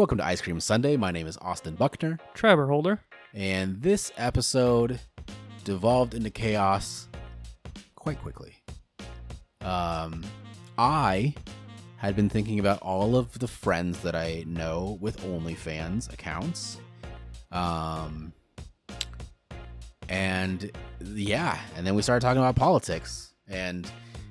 Welcome 0.00 0.16
to 0.16 0.24
Ice 0.24 0.40
Cream 0.40 0.58
Sunday. 0.60 0.96
My 0.96 1.10
name 1.10 1.26
is 1.26 1.36
Austin 1.42 1.74
Buckner, 1.74 2.18
Trebor 2.34 2.68
Holder. 2.68 3.00
and 3.34 3.82
this 3.82 4.10
episode 4.16 4.98
devolved 5.62 6.14
into 6.14 6.30
chaos 6.30 7.06
quite 7.96 8.18
quickly. 8.18 8.54
Um, 9.60 10.24
I 10.78 11.34
had 11.98 12.16
been 12.16 12.30
thinking 12.30 12.58
about 12.58 12.80
all 12.80 13.14
of 13.14 13.38
the 13.40 13.46
friends 13.46 14.00
that 14.00 14.14
I 14.14 14.44
know 14.46 14.96
with 15.02 15.20
OnlyFans 15.20 16.10
accounts. 16.10 16.78
Um, 17.52 18.32
and 20.08 20.70
yeah, 21.04 21.58
and 21.76 21.86
then 21.86 21.94
we 21.94 22.00
started 22.00 22.22
talking 22.22 22.40
about 22.40 22.56
politics 22.56 23.34
and 23.46 23.86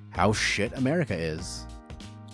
how 0.10 0.34
shit 0.34 0.76
America 0.76 1.14
is. 1.16 1.64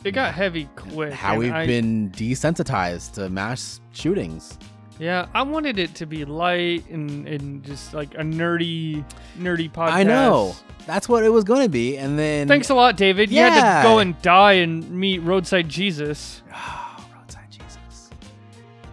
It 0.05 0.11
got 0.11 0.33
heavy 0.35 0.69
quick. 0.75 1.11
How 1.13 1.35
we've 1.37 1.51
I- 1.51 1.65
been 1.65 2.11
desensitized 2.11 3.13
to 3.13 3.27
mass 3.29 3.81
shootings. 3.91 4.57
Yeah, 4.99 5.25
I 5.33 5.41
wanted 5.41 5.77
it 5.77 5.93
to 5.95 6.05
be 6.05 6.23
light 6.23 6.87
and, 6.89 7.27
and 7.27 7.63
just 7.65 7.93
like 7.93 8.13
a 8.13 8.19
nerdy, 8.21 9.03
nerdy 9.37 9.69
podcast. 9.69 9.91
I 9.91 10.03
know. 10.03 10.55
That's 10.85 11.09
what 11.09 11.23
it 11.25 11.29
was 11.29 11.43
going 11.43 11.63
to 11.63 11.69
be. 11.69 11.97
And 11.97 12.17
then. 12.17 12.47
Thanks 12.47 12.69
a 12.69 12.75
lot, 12.75 12.95
David. 12.95 13.29
You 13.29 13.39
had 13.41 13.55
Yeah. 13.55 13.81
to 13.81 13.87
go 13.89 13.99
and 13.99 14.21
die 14.21 14.53
and 14.53 14.89
meet 14.91 15.19
roadside 15.19 15.67
Jesus. 15.67 16.43
Oh, 16.53 17.05
roadside 17.19 17.51
Jesus. 17.51 18.09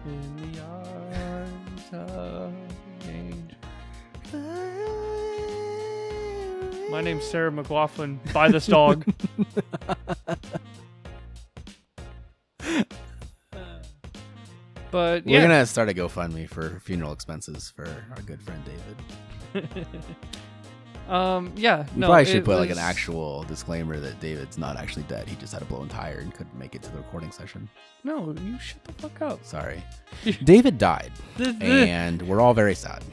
In 0.05 0.51
the 0.51 0.61
arms 0.61 1.93
of 1.93 2.53
angel. 3.07 3.57
My 6.91 6.99
name's 7.01 7.23
Sarah 7.23 7.51
McLachlan. 7.51 8.17
Buy 8.33 8.49
this 8.49 8.65
dog. 8.67 9.05
but 14.93 15.25
We're 15.25 15.39
going 15.39 15.49
to 15.49 15.65
start 15.65 15.89
a 15.89 15.93
GoFundMe 15.93 16.47
for 16.47 16.79
funeral 16.81 17.13
expenses 17.13 17.73
for 17.75 17.87
our 18.11 18.21
good 18.27 18.39
friend 18.43 18.63
David. 19.53 19.87
um, 21.09 21.51
yeah. 21.55 21.87
We 21.95 22.01
no, 22.01 22.07
probably 22.07 22.25
should 22.25 22.45
put 22.45 22.59
like 22.59 22.69
an 22.69 22.77
actual 22.77 23.41
disclaimer 23.45 23.99
that 23.99 24.19
David's 24.19 24.59
not 24.59 24.77
actually 24.77 25.01
dead. 25.03 25.27
He 25.27 25.35
just 25.37 25.51
had 25.51 25.63
a 25.63 25.65
blown 25.65 25.89
tire 25.89 26.19
and 26.19 26.31
couldn't 26.31 26.55
make 26.55 26.75
it 26.75 26.83
to 26.83 26.91
the 26.91 26.97
recording 26.97 27.31
session. 27.31 27.67
No, 28.03 28.35
you 28.39 28.59
shut 28.59 28.83
the 28.83 28.93
fuck 28.93 29.19
up. 29.23 29.43
Sorry. 29.43 29.83
David 30.43 30.77
died, 30.77 31.11
and 31.59 32.21
we're 32.21 32.39
all 32.39 32.53
very 32.53 32.75
sad. 32.75 33.03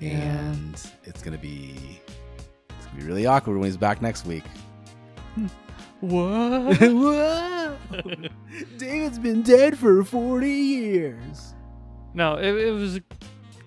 Yeah. 0.00 0.12
And 0.12 0.90
it's 1.04 1.22
going 1.22 1.36
to 1.36 1.42
be. 1.42 2.00
It's 2.70 2.86
gonna 2.86 3.00
be 3.00 3.06
really 3.06 3.26
awkward 3.26 3.58
when 3.58 3.66
he's 3.66 3.76
back 3.76 4.00
next 4.00 4.24
week. 4.24 4.44
what? 6.00 6.80
Whoa! 6.80 7.55
David's 8.78 9.18
been 9.18 9.42
dead 9.42 9.78
for 9.78 10.04
40 10.04 10.48
years. 10.48 11.54
no, 12.14 12.34
it, 12.36 12.54
it 12.54 12.70
was, 12.72 12.96
a, 12.96 13.00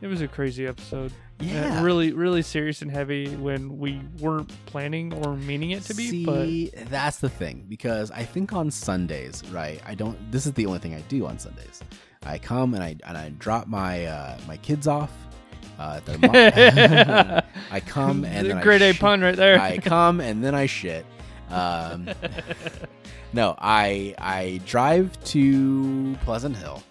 it 0.02 0.08
was 0.08 0.22
a 0.22 0.28
crazy 0.28 0.66
episode. 0.68 1.12
Uh, 1.12 1.46
Yeah. 1.46 1.82
really, 1.84 2.12
really 2.12 2.42
serious 2.42 2.82
and 2.82 2.92
heavy 2.92 3.34
when 3.38 3.78
we 3.80 4.02
weren't 4.20 4.50
planning 4.66 5.14
or 5.24 5.38
meaning 5.38 5.72
it 5.72 5.84
to 5.84 5.94
be. 5.94 6.26
but 6.26 6.90
that's 6.90 7.20
the 7.20 7.30
thing 7.30 7.66
because 7.70 8.12
I 8.12 8.24
think 8.26 8.52
on 8.52 8.70
Sundays, 8.72 9.42
right? 9.50 9.82
I 9.86 9.96
don't. 9.96 10.18
This 10.34 10.46
is 10.46 10.52
the 10.54 10.66
only 10.66 10.80
thing 10.80 10.96
I 10.96 11.02
do 11.08 11.26
on 11.26 11.40
Sundays. 11.40 11.82
I 12.26 12.40
come 12.40 12.74
and 12.74 12.84
I 12.84 12.98
and 13.08 13.18
I 13.18 13.30
drop 13.40 13.68
my 13.68 14.06
uh, 14.06 14.38
my 14.50 14.58
kids 14.58 14.86
off. 14.86 15.14
Uh, 15.80 16.02
their 16.02 16.18
mom. 16.18 16.32
I 17.72 17.80
come 17.80 18.26
and 18.26 18.50
then 18.50 18.58
I 18.58 18.62
grade 18.62 18.82
A 18.82 18.92
shit- 18.92 19.00
pun 19.00 19.22
right 19.22 19.38
there. 19.38 19.62
I 19.62 19.78
come 19.78 20.20
and 20.20 20.44
then 20.44 20.54
I 20.56 20.66
shit. 20.66 21.06
Um, 21.50 22.10
no, 23.34 23.56
I 23.60 24.16
I 24.18 24.62
drive 24.66 25.22
to 25.26 26.16
Pleasant 26.22 26.56
Hill, 26.56 26.82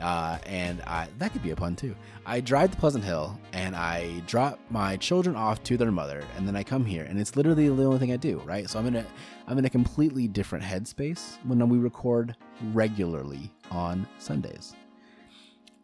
uh, 0.00 0.38
and 0.46 0.80
I 0.82 1.08
that 1.18 1.32
could 1.32 1.42
be 1.42 1.50
a 1.50 1.56
pun 1.56 1.76
too. 1.76 1.94
I 2.26 2.40
drive 2.40 2.70
to 2.70 2.76
Pleasant 2.78 3.04
Hill 3.04 3.38
and 3.52 3.76
I 3.76 4.22
drop 4.26 4.58
my 4.70 4.96
children 4.96 5.36
off 5.36 5.62
to 5.64 5.76
their 5.76 5.92
mother, 5.92 6.24
and 6.36 6.48
then 6.48 6.56
I 6.56 6.62
come 6.62 6.84
here, 6.84 7.04
and 7.04 7.20
it's 7.20 7.36
literally 7.36 7.68
the 7.68 7.84
only 7.84 7.98
thing 7.98 8.12
I 8.12 8.16
do. 8.16 8.38
Right, 8.44 8.68
so 8.68 8.78
I'm 8.78 8.86
in 8.86 8.96
a 8.96 9.06
I'm 9.46 9.58
in 9.58 9.64
a 9.64 9.70
completely 9.70 10.26
different 10.26 10.64
headspace 10.64 11.38
when 11.44 11.66
we 11.68 11.78
record 11.78 12.36
regularly 12.72 13.50
on 13.70 14.06
Sundays, 14.18 14.74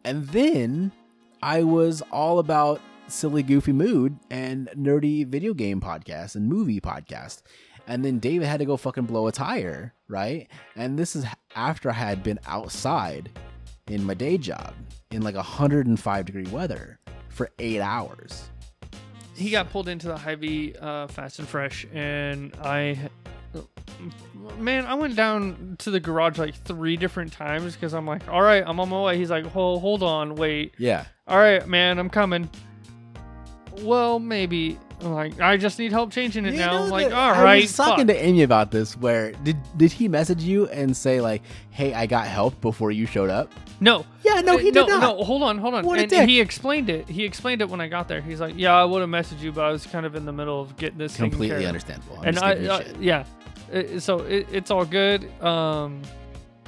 and 0.03 0.27
then 0.27 0.91
I 1.41 1.63
was 1.63 2.01
all 2.11 2.39
about 2.39 2.81
silly, 3.07 3.43
goofy 3.43 3.73
mood 3.73 4.17
and 4.29 4.69
nerdy 4.75 5.25
video 5.27 5.53
game 5.53 5.81
podcast 5.81 6.35
and 6.35 6.47
movie 6.47 6.79
podcast. 6.79 7.41
And 7.87 8.05
then 8.05 8.19
David 8.19 8.47
had 8.47 8.59
to 8.59 8.65
go 8.65 8.77
fucking 8.77 9.05
blow 9.05 9.27
a 9.27 9.31
tire, 9.31 9.93
right? 10.07 10.47
And 10.75 10.97
this 10.97 11.15
is 11.15 11.25
after 11.55 11.89
I 11.89 11.93
had 11.93 12.23
been 12.23 12.39
outside 12.45 13.29
in 13.87 14.03
my 14.05 14.13
day 14.13 14.37
job 14.37 14.73
in 15.11 15.21
like 15.21 15.35
105 15.35 16.25
degree 16.25 16.45
weather 16.51 16.99
for 17.29 17.49
eight 17.59 17.81
hours. 17.81 18.49
he 19.35 19.49
got 19.49 19.69
pulled 19.71 19.87
into 19.89 20.07
the 20.07 20.17
Hy-Vee 20.17 20.75
uh, 20.79 21.07
fast 21.07 21.39
and 21.39 21.47
fresh, 21.47 21.85
and 21.93 22.53
I, 22.61 22.97
man, 24.57 24.85
I 24.85 24.93
went 24.93 25.15
down 25.15 25.75
to 25.79 25.91
the 25.91 25.99
garage 25.99 26.37
like 26.37 26.55
three 26.55 26.95
different 26.95 27.33
times 27.33 27.73
because 27.73 27.93
I'm 27.93 28.05
like, 28.05 28.27
all 28.29 28.41
right, 28.41 28.63
I'm 28.65 28.79
on 28.79 28.89
my 28.89 29.01
way. 29.01 29.17
He's 29.17 29.31
like, 29.31 29.45
hold, 29.47 29.81
hold 29.81 30.03
on, 30.03 30.35
wait. 30.35 30.73
Yeah. 30.77 31.05
All 31.27 31.37
right, 31.39 31.67
man, 31.67 31.97
I'm 31.99 32.09
coming. 32.09 32.49
Well, 33.81 34.19
maybe. 34.19 34.77
I'm 35.03 35.13
like, 35.13 35.39
I 35.41 35.57
just 35.57 35.79
need 35.79 35.91
help 35.91 36.11
changing 36.11 36.45
it 36.45 36.53
You 36.53 36.59
now. 36.59 36.85
like, 36.85 37.11
all 37.11 37.33
I 37.33 37.41
right, 37.43 37.61
was 37.63 37.75
talking 37.75 38.07
fuck. 38.07 38.15
to 38.15 38.23
Amy 38.23 38.43
about 38.43 38.71
this. 38.71 38.95
Where 38.95 39.31
did 39.31 39.57
did 39.77 39.91
he 39.91 40.07
message 40.07 40.43
you 40.43 40.67
and 40.67 40.95
say 40.95 41.21
like, 41.21 41.41
"Hey, 41.71 41.93
I 41.93 42.05
got 42.05 42.27
help 42.27 42.59
before 42.61 42.91
you 42.91 43.05
showed 43.05 43.29
up"? 43.29 43.51
no. 43.79 44.05
Yeah, 44.23 44.41
no, 44.41 44.53
Uh, 44.53 44.57
he 44.57 44.65
did 44.71 44.87
no, 44.87 44.99
not. 44.99 45.01
no, 45.17 45.23
hold 45.23 45.41
on, 45.41 45.57
hold 45.57 45.73
on. 45.73 45.83
What 45.85 45.99
and 46.13 46.29
he 46.29 46.39
explained 46.39 46.89
it. 46.91 47.09
He 47.09 47.25
explained 47.25 47.61
it 47.61 47.69
when 47.69 47.81
I 47.81 47.87
got 47.87 48.07
there. 48.07 48.21
He's 48.21 48.39
like, 48.39 48.53
"Yeah, 48.55 48.75
I 48.75 48.85
would 48.85 49.01
have 49.01 49.09
messaged 49.09 49.41
you, 49.41 49.51
but 49.51 49.65
I 49.65 49.71
was 49.71 49.85
kind 49.87 50.05
of 50.05 50.15
in 50.15 50.25
the 50.25 50.31
middle 50.31 50.61
of 50.61 50.77
getting 50.77 50.99
this 50.99 51.15
Completely 51.15 51.63
of." 51.63 51.69
understandable. 51.69 52.17
I'm 52.19 52.25
and 52.25 52.35
just 52.35 52.45
I, 52.45 52.51
uh, 52.67 52.83
yeah, 52.99 53.23
so 53.99 54.19
it, 54.19 54.47
it's 54.51 54.69
all 54.69 54.85
good. 54.85 55.25
Um, 55.41 56.01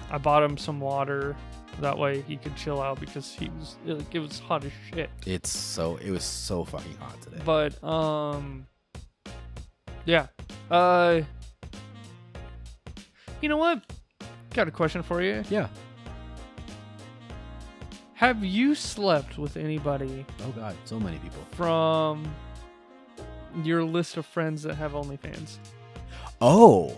I 0.09 0.17
bought 0.17 0.41
him 0.43 0.57
some 0.57 0.79
water 0.79 1.35
that 1.81 1.97
way 1.97 2.21
he 2.21 2.37
could 2.37 2.55
chill 2.55 2.81
out 2.81 2.99
because 2.99 3.33
he 3.33 3.49
was 3.49 3.75
it, 3.85 4.03
it 4.11 4.19
was 4.19 4.39
hot 4.39 4.63
as 4.63 4.71
shit. 4.93 5.09
It's 5.25 5.49
so 5.49 5.97
it 5.97 6.11
was 6.11 6.23
so 6.23 6.63
fucking 6.65 6.95
hot 6.97 7.21
today. 7.21 7.41
But 7.45 7.83
um, 7.83 8.65
yeah. 10.05 10.27
Uh, 10.71 11.21
you 13.41 13.49
know 13.49 13.57
what? 13.57 13.81
Got 14.53 14.67
a 14.67 14.71
question 14.71 15.01
for 15.03 15.21
you. 15.21 15.43
yeah. 15.49 15.67
Have 18.15 18.43
you 18.45 18.73
slept 18.75 19.37
with 19.37 19.57
anybody 19.57 20.25
Oh 20.41 20.49
god, 20.51 20.75
so 20.85 20.97
many 20.99 21.17
people. 21.17 21.41
from 21.51 22.23
your 23.63 23.83
list 23.83 24.15
of 24.17 24.25
friends 24.25 24.63
that 24.63 24.75
have 24.75 24.93
OnlyFans? 24.93 25.57
Oh. 26.39 26.95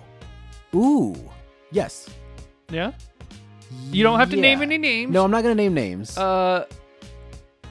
Ooh. 0.75 1.15
Yes. 1.71 2.09
Yeah. 2.69 2.91
You 3.91 4.03
don't 4.03 4.19
have 4.19 4.29
to 4.31 4.35
name 4.37 4.61
any 4.61 4.77
names. 4.77 5.11
No, 5.11 5.23
I'm 5.23 5.31
not 5.31 5.43
gonna 5.43 5.55
name 5.55 5.73
names. 5.73 6.17
Uh, 6.17 6.65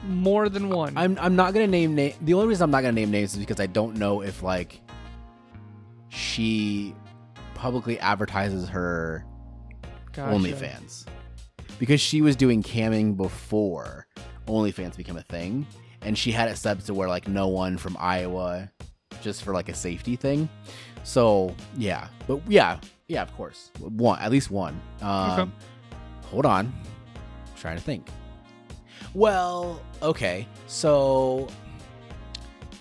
more 0.07 0.49
than 0.49 0.69
one. 0.69 0.93
I'm 0.97 1.17
I'm 1.19 1.35
not 1.35 1.53
gonna 1.53 1.67
name 1.67 1.95
name. 1.95 2.13
The 2.21 2.33
only 2.33 2.47
reason 2.47 2.63
I'm 2.63 2.71
not 2.71 2.81
gonna 2.81 2.93
name 2.93 3.11
names 3.11 3.33
is 3.33 3.39
because 3.39 3.59
I 3.59 3.65
don't 3.67 3.97
know 3.97 4.21
if 4.21 4.43
like 4.43 4.81
she 6.09 6.93
publicly 7.53 7.99
advertises 7.99 8.69
her 8.69 9.25
Gotcha. 10.13 10.35
OnlyFans 10.35 11.05
because 11.79 11.99
she 11.99 12.21
was 12.21 12.35
doing 12.35 12.63
camming 12.63 13.17
before 13.17 14.07
OnlyFans 14.47 14.95
became 14.95 15.17
a 15.17 15.23
thing, 15.23 15.65
and 16.01 16.17
she 16.17 16.31
had 16.31 16.49
it 16.49 16.57
set 16.57 16.79
to 16.81 16.93
where 16.93 17.09
like 17.09 17.27
no 17.27 17.47
one 17.47 17.77
from 17.77 17.97
Iowa, 17.99 18.71
just 19.21 19.43
for 19.43 19.53
like 19.53 19.69
a 19.69 19.73
safety 19.73 20.15
thing. 20.15 20.47
So 21.03 21.55
yeah, 21.77 22.07
but 22.27 22.41
yeah, 22.47 22.79
yeah, 23.07 23.21
of 23.23 23.35
course, 23.35 23.71
one 23.79 24.19
at 24.19 24.31
least 24.31 24.51
one. 24.51 24.79
Um, 25.01 25.31
Okay. 25.39 25.51
Hold 26.31 26.45
on, 26.45 26.67
I'm 27.15 27.57
trying 27.59 27.77
to 27.77 27.83
think. 27.83 28.07
Well, 29.13 29.81
okay, 30.01 30.47
so 30.67 31.47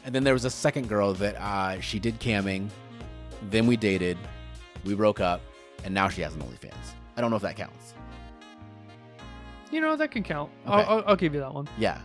and 0.05 0.15
then 0.15 0.25
there 0.25 0.35
was 0.35 0.45
a 0.45 0.51
second 0.51 0.89
girl 0.89 1.15
that 1.15 1.37
uh, 1.37 1.81
she 1.81 1.99
did 1.99 2.19
camming. 2.21 2.69
Then 3.51 3.67
we 3.67 3.77
dated, 3.77 4.19
we 4.85 4.95
broke 4.95 5.21
up, 5.21 5.41
and 5.85 5.93
now 5.95 6.09
she 6.09 6.23
has 6.23 6.35
an 6.35 6.43
OnlyFans. 6.43 6.75
I 7.17 7.21
don't 7.21 7.31
know 7.31 7.37
if 7.37 7.43
that 7.43 7.57
counts. 7.57 7.95
You 9.71 9.81
know 9.81 9.97
that 9.97 10.11
can 10.11 10.23
count. 10.23 10.51
Okay. 10.67 10.75
I'll, 10.75 10.99
I'll, 10.99 11.05
I'll 11.09 11.17
give 11.17 11.35
you 11.35 11.41
that 11.41 11.53
one. 11.53 11.69
Yeah. 11.79 12.01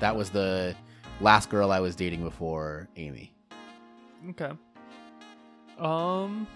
That 0.00 0.16
was 0.16 0.30
the 0.30 0.74
last 1.20 1.50
girl 1.50 1.70
I 1.70 1.80
was 1.80 1.94
dating 1.94 2.22
before 2.22 2.88
Amy. 2.96 3.32
Okay. 4.30 4.50
Um, 5.78 6.46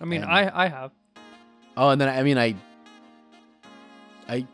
I 0.00 0.04
mean, 0.04 0.22
And- 0.22 0.30
I 0.30 0.50
I 0.64 0.68
have. 0.68 0.92
Oh, 1.76 1.88
and 1.90 2.00
then 2.00 2.08
I 2.08 2.22
mean 2.22 2.38
I 2.38 2.54
I 4.28 4.46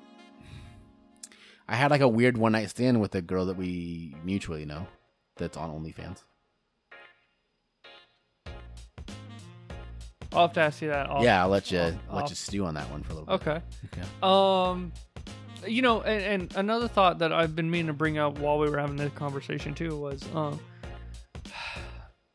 I 1.69 1.77
had 1.77 1.91
like 1.91 2.01
a 2.01 2.09
weird 2.09 2.37
one 2.37 2.53
night 2.53 2.69
stand 2.71 3.01
with 3.01 3.15
a 3.15 3.23
girl 3.23 3.47
that 3.47 3.57
we 3.57 4.15
mutually 4.25 4.65
know 4.65 4.87
that's 5.37 5.57
on 5.57 5.71
OnlyFans. 5.71 6.23
I'll 10.33 10.43
have 10.47 10.53
to 10.55 10.61
ask 10.61 10.81
you 10.81 10.89
that. 10.89 11.11
I'll, 11.11 11.25
yeah, 11.25 11.43
I'll 11.43 11.49
let 11.49 11.71
you 11.73 11.81
I'll- 12.09 12.17
let 12.17 12.31
you 12.31 12.37
stew 12.37 12.65
on 12.65 12.75
that 12.75 12.89
one 12.91 13.03
for 13.03 13.13
a 13.13 13.15
little 13.17 13.27
bit. 13.39 13.47
Okay. 13.49 13.63
Okay. 13.93 14.03
Um, 14.23 14.93
you 15.67 15.83
know, 15.83 16.03
and, 16.03 16.43
and 16.43 16.57
another 16.57 16.87
thought 16.89 17.19
that 17.19 17.33
I've 17.33 17.55
been 17.57 17.71
meaning 17.71 17.89
to 17.89 17.93
bring 17.93 18.17
up 18.19 18.39
while 18.39 18.59
we 18.59 18.71
were 18.71 18.79
having 18.79 18.97
this 18.97 19.13
conversation 19.15 19.75
too 19.75 19.97
was, 19.97 20.23
um, 20.35 20.59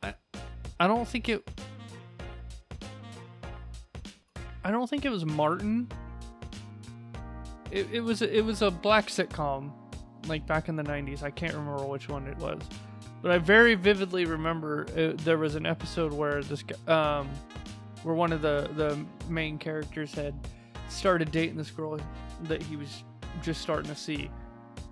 I, 0.04 0.14
I 0.80 0.88
don't 0.88 1.08
think 1.08 1.30
it, 1.30 1.50
I 4.64 4.72
don't 4.72 4.90
think 4.90 5.06
it 5.06 5.10
was 5.10 5.26
Martin. 5.26 5.88
It, 7.72 7.88
it 7.92 8.02
was 8.02 8.22
it 8.22 8.44
was 8.44 8.62
a 8.62 8.72
black 8.72 9.08
sitcom, 9.08 9.72
like 10.28 10.46
back 10.46 10.70
in 10.70 10.76
the 10.76 10.84
'90s. 10.84 11.24
I 11.24 11.32
can't 11.32 11.54
remember 11.54 11.86
which 11.86 12.10
one 12.10 12.28
it 12.28 12.38
was, 12.38 12.62
but 13.22 13.32
I 13.32 13.38
very 13.38 13.76
vividly 13.76 14.26
remember 14.26 14.86
it, 14.96 15.18
there 15.20 15.38
was 15.38 15.56
an 15.56 15.66
episode 15.66 16.14
where 16.14 16.44
this 16.44 16.64
um, 16.88 17.30
where 18.04 18.16
one 18.16 18.32
of 18.32 18.42
the 18.42 18.70
the 18.76 19.04
main 19.30 19.58
characters 19.58 20.14
had 20.14 20.34
started 20.90 21.32
dating 21.32 21.58
this 21.58 21.72
girl 21.72 22.00
that 22.44 22.62
he 22.62 22.76
was 22.76 23.04
just 23.42 23.62
starting 23.62 23.90
to 23.90 23.96
see. 23.96 24.30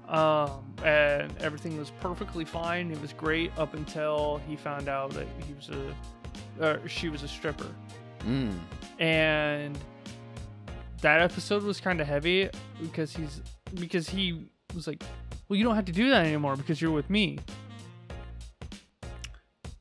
Um, 0.08 0.74
and 0.84 1.36
everything 1.40 1.78
was 1.78 1.92
perfectly 2.02 2.46
fine. 2.46 2.92
It 2.92 3.02
was 3.02 3.14
great 3.14 3.52
up 3.58 3.74
until 3.74 4.42
he 4.48 4.56
found 4.56 4.90
out 4.90 5.12
that 5.12 5.28
he 5.48 5.54
was 5.54 5.70
a, 6.60 6.88
she 6.88 7.10
was 7.10 7.24
a 7.24 7.28
stripper. 7.28 7.74
Mm. 8.26 8.58
And 9.00 9.78
that 11.04 11.22
episode 11.22 11.62
was 11.64 11.80
kind 11.80 12.02
of 12.02 12.08
heavy 12.08 12.50
because 12.82 13.16
he's 13.16 13.42
because 13.76 14.10
he 14.10 14.50
was 14.74 14.88
like, 14.88 15.02
"Well, 15.48 15.58
you 15.58 15.64
don't 15.64 15.76
have 15.76 15.86
to 15.86 15.92
do 15.92 16.10
that 16.10 16.26
anymore 16.26 16.56
because 16.56 16.82
you're 16.82 16.92
with 16.92 17.10
me." 17.10 17.38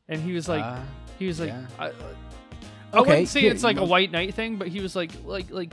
And 0.08 0.20
he 0.20 0.32
was 0.32 0.48
like, 0.48 0.62
Ah, 0.62 0.84
he 1.18 1.26
was 1.26 1.40
like, 1.40 1.48
yeah. 1.48 1.66
I, 1.78 1.86
I 1.86 1.90
Okay, 2.98 3.10
wouldn't 3.10 3.28
say 3.28 3.44
it's 3.44 3.62
like 3.62 3.78
a 3.78 3.84
white 3.84 4.10
knight 4.10 4.34
thing, 4.34 4.56
but 4.56 4.68
he 4.68 4.80
was 4.80 4.94
like, 4.94 5.10
like, 5.24 5.50
like, 5.50 5.72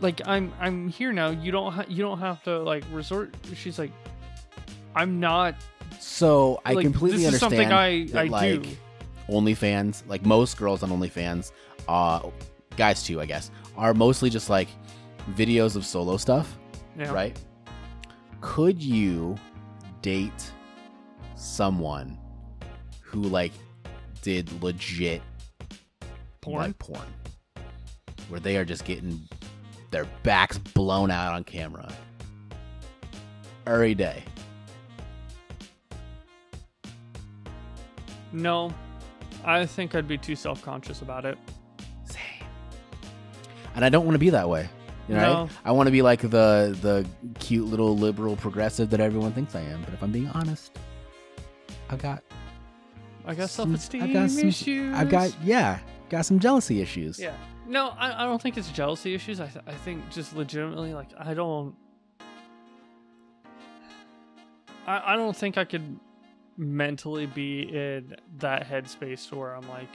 like 0.00 0.20
I'm, 0.26 0.52
I'm 0.60 0.88
here 0.88 1.12
now. 1.12 1.30
You 1.30 1.52
don't, 1.52 1.72
ha- 1.72 1.86
you 1.88 2.02
don't 2.02 2.18
have 2.18 2.42
to 2.42 2.58
like 2.58 2.84
resort. 2.92 3.34
She's 3.54 3.78
like, 3.78 3.92
I'm 4.94 5.20
not. 5.20 5.54
so 5.98 6.60
I 6.66 6.74
like, 6.74 6.84
completely 6.84 7.22
this 7.24 7.34
is 7.36 7.42
understand 7.42 7.68
something 7.68 7.72
I, 7.72 8.06
that, 8.12 8.18
I 8.18 8.24
like 8.24 8.62
do. 8.62 8.70
OnlyFans, 9.30 10.02
like 10.06 10.26
most 10.26 10.58
girls 10.58 10.82
on 10.82 10.90
OnlyFans, 10.90 11.52
uh, 11.88 12.28
guys 12.78 13.02
too, 13.02 13.20
I 13.20 13.26
guess, 13.26 13.50
are 13.76 13.92
mostly 13.92 14.30
just 14.30 14.48
like 14.48 14.68
videos 15.34 15.76
of 15.76 15.84
solo 15.84 16.16
stuff, 16.16 16.56
Yeah. 16.98 17.12
right? 17.12 17.38
Could 18.40 18.80
you 18.82 19.36
date 20.00 20.50
someone 21.34 22.16
who 23.02 23.22
like 23.22 23.52
did 24.22 24.50
legit 24.62 25.20
Porn. 26.40 26.62
like 26.62 26.78
porn, 26.78 27.06
where 28.28 28.40
they 28.40 28.56
are 28.56 28.64
just 28.64 28.84
getting 28.84 29.20
their 29.90 30.06
backs 30.22 30.56
blown 30.58 31.10
out 31.10 31.34
on 31.34 31.42
camera 31.44 31.92
every 33.66 33.94
day? 33.94 34.22
No, 38.32 38.72
I 39.44 39.66
think 39.66 39.94
I'd 39.94 40.06
be 40.06 40.18
too 40.18 40.36
self 40.36 40.62
conscious 40.62 41.02
about 41.02 41.24
it. 41.24 41.38
And 43.78 43.84
I 43.84 43.90
don't 43.90 44.04
want 44.04 44.16
to 44.16 44.18
be 44.18 44.30
that 44.30 44.48
way. 44.48 44.68
You 45.06 45.14
know, 45.14 45.20
No. 45.20 45.42
right? 45.42 45.50
I 45.64 45.70
want 45.70 45.86
to 45.86 45.92
be 45.92 46.02
like 46.02 46.20
the 46.20 46.76
the 46.82 47.06
cute 47.38 47.66
little 47.66 47.96
liberal 47.96 48.34
progressive 48.34 48.90
that 48.90 48.98
everyone 48.98 49.30
thinks 49.32 49.54
I 49.54 49.60
am. 49.60 49.82
But 49.84 49.94
if 49.94 50.02
I'm 50.02 50.10
being 50.10 50.26
honest, 50.30 50.76
I've 51.88 52.02
got 52.02 52.24
I 53.24 53.36
got 53.36 53.50
self 53.50 53.72
esteem 53.72 54.02
I've 54.02 54.12
got 54.12 54.30
some, 54.30 54.48
issues. 54.48 54.96
I've 54.96 55.08
got 55.08 55.32
yeah, 55.44 55.78
got 56.10 56.26
some 56.26 56.40
jealousy 56.40 56.80
issues. 56.82 57.20
Yeah. 57.20 57.36
No, 57.68 57.90
I, 57.90 58.24
I 58.24 58.26
don't 58.26 58.42
think 58.42 58.56
it's 58.56 58.68
jealousy 58.72 59.14
issues. 59.14 59.38
I, 59.38 59.46
th- 59.46 59.64
I 59.68 59.74
think 59.74 60.10
just 60.10 60.34
legitimately, 60.34 60.92
like, 60.92 61.10
I 61.16 61.34
don't. 61.34 61.76
I, 64.88 65.12
I 65.12 65.16
don't 65.16 65.36
think 65.36 65.56
I 65.56 65.64
could 65.64 66.00
mentally 66.56 67.26
be 67.26 67.62
in 67.62 68.16
that 68.38 68.68
headspace 68.68 69.28
to 69.28 69.36
where 69.36 69.54
I'm 69.54 69.68
like 69.68 69.88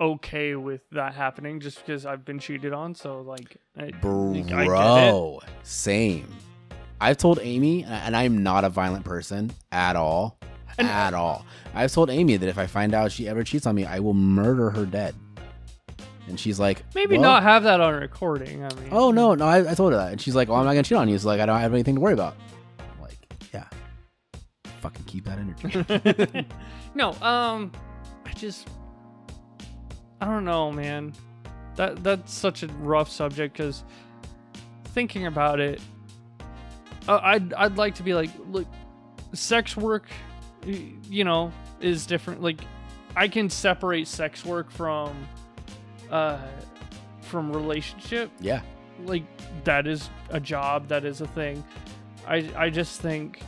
okay 0.00 0.54
with 0.54 0.82
that 0.92 1.14
happening 1.14 1.60
just 1.60 1.78
because 1.78 2.04
I've 2.06 2.24
been 2.24 2.38
cheated 2.38 2.72
on. 2.72 2.94
So, 2.94 3.20
like, 3.22 3.56
I, 3.78 3.90
like, 4.02 4.52
I. 4.52 4.64
Bro, 4.66 5.40
same. 5.62 6.28
I've 7.00 7.18
told 7.18 7.38
Amy, 7.42 7.84
and 7.84 8.16
I'm 8.16 8.42
not 8.42 8.64
a 8.64 8.68
violent 8.70 9.04
person 9.04 9.52
at 9.72 9.96
all. 9.96 10.38
And- 10.78 10.88
at 10.88 11.14
all. 11.14 11.44
I've 11.74 11.92
told 11.92 12.10
Amy 12.10 12.36
that 12.36 12.48
if 12.48 12.58
I 12.58 12.66
find 12.66 12.92
out 12.94 13.10
she 13.12 13.28
ever 13.28 13.42
cheats 13.44 13.66
on 13.66 13.74
me, 13.74 13.84
I 13.86 13.98
will 14.00 14.14
murder 14.14 14.70
her 14.70 14.84
dead. 14.86 15.14
And 16.28 16.38
she's 16.40 16.58
like, 16.58 16.82
Maybe 16.94 17.16
"Well, 17.16 17.22
not 17.22 17.42
have 17.44 17.62
that 17.62 17.80
on 17.80 17.94
recording. 17.94 18.64
I 18.64 18.74
mean, 18.74 18.88
Oh 18.90 19.10
no, 19.10 19.34
no, 19.34 19.46
I, 19.46 19.70
I 19.70 19.74
told 19.74 19.92
her 19.92 19.98
that, 19.98 20.12
and 20.12 20.20
she's 20.20 20.34
like, 20.34 20.48
"Well, 20.48 20.58
I'm 20.58 20.64
not 20.64 20.72
gonna 20.72 20.82
cheat 20.82 20.98
on 20.98 21.08
you." 21.08 21.16
So 21.18 21.28
like, 21.28 21.40
I 21.40 21.46
don't 21.46 21.60
have 21.60 21.72
anything 21.72 21.94
to 21.94 22.00
worry 22.00 22.14
about. 22.14 22.34
I'm 22.78 23.00
like, 23.00 23.16
yeah, 23.54 23.64
fucking 24.80 25.04
keep 25.04 25.24
that 25.26 25.38
energy. 25.38 26.46
no, 26.94 27.12
um, 27.22 27.70
I 28.24 28.32
just, 28.32 28.66
I 30.26 30.30
don't 30.30 30.44
know, 30.44 30.72
man. 30.72 31.12
That 31.76 32.02
that's 32.02 32.34
such 32.34 32.64
a 32.64 32.66
rough 32.66 33.08
subject 33.08 33.56
because 33.56 33.84
thinking 34.86 35.26
about 35.26 35.60
it, 35.60 35.80
uh, 37.06 37.20
I'd 37.22 37.54
I'd 37.54 37.76
like 37.76 37.94
to 37.96 38.02
be 38.02 38.12
like, 38.12 38.30
look, 38.50 38.66
sex 39.34 39.76
work, 39.76 40.08
you 40.64 41.22
know, 41.22 41.52
is 41.80 42.06
different. 42.06 42.42
Like, 42.42 42.58
I 43.14 43.28
can 43.28 43.48
separate 43.48 44.08
sex 44.08 44.44
work 44.44 44.72
from, 44.72 45.28
uh, 46.10 46.40
from 47.20 47.52
relationship 47.52 48.32
yeah, 48.40 48.62
like 49.04 49.22
that 49.62 49.86
is 49.86 50.10
a 50.30 50.40
job 50.40 50.88
that 50.88 51.04
is 51.04 51.20
a 51.20 51.26
thing 51.26 51.62
i 52.26 52.48
i 52.56 52.70
just 52.70 53.00
think 53.00 53.40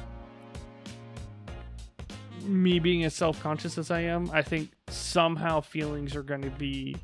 me 2.43 2.79
being 2.79 3.05
as 3.05 3.15
self-conscious 3.15 3.79
as 3.79 3.91
i 3.91 4.01
am 4.01 4.29
i 4.33 4.43
think 4.43 4.71
somehow 4.90 5.61
feelings 5.61 6.14
are 6.17 6.23
going 6.23 6.43
to 6.43 6.50
be 6.50 6.96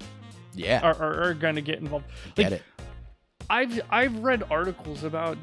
yeah, 0.55 0.81
are, 0.83 0.95
are, 1.03 1.23
are 1.31 1.35
going 1.35 1.57
to 1.57 1.61
get 1.61 1.79
involved 1.81 2.05
get 2.37 2.53
it. 2.53 2.63
i've 3.51 3.81
i've 3.91 4.17
read 4.21 4.45
articles 4.51 5.03
about 5.05 5.37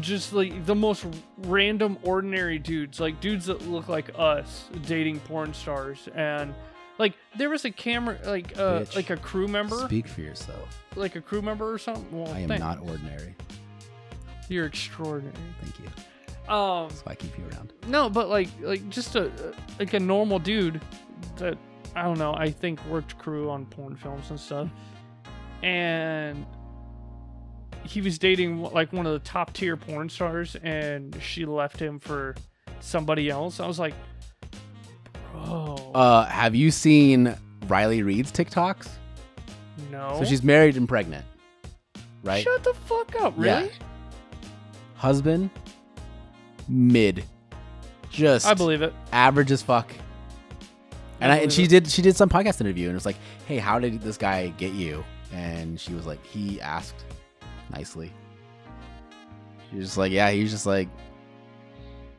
just 0.00 0.32
like 0.32 0.64
the 0.64 0.74
most 0.74 1.04
random 1.38 1.98
ordinary 2.02 2.58
dudes 2.58 3.00
like 3.00 3.20
dudes 3.20 3.46
that 3.46 3.68
look 3.68 3.88
like 3.88 4.10
us 4.16 4.68
dating 4.86 5.20
porn 5.20 5.52
stars 5.52 6.08
and 6.14 6.54
like 6.98 7.12
there 7.36 7.50
was 7.50 7.64
a 7.66 7.70
camera 7.70 8.16
like 8.24 8.56
uh 8.56 8.80
Bitch. 8.80 8.96
like 8.96 9.10
a 9.10 9.16
crew 9.16 9.46
member 9.48 9.76
Speak 9.76 10.08
for 10.08 10.22
yourself. 10.22 10.82
like 10.96 11.16
a 11.16 11.20
crew 11.20 11.42
member 11.42 11.70
or 11.70 11.78
something 11.78 12.06
well 12.10 12.32
I 12.32 12.40
am 12.40 12.48
thanks. 12.48 12.60
not 12.64 12.78
ordinary. 12.80 13.34
You're 14.48 14.66
extraordinary. 14.66 15.34
Thank 15.62 15.78
you. 15.80 16.52
Um, 16.52 16.88
That's 16.90 17.04
why 17.06 17.12
I 17.12 17.14
keep 17.14 17.36
you 17.38 17.44
around. 17.50 17.72
no, 17.88 18.10
but 18.10 18.28
like, 18.28 18.48
like 18.60 18.86
just 18.90 19.16
a 19.16 19.30
like 19.78 19.94
a 19.94 20.00
normal 20.00 20.38
dude 20.38 20.82
that 21.36 21.56
I 21.96 22.02
don't 22.02 22.18
know. 22.18 22.34
I 22.34 22.50
think 22.50 22.84
worked 22.86 23.18
crew 23.18 23.50
on 23.50 23.66
porn 23.66 23.94
films 23.96 24.30
and 24.30 24.38
stuff, 24.40 24.68
and 25.62 26.44
he 27.84 28.00
was 28.00 28.18
dating 28.18 28.62
like 28.62 28.92
one 28.92 29.06
of 29.06 29.12
the 29.12 29.18
top 29.20 29.52
tier 29.52 29.76
porn 29.76 30.08
stars, 30.08 30.56
and 30.62 31.16
she 31.22 31.44
left 31.44 31.78
him 31.80 31.98
for 32.00 32.34
somebody 32.80 33.28
else. 33.30 33.60
I 33.60 33.66
was 33.66 33.78
like, 33.78 33.94
bro, 35.32 35.76
Uh, 35.94 36.24
have 36.26 36.54
you 36.54 36.70
seen 36.70 37.34
Riley 37.66 38.02
Reid's 38.02 38.32
TikToks? 38.32 38.88
no. 39.90 40.16
So 40.18 40.24
she's 40.24 40.42
married 40.42 40.76
and 40.76 40.88
pregnant, 40.88 41.24
right? 42.22 42.42
Shut 42.42 42.62
the 42.64 42.74
fuck 42.74 43.14
up, 43.20 43.34
Yeah. 43.38 43.60
really? 43.60 43.72
Husband, 44.96 45.50
mid, 46.68 47.24
just 48.10 48.46
I 48.46 48.54
believe 48.54 48.80
it. 48.82 48.94
average 49.12 49.50
as 49.52 49.60
fuck. 49.62 49.92
And, 51.24 51.32
I 51.32 51.36
and 51.38 51.52
she 51.52 51.66
did 51.66 51.90
she 51.90 52.02
did 52.02 52.16
some 52.16 52.28
podcast 52.28 52.60
interview 52.60 52.86
and 52.86 52.92
it 52.92 52.96
was 52.96 53.06
like, 53.06 53.16
hey, 53.46 53.56
how 53.56 53.78
did 53.78 54.02
this 54.02 54.18
guy 54.18 54.48
get 54.58 54.72
you? 54.72 55.02
And 55.32 55.80
she 55.80 55.94
was 55.94 56.06
like, 56.06 56.24
he 56.24 56.60
asked 56.60 57.02
nicely. 57.70 58.12
She 59.70 59.76
was 59.76 59.86
just 59.86 59.96
like, 59.98 60.12
yeah, 60.12 60.30
he 60.30 60.42
was 60.42 60.50
just 60.50 60.66
like, 60.66 60.88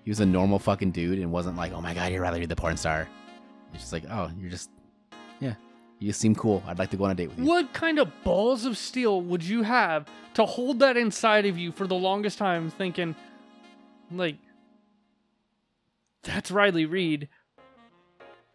he 0.03 0.09
was 0.09 0.21
a 0.21 0.25
normal 0.25 0.57
fucking 0.57 0.89
dude 0.89 1.19
and 1.19 1.31
wasn't 1.31 1.55
like, 1.55 1.71
oh 1.71 1.81
my 1.81 1.93
god, 1.93 2.11
you'd 2.11 2.19
rather 2.19 2.39
be 2.39 2.47
the 2.47 2.55
porn 2.55 2.77
star. 2.77 3.07
He's 3.71 3.81
just 3.81 3.93
like, 3.93 4.05
oh, 4.09 4.31
you're 4.39 4.49
just, 4.49 4.71
yeah, 5.39 5.53
you 5.99 6.07
just 6.07 6.19
seem 6.19 6.33
cool. 6.33 6.63
I'd 6.65 6.79
like 6.79 6.89
to 6.89 6.97
go 6.97 7.05
on 7.05 7.11
a 7.11 7.15
date 7.15 7.29
with 7.29 7.37
you. 7.37 7.45
What 7.45 7.73
kind 7.73 7.99
of 7.99 8.11
balls 8.23 8.65
of 8.65 8.75
steel 8.75 9.21
would 9.21 9.43
you 9.43 9.61
have 9.61 10.07
to 10.33 10.45
hold 10.45 10.79
that 10.79 10.97
inside 10.97 11.45
of 11.45 11.59
you 11.59 11.71
for 11.71 11.85
the 11.85 11.95
longest 11.95 12.39
time, 12.39 12.71
thinking, 12.71 13.15
like, 14.11 14.37
that's 16.23 16.49
Riley 16.49 16.85
Reid? 16.85 17.29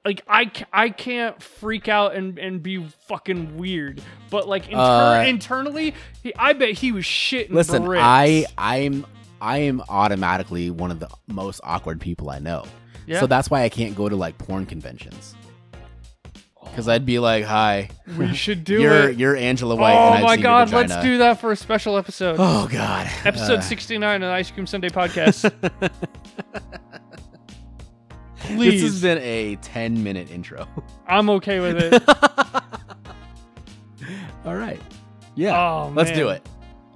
Like, 0.04 0.22
I, 0.26 0.50
I 0.72 0.88
can't 0.88 1.42
freak 1.42 1.86
out 1.86 2.14
and, 2.14 2.38
and 2.38 2.62
be 2.62 2.82
fucking 3.06 3.58
weird, 3.58 4.00
but 4.30 4.48
like 4.48 4.68
inter- 4.68 4.80
Uh, 4.80 5.24
internally, 5.24 5.94
he, 6.22 6.34
I 6.36 6.54
bet 6.54 6.70
he 6.70 6.90
was 6.90 7.04
shitting. 7.04 7.50
Listen, 7.50 7.84
bricks. 7.84 8.02
I 8.02 8.46
I'm 8.56 9.04
I 9.42 9.58
am 9.58 9.82
automatically 9.88 10.70
one 10.70 10.90
of 10.90 11.00
the 11.00 11.08
most 11.26 11.60
awkward 11.64 12.00
people 12.00 12.30
I 12.30 12.38
know. 12.38 12.64
Yeah. 13.06 13.20
So 13.20 13.26
that's 13.26 13.50
why 13.50 13.62
I 13.62 13.68
can't 13.68 13.94
go 13.94 14.08
to 14.08 14.16
like 14.16 14.38
porn 14.38 14.64
conventions. 14.66 15.34
Because 16.62 16.88
I'd 16.88 17.04
be 17.04 17.18
like, 17.18 17.44
"Hi, 17.44 17.90
we 18.16 18.32
should 18.34 18.64
do 18.64 18.80
you're 18.80 19.10
it. 19.10 19.18
you're 19.18 19.34
Angela 19.36 19.74
White." 19.74 19.94
oh 19.94 20.22
my 20.22 20.36
god, 20.36 20.70
let's 20.70 20.96
do 21.02 21.18
that 21.18 21.40
for 21.40 21.52
a 21.52 21.56
special 21.56 21.96
episode. 21.96 22.36
Oh 22.38 22.68
god, 22.70 23.10
Episode 23.24 23.58
Uh, 23.58 23.62
69 23.62 24.22
of 24.22 24.28
the 24.28 24.32
Ice 24.32 24.50
Cream 24.50 24.66
Sunday 24.66 24.88
podcast. 24.88 25.52
This 28.58 28.82
has 28.82 29.02
been 29.02 29.18
a 29.18 29.56
ten 29.56 30.02
minute 30.02 30.30
intro. 30.30 30.66
I'm 31.08 31.28
okay 31.30 31.60
with 31.60 31.78
it. 31.78 32.02
All 34.44 34.56
right, 34.56 34.80
yeah, 35.34 35.58
Oh, 35.58 35.92
let's 35.94 36.10
do 36.12 36.28
it. 36.30 36.46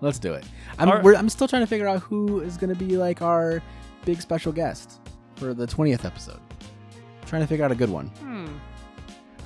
Let's 0.01 0.19
do 0.19 0.33
it. 0.35 0.45
I'm 0.79 0.89
Our- 0.89 1.15
I'm 1.15 1.29
still 1.29 1.47
trying 1.47 1.63
to 1.63 1.67
figure 1.67 1.87
out 1.87 2.01
who 2.01 2.41
is 2.41 2.57
going 2.57 2.75
to 2.75 2.85
be 2.85 2.97
like 2.97 3.23
our 3.23 3.63
big 4.05 4.21
special 4.21 4.53
guest 4.53 5.01
for 5.37 5.55
the 5.55 5.67
twentieth 5.67 6.05
episode. 6.05 6.41
trying 7.27 7.43
to 7.43 7.49
figure 7.49 7.65
out 7.65 7.73
a 7.73 7.75
good 7.75 7.91
one. 7.91 8.09
Hmm. 8.09 8.47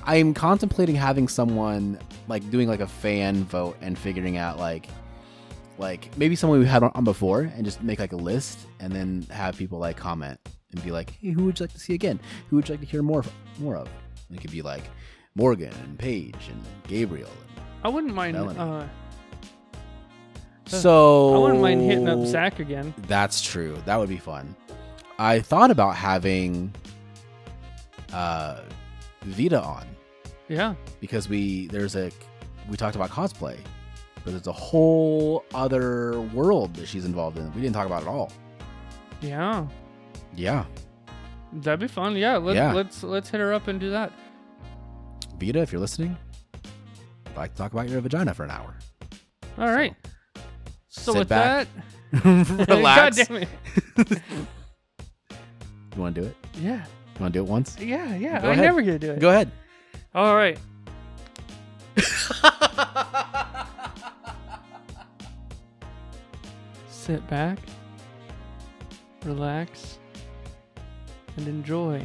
I'm 0.05 0.33
contemplating 0.33 0.95
having 0.95 1.27
someone 1.27 1.99
like 2.27 2.49
doing 2.49 2.67
like 2.67 2.79
a 2.79 2.87
fan 2.87 3.43
vote 3.43 3.77
and 3.81 3.97
figuring 3.97 4.37
out 4.37 4.57
like 4.57 4.87
like 5.77 6.15
maybe 6.17 6.35
someone 6.35 6.59
we 6.59 6.65
had 6.65 6.83
on, 6.83 6.91
on 6.95 7.03
before 7.03 7.41
and 7.41 7.63
just 7.63 7.83
make 7.83 7.99
like 7.99 8.13
a 8.13 8.17
list 8.17 8.59
and 8.79 8.91
then 8.91 9.25
have 9.29 9.57
people 9.57 9.77
like 9.79 9.97
comment 9.97 10.39
and 10.71 10.83
be 10.83 10.91
like, 10.91 11.11
hey, 11.21 11.31
who 11.31 11.45
would 11.45 11.59
you 11.59 11.63
like 11.65 11.73
to 11.73 11.79
see 11.79 11.93
again? 11.93 12.19
Who 12.49 12.57
would 12.57 12.67
you 12.69 12.73
like 12.73 12.81
to 12.81 12.85
hear 12.85 13.01
more 13.01 13.23
more 13.59 13.75
of? 13.75 13.87
And 14.29 14.37
it 14.37 14.41
could 14.41 14.51
be 14.51 14.61
like 14.61 14.83
Morgan 15.35 15.73
and 15.83 15.97
Paige 15.97 16.35
and 16.51 16.61
Gabriel. 16.87 17.29
I 17.83 17.89
wouldn't 17.89 18.13
mind. 18.13 18.35
Melanie. 18.35 18.59
Uh, 18.59 18.87
So 20.65 21.35
I 21.35 21.37
wouldn't 21.39 21.61
mind 21.61 21.81
hitting 21.81 22.07
up 22.07 22.25
Zach 22.27 22.59
again. 22.59 22.93
That's 23.07 23.41
true. 23.41 23.77
That 23.85 23.97
would 23.97 24.09
be 24.09 24.17
fun. 24.17 24.55
I 25.17 25.39
thought 25.39 25.71
about 25.71 25.95
having 25.95 26.71
uh 28.13 28.61
Vita 29.23 29.61
on 29.61 29.85
Yeah. 30.47 30.75
because 30.99 31.27
we 31.29 31.67
there's 31.67 31.95
a 31.95 32.11
we 32.69 32.77
talked 32.77 32.95
about 32.95 33.09
cosplay, 33.09 33.57
but 34.23 34.31
there's 34.31 34.47
a 34.47 34.51
whole 34.51 35.43
other 35.53 36.21
world 36.21 36.75
that 36.75 36.87
she's 36.87 37.05
involved 37.05 37.37
in. 37.37 37.51
We 37.55 37.61
didn't 37.61 37.73
talk 37.75 37.87
about 37.87 38.03
at 38.03 38.07
all. 38.07 38.31
Yeah. 39.21 39.65
Yeah, 40.35 40.65
That'd 41.51 41.79
be 41.79 41.87
fun. 41.87 42.15
Yeah. 42.15 42.37
Let, 42.37 42.55
Yeah. 42.55 42.73
Let's 42.73 43.01
let's 43.03 43.29
hit 43.29 43.39
her 43.39 43.53
up 43.53 43.67
and 43.67 43.79
do 43.79 43.89
that. 43.91 44.11
Vita, 45.39 45.59
if 45.61 45.71
you're 45.71 45.81
listening, 45.81 46.15
I'd 47.25 47.35
like 47.37 47.51
to 47.53 47.57
talk 47.57 47.73
about 47.73 47.89
your 47.89 48.01
vagina 48.01 48.33
for 48.33 48.43
an 48.43 48.51
hour. 48.51 48.75
All 49.57 49.71
right. 49.71 49.95
So, 50.89 51.13
sit 51.13 51.19
with 51.19 51.29
back, 51.29 51.67
that, 52.11 52.65
relax. 52.69 53.17
God 53.27 53.27
damn 53.27 53.47
it. 54.07 54.21
You 55.95 56.03
want 56.03 56.15
to 56.15 56.21
do 56.21 56.27
it? 56.27 56.35
Yeah. 56.61 56.85
You 56.85 57.21
want 57.21 57.33
to 57.33 57.39
do 57.39 57.43
it 57.43 57.49
once? 57.49 57.75
Yeah. 57.79 58.15
Yeah. 58.15 58.39
Go 58.41 58.47
I'm 58.47 58.53
ahead. 58.53 58.65
never 58.65 58.81
gonna 58.81 58.99
do 58.99 59.11
it. 59.11 59.19
Go 59.19 59.29
ahead. 59.29 59.51
All 60.15 60.35
right. 60.35 60.57
Sit 66.89 67.27
back, 67.27 67.57
relax, 69.25 69.97
and 71.39 71.47
enjoy. 71.47 72.03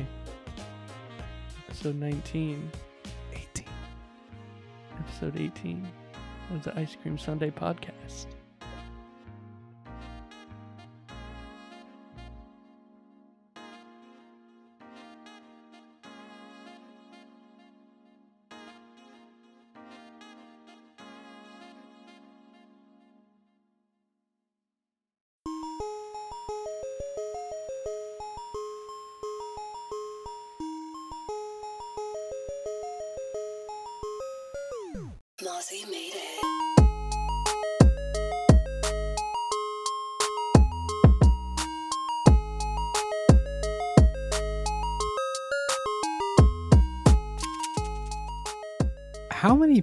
Episode 1.67 1.97
19, 1.97 2.71
18. 3.33 3.67
episode 5.01 5.41
18 5.41 5.89
of 6.55 6.63
the 6.63 6.79
Ice 6.79 6.97
Cream 7.03 7.19
Sunday 7.19 7.51
podcast. 7.51 8.27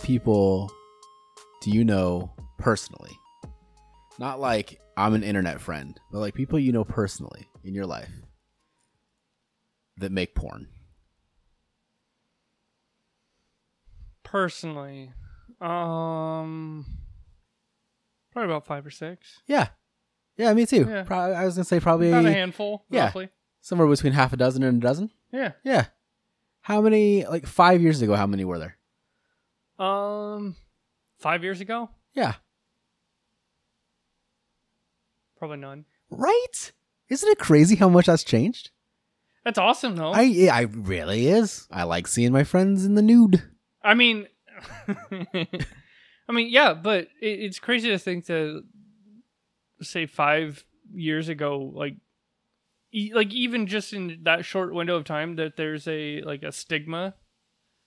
People 0.03 0.71
do 1.61 1.71
you 1.71 1.83
know 1.83 2.31
personally? 2.57 3.11
Not 4.19 4.39
like 4.39 4.79
I'm 4.97 5.13
an 5.13 5.23
internet 5.23 5.61
friend, 5.61 5.99
but 6.11 6.19
like 6.19 6.33
people 6.33 6.59
you 6.59 6.71
know 6.71 6.83
personally 6.83 7.47
in 7.63 7.73
your 7.73 7.85
life 7.85 8.09
that 9.97 10.11
make 10.11 10.35
porn. 10.35 10.67
Personally, 14.23 15.11
um, 15.59 16.85
probably 18.31 18.49
about 18.51 18.65
five 18.65 18.85
or 18.85 18.91
six. 18.91 19.41
Yeah. 19.45 19.67
Yeah, 20.37 20.53
me 20.53 20.65
too. 20.65 20.85
Yeah. 20.89 21.03
Probably, 21.03 21.35
I 21.35 21.45
was 21.45 21.55
going 21.55 21.63
to 21.65 21.67
say 21.67 21.79
probably 21.79 22.09
About 22.09 22.25
a 22.25 22.31
handful, 22.31 22.85
yeah. 22.89 23.05
roughly. 23.05 23.29
somewhere 23.59 23.87
between 23.87 24.13
half 24.13 24.31
a 24.31 24.37
dozen 24.37 24.63
and 24.63 24.81
a 24.81 24.85
dozen. 24.85 25.11
Yeah. 25.33 25.51
Yeah. 25.63 25.87
How 26.61 26.79
many, 26.81 27.25
like 27.25 27.45
five 27.45 27.81
years 27.81 28.01
ago, 28.01 28.15
how 28.15 28.25
many 28.25 28.45
were 28.45 28.57
there? 28.57 28.77
Um, 29.83 30.55
five 31.19 31.43
years 31.43 31.59
ago, 31.61 31.89
Yeah. 32.13 32.33
probably 35.37 35.57
none. 35.57 35.85
Right? 36.09 36.71
Isn't 37.09 37.29
it 37.29 37.39
crazy 37.39 37.75
how 37.75 37.89
much 37.89 38.05
that's 38.05 38.23
changed? 38.23 38.69
That's 39.43 39.57
awesome, 39.57 39.95
though. 39.95 40.11
I, 40.11 40.21
yeah, 40.21 40.55
I 40.55 40.61
really 40.61 41.27
is. 41.27 41.67
I 41.71 41.83
like 41.83 42.07
seeing 42.07 42.31
my 42.31 42.43
friends 42.43 42.85
in 42.85 42.93
the 42.95 43.01
nude. 43.01 43.41
I 43.83 43.95
mean, 43.95 44.27
I 44.87 46.31
mean, 46.31 46.49
yeah, 46.49 46.73
but 46.75 47.07
it, 47.21 47.39
it's 47.39 47.57
crazy 47.59 47.89
to 47.89 47.97
think 47.97 48.27
that, 48.27 48.63
say, 49.81 50.05
five 50.05 50.63
years 50.93 51.27
ago, 51.27 51.71
like, 51.73 51.95
e- 52.93 53.13
like 53.15 53.33
even 53.33 53.65
just 53.65 53.93
in 53.93 54.19
that 54.23 54.45
short 54.45 54.75
window 54.75 54.95
of 54.95 55.05
time, 55.05 55.37
that 55.37 55.57
there's 55.57 55.87
a 55.87 56.21
like 56.21 56.43
a 56.43 56.51
stigma 56.51 57.15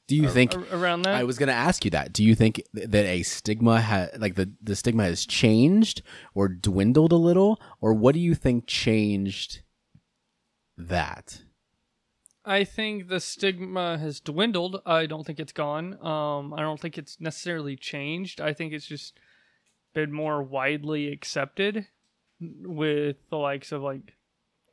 Do 0.07 0.17
you 0.17 0.29
think 0.29 0.55
around 0.73 1.03
that. 1.03 1.15
I 1.15 1.25
was 1.25 1.39
going 1.39 1.47
to 1.49 1.55
ask 1.55 1.85
you 1.85 1.91
that. 1.93 2.13
Do 2.13 2.23
you 2.23 2.35
think 2.35 2.63
that 2.75 3.07
a 3.07 3.23
stigma 3.23 3.81
ha- 3.81 4.09
like 4.19 4.35
the 4.35 4.53
the 4.63 4.77
stigma 4.77 5.05
has 5.05 5.25
changed 5.25 6.03
or 6.35 6.49
dwindled 6.49 7.13
a 7.13 7.17
little 7.17 7.61
or 7.81 7.95
what 7.95 8.15
do 8.15 8.21
you 8.21 8.35
think 8.35 8.67
changed 8.67 9.63
that? 10.77 11.41
I 12.45 12.65
think 12.65 13.09
the 13.09 13.21
stigma 13.21 13.97
has 13.97 14.21
dwindled. 14.21 14.83
I 14.85 15.07
don't 15.07 15.25
think 15.25 15.41
it's 15.41 15.53
gone. 15.53 15.95
Um, 16.05 16.53
I 16.53 16.61
don't 16.61 16.79
think 16.79 16.99
it's 16.99 17.19
necessarily 17.19 17.75
changed. 17.75 18.41
I 18.41 18.53
think 18.53 18.75
it's 18.75 18.87
just 18.87 19.19
been 19.95 20.13
more 20.13 20.43
widely 20.43 21.11
accepted 21.11 21.87
with 22.41 23.17
the 23.31 23.39
likes 23.39 23.73
of 23.73 23.81
like, 23.81 24.17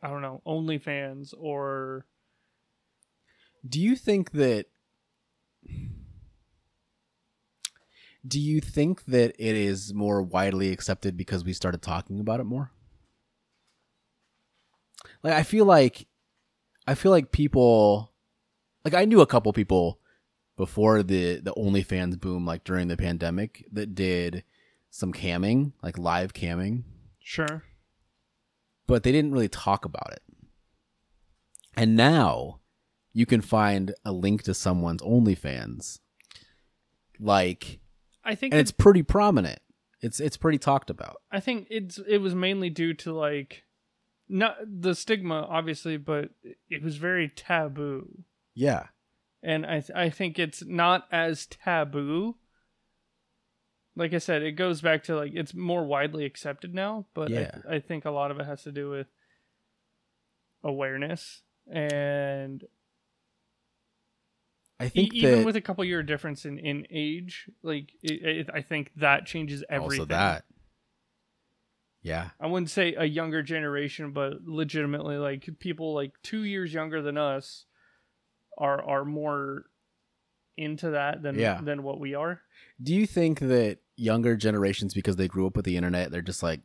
I 0.03 0.09
don't 0.09 0.21
know, 0.21 0.41
OnlyFans 0.45 1.33
or 1.37 2.05
Do 3.67 3.79
you 3.79 3.95
think 3.95 4.31
that 4.31 4.65
Do 8.25 8.39
you 8.39 8.61
think 8.61 9.05
that 9.05 9.35
it 9.39 9.55
is 9.55 9.93
more 9.93 10.21
widely 10.21 10.71
accepted 10.71 11.17
because 11.17 11.43
we 11.43 11.53
started 11.53 11.81
talking 11.81 12.19
about 12.19 12.39
it 12.39 12.43
more? 12.43 12.71
Like 15.23 15.33
I 15.33 15.43
feel 15.43 15.65
like 15.65 16.07
I 16.87 16.95
feel 16.95 17.11
like 17.11 17.31
people 17.31 18.11
like 18.85 18.93
I 18.93 19.05
knew 19.05 19.21
a 19.21 19.27
couple 19.27 19.51
people 19.53 19.99
before 20.55 21.01
the 21.03 21.37
the 21.37 21.53
OnlyFans 21.53 22.19
boom 22.19 22.45
like 22.45 22.63
during 22.63 22.87
the 22.87 22.97
pandemic 22.97 23.65
that 23.71 23.95
did 23.95 24.43
some 24.89 25.13
camming, 25.13 25.71
like 25.81 25.97
live 25.97 26.33
camming, 26.33 26.83
sure. 27.19 27.63
but 28.87 29.03
they 29.03 29.11
didn't 29.11 29.31
really 29.31 29.47
talk 29.47 29.85
about 29.85 30.11
it. 30.11 30.21
And 31.75 31.95
now 31.95 32.60
you 33.13 33.25
can 33.25 33.41
find 33.41 33.93
a 34.05 34.11
link 34.11 34.43
to 34.43 34.53
someone's 34.53 35.01
OnlyFans 35.01 35.99
like 37.19 37.79
I 38.23 38.35
think 38.35 38.53
and 38.53 38.59
it's 38.61 38.71
it's 38.71 38.77
pretty 38.77 39.03
prominent. 39.03 39.59
It's 40.01 40.19
it's 40.19 40.37
pretty 40.37 40.57
talked 40.57 40.89
about. 40.89 41.17
I 41.31 41.39
think 41.39 41.67
it's 41.69 41.99
it 42.07 42.17
was 42.19 42.33
mainly 42.35 42.69
due 42.69 42.93
to 42.95 43.13
like 43.13 43.63
not 44.29 44.57
the 44.65 44.95
stigma 44.95 45.45
obviously, 45.49 45.97
but 45.97 46.29
it 46.69 46.81
was 46.81 46.97
very 46.97 47.29
taboo. 47.29 48.23
Yeah. 48.55 48.87
and 49.43 49.65
I 49.65 49.79
th- 49.81 49.91
I 49.95 50.09
think 50.09 50.37
it's 50.39 50.63
not 50.65 51.07
as 51.11 51.45
taboo. 51.45 52.35
Like 53.95 54.13
I 54.13 54.19
said, 54.19 54.41
it 54.41 54.53
goes 54.53 54.81
back 54.81 55.03
to 55.03 55.15
like 55.15 55.33
it's 55.35 55.53
more 55.53 55.83
widely 55.85 56.25
accepted 56.25 56.73
now, 56.73 57.05
but 57.13 57.29
I, 57.31 57.33
Yeah. 57.33 57.51
th- 57.51 57.65
I 57.69 57.79
think 57.79 58.05
a 58.05 58.11
lot 58.11 58.31
of 58.31 58.39
it 58.39 58.45
has 58.45 58.63
to 58.63 58.71
do 58.71 58.89
with 58.89 59.07
awareness 60.63 61.41
and 61.71 62.63
I 64.81 64.89
think 64.89 65.13
even 65.13 65.39
that 65.39 65.45
with 65.45 65.55
a 65.55 65.61
couple 65.61 65.83
year 65.85 66.03
difference 66.03 66.45
in 66.45 66.57
in 66.57 66.87
age, 66.89 67.49
like 67.63 67.91
it, 68.01 68.11
it, 68.23 68.49
I 68.53 68.61
think 68.61 68.91
that 68.97 69.25
changes 69.25 69.63
everything. 69.69 69.99
also 70.01 70.05
that. 70.05 70.45
Yeah. 72.03 72.29
I 72.39 72.47
wouldn't 72.47 72.71
say 72.71 72.95
a 72.95 73.05
younger 73.05 73.43
generation, 73.43 74.11
but 74.11 74.43
legitimately, 74.45 75.17
like 75.17 75.47
people 75.59 75.93
like 75.93 76.13
two 76.23 76.43
years 76.43 76.73
younger 76.73 77.01
than 77.01 77.17
us 77.17 77.65
are 78.57 78.81
are 78.83 79.05
more 79.05 79.65
into 80.57 80.91
that 80.91 81.21
than 81.21 81.37
Yeah. 81.37 81.61
than 81.61 81.83
what 81.83 81.99
we 81.99 82.15
are. 82.15 82.41
Do 82.81 82.93
you 82.95 83.05
think 83.05 83.39
that 83.39 83.79
younger 83.95 84.35
generations, 84.35 84.93
because 84.95 85.15
they 85.15 85.27
grew 85.27 85.45
up 85.45 85.55
with 85.55 85.65
the 85.65 85.77
internet, 85.77 86.11
they're 86.11 86.21
just 86.23 86.41
like, 86.41 86.61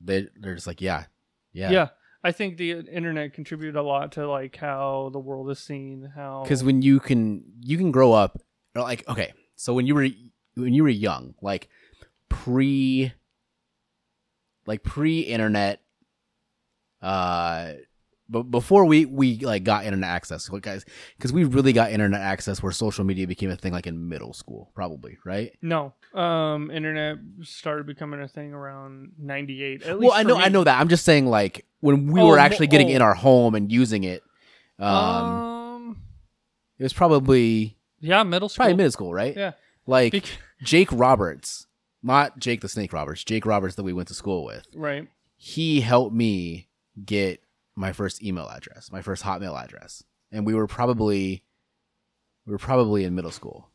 they 0.00 0.28
they're 0.36 0.54
just 0.54 0.66
like, 0.66 0.80
yeah, 0.82 1.06
yeah, 1.52 1.70
Yeah. 1.70 1.88
I 2.22 2.32
think 2.32 2.58
the 2.58 2.72
internet 2.72 3.32
contributed 3.32 3.76
a 3.76 3.82
lot 3.82 4.12
to 4.12 4.28
like 4.28 4.56
how 4.56 5.10
the 5.12 5.18
world 5.18 5.50
is 5.50 5.58
seen. 5.58 6.10
How 6.14 6.42
Because 6.42 6.62
when 6.62 6.82
you 6.82 7.00
can 7.00 7.44
you 7.60 7.78
can 7.78 7.90
grow 7.90 8.12
up, 8.12 8.40
like 8.74 9.08
okay, 9.08 9.32
so 9.56 9.72
when 9.72 9.86
you 9.86 9.94
were 9.94 10.08
when 10.54 10.74
you 10.74 10.82
were 10.82 10.90
young, 10.90 11.34
like 11.40 11.68
pre, 12.28 13.12
like 14.66 14.82
pre 14.82 15.20
internet, 15.20 15.80
uh, 17.00 17.72
but 18.30 18.44
before 18.44 18.84
we 18.84 19.04
we 19.06 19.38
like 19.38 19.64
got 19.64 19.84
internet 19.84 20.08
access, 20.08 20.48
guys, 20.48 20.84
because 21.16 21.32
we 21.32 21.44
really 21.44 21.72
got 21.72 21.90
internet 21.90 22.20
access 22.20 22.62
where 22.62 22.72
social 22.72 23.04
media 23.04 23.26
became 23.26 23.50
a 23.50 23.56
thing 23.56 23.72
like 23.72 23.86
in 23.86 24.08
middle 24.08 24.32
school, 24.32 24.70
probably 24.74 25.18
right. 25.24 25.52
no, 25.60 25.92
um, 26.14 26.70
internet 26.70 27.18
started 27.42 27.86
becoming 27.86 28.20
a 28.20 28.28
thing 28.28 28.52
around 28.54 29.12
'98. 29.18 29.82
At 29.82 29.98
Well, 29.98 30.12
I 30.12 30.22
know, 30.22 30.36
I 30.36 30.48
know 30.48 30.64
that. 30.64 30.80
I'm 30.80 30.88
just 30.88 31.04
saying, 31.04 31.26
like 31.26 31.66
when 31.80 32.06
we 32.12 32.20
Oh, 32.20 32.28
were 32.28 32.38
actually 32.38 32.68
getting 32.68 32.88
oh. 32.88 32.94
in 32.96 33.02
our 33.02 33.14
home 33.14 33.54
and 33.54 33.70
using 33.72 34.04
it, 34.04 34.22
um, 34.78 34.94
Um, 34.94 36.02
it 36.78 36.82
was 36.84 36.92
probably 36.92 37.76
yeah, 38.00 38.22
middle 38.22 38.48
school. 38.48 38.62
probably 38.64 38.76
middle 38.76 38.92
school, 38.92 39.12
right? 39.12 39.36
Yeah. 39.36 39.52
Like 39.86 40.12
Bec- 40.12 40.38
Jake 40.62 40.88
Roberts, 40.92 41.66
not 42.02 42.38
Jake 42.38 42.60
the 42.60 42.68
Snake 42.68 42.92
Roberts, 42.92 43.24
Jake 43.24 43.44
Roberts 43.44 43.74
that 43.74 43.82
we 43.82 43.92
went 43.92 44.08
to 44.08 44.14
school 44.14 44.44
with. 44.44 44.66
right. 44.74 45.08
He 45.42 45.80
helped 45.80 46.14
me 46.14 46.68
get 47.04 47.42
my 47.76 47.92
first 47.92 48.22
email 48.22 48.48
address, 48.48 48.90
my 48.92 49.02
first 49.02 49.22
Hotmail 49.22 49.60
address, 49.62 50.02
and 50.32 50.46
we 50.46 50.54
were 50.54 50.66
probably 50.66 51.44
we 52.46 52.52
were 52.52 52.58
probably 52.58 53.04
in 53.04 53.14
middle 53.14 53.30
school. 53.30 53.70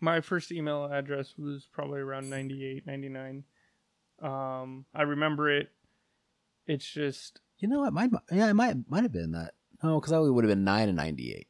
My 0.00 0.20
first 0.20 0.52
email 0.52 0.84
address 0.84 1.34
was 1.36 1.66
probably 1.72 2.00
around 2.00 2.30
98, 2.30 2.86
99. 2.86 3.44
Um, 4.22 4.84
I 4.94 5.02
remember 5.02 5.50
it. 5.50 5.70
It's 6.66 6.86
just 6.86 7.40
You 7.58 7.68
know 7.68 7.80
what? 7.80 7.92
Might 7.92 8.10
yeah, 8.30 8.48
it 8.48 8.54
might 8.54 8.76
might 8.88 9.02
have 9.02 9.12
been 9.12 9.32
that. 9.32 9.54
Oh, 9.82 10.00
because 10.00 10.12
I 10.12 10.18
would 10.18 10.44
have 10.44 10.50
been 10.50 10.64
nine 10.64 10.88
in 10.88 10.96
ninety 10.96 11.32
eight. 11.32 11.46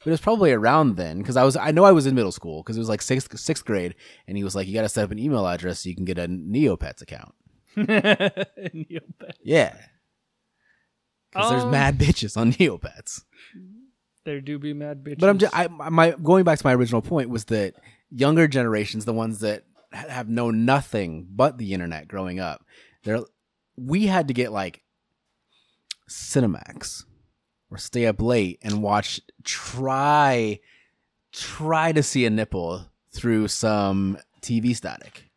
But 0.00 0.08
it 0.08 0.12
was 0.12 0.20
probably 0.20 0.52
around 0.52 0.96
then 0.96 1.18
because 1.18 1.36
I 1.36 1.44
was 1.44 1.56
I 1.56 1.70
know 1.70 1.84
I 1.84 1.92
was 1.92 2.06
in 2.06 2.14
middle 2.14 2.32
school 2.32 2.62
because 2.62 2.76
it 2.76 2.80
was 2.80 2.88
like 2.88 3.02
sixth 3.02 3.38
sixth 3.38 3.64
grade, 3.64 3.94
and 4.26 4.36
he 4.36 4.44
was 4.44 4.54
like, 4.54 4.66
"You 4.66 4.74
got 4.74 4.82
to 4.82 4.88
set 4.88 5.04
up 5.04 5.10
an 5.10 5.18
email 5.18 5.46
address 5.46 5.80
so 5.80 5.88
you 5.88 5.94
can 5.94 6.04
get 6.04 6.18
a 6.18 6.28
Neopets 6.28 7.02
account." 7.02 7.34
Neopet. 7.76 9.32
Yeah, 9.42 9.76
because 11.32 11.50
there's 11.50 11.64
Um, 11.64 11.70
mad 11.70 11.98
bitches 11.98 12.36
on 12.36 12.52
Neopets. 12.54 13.22
There 14.24 14.40
do 14.40 14.58
be 14.58 14.72
mad 14.72 15.02
bitches. 15.02 15.18
But 15.18 15.28
I'm 15.30 15.38
just 15.38 15.56
I 15.56 15.66
my 15.68 16.12
going 16.22 16.44
back 16.44 16.58
to 16.58 16.66
my 16.66 16.74
original 16.74 17.02
point 17.02 17.28
was 17.28 17.46
that 17.46 17.74
younger 18.10 18.46
generations, 18.46 19.04
the 19.04 19.12
ones 19.12 19.40
that 19.40 19.64
have 19.92 20.28
known 20.28 20.64
nothing 20.64 21.26
but 21.30 21.58
the 21.58 21.72
internet 21.74 22.08
growing 22.08 22.38
up, 22.38 22.64
they're 23.04 23.20
we 23.76 24.06
had 24.06 24.28
to 24.28 24.34
get 24.34 24.52
like 24.52 24.82
Cinemax 26.08 27.04
or 27.70 27.78
stay 27.78 28.06
up 28.06 28.20
late 28.20 28.58
and 28.62 28.82
watch 28.82 29.20
try 29.44 30.60
try 31.32 31.90
to 31.92 32.02
see 32.02 32.26
a 32.26 32.30
nipple 32.30 32.86
through 33.12 33.48
some 33.48 34.18
TV 34.40 34.76
static. 34.76 35.30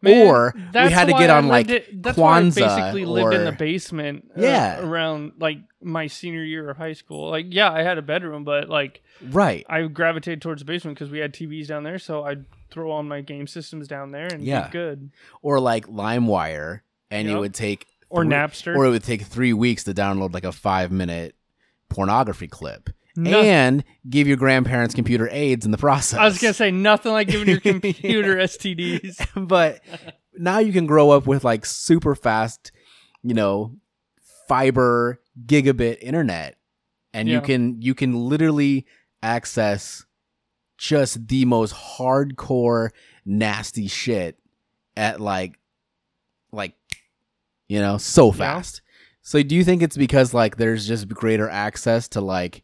Man, 0.00 0.26
or 0.28 0.54
we 0.56 0.90
had 0.92 1.06
to 1.08 1.12
get 1.12 1.28
on 1.28 1.48
like 1.48 1.68
it- 1.68 2.02
that's 2.02 2.16
why 2.16 2.38
I 2.38 2.42
Kwanzaa 2.42 2.54
basically 2.54 3.04
lived 3.04 3.34
in 3.34 3.42
the 3.44 3.48
or- 3.48 3.52
basement. 3.52 4.30
uh, 4.36 4.40
Yeah. 4.42 4.80
around 4.80 5.32
like 5.40 5.58
my 5.82 6.06
senior 6.06 6.44
year 6.44 6.70
of 6.70 6.76
high 6.76 6.92
school. 6.92 7.30
Like, 7.30 7.46
yeah, 7.48 7.70
I 7.72 7.82
had 7.82 7.98
a 7.98 8.02
bedroom, 8.02 8.44
but 8.44 8.68
like 8.68 9.02
right. 9.22 9.66
I 9.68 9.82
gravitated 9.88 10.40
towards 10.40 10.60
the 10.62 10.66
basement 10.66 10.96
because 10.96 11.10
we 11.10 11.18
had 11.18 11.32
TVs 11.34 11.66
down 11.66 11.82
there. 11.82 11.98
So 11.98 12.22
I'd 12.22 12.44
throw 12.70 12.90
all 12.92 13.02
my 13.02 13.22
game 13.22 13.46
systems 13.48 13.88
down 13.88 14.12
there 14.12 14.26
and 14.32 14.42
Yeah. 14.44 14.66
be 14.66 14.70
good. 14.72 15.10
Or 15.42 15.58
like 15.58 15.86
LimeWire 15.86 16.80
and 17.10 17.26
Yep. 17.26 17.34
you 17.34 17.40
would 17.40 17.54
take 17.54 17.86
Or 18.08 18.22
Napster. 18.24 18.76
or 18.76 18.86
it 18.86 18.90
would 18.90 19.02
take 19.04 19.22
three 19.22 19.52
weeks 19.52 19.82
to 19.84 19.94
download 19.94 20.32
like 20.32 20.44
a 20.44 20.52
five 20.52 20.92
minute 20.92 21.34
pornography 21.88 22.46
clip 22.48 22.90
No- 23.18 23.40
and 23.42 23.82
give 24.08 24.26
your 24.28 24.36
grandparents 24.36 24.94
computer 24.94 25.28
aids 25.32 25.64
in 25.66 25.72
the 25.72 25.78
process. 25.78 26.18
I 26.20 26.24
was 26.24 26.38
gonna 26.38 26.54
say 26.54 26.70
nothing 26.70 27.12
like 27.12 27.28
giving 27.28 27.48
your 27.48 27.60
computer 27.82 28.36
STDs. 28.36 29.26
but 29.48 29.80
now 30.36 30.58
you 30.60 30.72
can 30.72 30.86
grow 30.86 31.10
up 31.10 31.26
with 31.26 31.42
like 31.44 31.66
super 31.66 32.14
fast, 32.14 32.70
you 33.22 33.34
know, 33.34 33.74
fiber 34.46 35.20
gigabit 35.46 35.98
internet, 36.00 36.56
and 37.12 37.28
you 37.28 37.40
can 37.40 37.82
you 37.82 37.94
can 37.94 38.14
literally 38.14 38.86
access 39.22 40.04
just 40.76 41.26
the 41.26 41.44
most 41.44 41.74
hardcore 41.74 42.90
nasty 43.26 43.88
shit 43.88 44.38
at 44.96 45.20
like 45.20 45.58
like 46.52 46.74
you 47.68 47.80
know 47.80 47.98
so 47.98 48.26
Yeah. 48.28 48.32
fast. 48.38 48.80
So 49.22 49.42
do 49.42 49.54
you 49.56 49.64
think 49.64 49.82
it's 49.82 49.96
because 49.96 50.32
like 50.32 50.56
there's 50.56 50.86
just 50.86 51.08
greater 51.08 51.48
access 51.50 52.08
to 52.10 52.20
like 52.20 52.62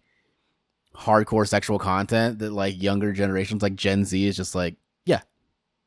hardcore 0.97 1.47
sexual 1.47 1.79
content 1.79 2.39
that 2.39 2.53
like 2.53 2.81
younger 2.81 3.13
generations 3.13 3.63
like 3.63 3.75
Gen 3.75 4.05
Z 4.05 4.27
is 4.27 4.37
just 4.37 4.55
like 4.55 4.77
yeah 5.05 5.21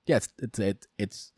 yeah 0.06 0.17
it's 0.17 0.30
it's 0.39 0.60
it's, 0.60 0.88
it's 0.98 1.32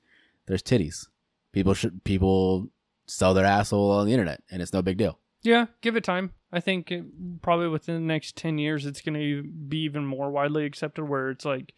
there's 0.48 0.64
titties 0.64 1.08
people 1.52 1.74
should 1.74 2.04
people 2.04 2.70
sell 3.08 3.34
their 3.34 3.46
asshole 3.46 3.92
on 3.92 4.06
the 4.06 4.14
internet 4.14 4.42
and 4.52 4.62
it's 4.62 4.74
no 4.74 4.82
big 4.82 4.98
deal 4.98 5.20
Yeah, 5.42 5.68
give 5.82 5.96
it 5.96 6.04
time. 6.04 6.34
I 6.52 6.60
think 6.60 6.92
it, 6.92 7.04
probably 7.42 7.68
within 7.68 7.96
the 7.96 8.02
next 8.02 8.36
10 8.36 8.58
years, 8.58 8.86
it's 8.86 9.02
going 9.02 9.20
to 9.20 9.44
be 9.44 9.80
even 9.84 10.06
more 10.06 10.30
widely 10.32 10.66
accepted 10.66 11.06
where 11.06 11.30
it's 11.30 11.46
like, 11.46 11.74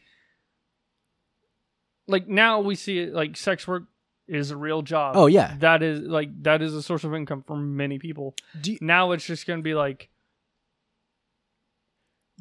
like 2.08 2.28
now 2.28 2.60
we 2.62 2.76
see 2.76 3.00
it 3.00 3.14
like 3.14 3.38
sex 3.38 3.68
work 3.68 3.84
is 4.28 4.50
a 4.52 4.58
real 4.58 4.82
job. 4.82 5.16
oh 5.18 5.28
yeah 5.28 5.56
That 5.60 5.84
is 5.84 6.00
like, 6.02 6.30
that 6.44 6.62
is 6.62 6.74
a 6.74 6.82
source 6.82 7.04
of 7.04 7.14
income 7.14 7.44
for 7.46 7.56
many 7.56 8.00
people. 8.00 8.34
do, 8.60 8.78
Now 8.82 9.12
it's 9.12 9.26
just 9.26 9.46
going 9.46 9.60
to 9.60 9.64
be 9.64 9.74
like, 9.74 10.10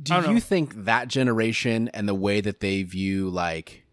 do 0.02 0.14
you 0.14 0.22
know. 0.22 0.40
think 0.40 0.84
that 0.84 1.08
generation 1.08 1.88
and 1.94 2.08
the 2.08 2.14
way 2.14 2.40
that 2.40 2.60
they 2.60 2.82
view 2.82 3.28
like 3.28 3.84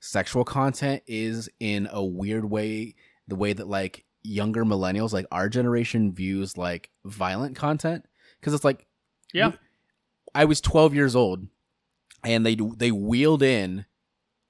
sexual 0.00 0.44
content 0.44 1.02
is 1.06 1.48
in 1.60 1.88
a 1.90 2.04
weird 2.04 2.44
way 2.44 2.94
the 3.26 3.36
way 3.36 3.52
that 3.52 3.68
like 3.68 4.04
younger 4.22 4.64
millennials 4.64 5.12
like 5.12 5.26
our 5.30 5.48
generation 5.48 6.12
views 6.12 6.56
like 6.56 6.90
violent 7.04 7.56
content 7.56 8.04
because 8.40 8.54
it's 8.54 8.64
like 8.64 8.86
yeah, 9.32 9.52
I 10.34 10.44
was 10.44 10.60
12 10.60 10.94
years 10.94 11.14
old 11.14 11.46
and 12.24 12.44
they 12.44 12.56
they 12.76 12.90
wheeled 12.90 13.42
in 13.42 13.86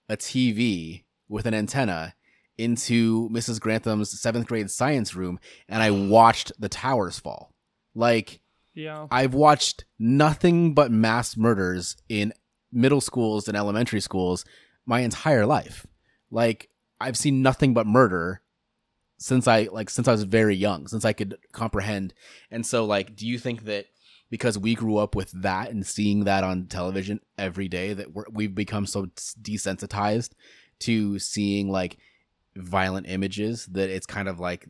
a 0.09 0.17
TV 0.17 1.05
with 1.29 1.47
an 1.47 1.55
antenna 1.55 2.15
into 2.57 3.29
Mrs. 3.31 3.61
Grantham's 3.61 4.15
7th 4.21 4.47
grade 4.47 4.71
science 4.71 5.15
room 5.15 5.39
and 5.69 5.83
I 5.83 5.91
watched 5.91 6.53
the 6.59 6.69
towers 6.69 7.19
fall. 7.19 7.55
Like 7.95 8.41
yeah. 8.79 9.09
I've 9.11 9.35
watched 9.35 9.85
nothing 9.99 10.73
but 10.73 10.93
mass 10.93 11.37
murders 11.37 11.97
in 12.09 12.33
middle 12.73 13.01
schools 13.01 13.49
and 13.49 13.57
elementary 13.57 14.01
schools 14.01 14.45
my 14.87 15.01
entire 15.01 15.45
life. 15.45 15.87
Like 16.31 16.71
I've 17.01 17.17
seen 17.17 17.43
nothing 17.43 17.75
but 17.75 17.87
murder 17.87 18.41
since 19.19 19.49
I 19.49 19.69
like 19.73 19.91
since 19.91 20.07
I 20.07 20.13
was 20.13 20.23
very 20.23 20.55
young, 20.55 20.87
since 20.87 21.05
I 21.05 21.13
could 21.13 21.39
comprehend. 21.53 22.15
And 22.53 22.65
so 22.65 22.85
like 22.85 23.17
do 23.17 23.27
you 23.27 23.39
think 23.39 23.65
that 23.65 23.87
because 24.31 24.57
we 24.57 24.75
grew 24.75 24.99
up 24.99 25.17
with 25.17 25.33
that 25.43 25.71
and 25.71 25.85
seeing 25.85 26.25
that 26.25 26.45
on 26.45 26.67
television 26.67 27.21
every 27.37 27.67
day 27.67 27.95
that 27.95 28.13
we're, 28.13 28.27
we've 28.31 28.55
become 28.55 28.87
so 28.87 29.07
desensitized 29.43 30.31
to 30.81 31.19
seeing 31.19 31.69
like 31.69 31.97
violent 32.55 33.09
images 33.09 33.67
that 33.67 33.91
it's 33.91 34.07
kind 34.07 34.29
of 34.29 34.39
like 34.39 34.69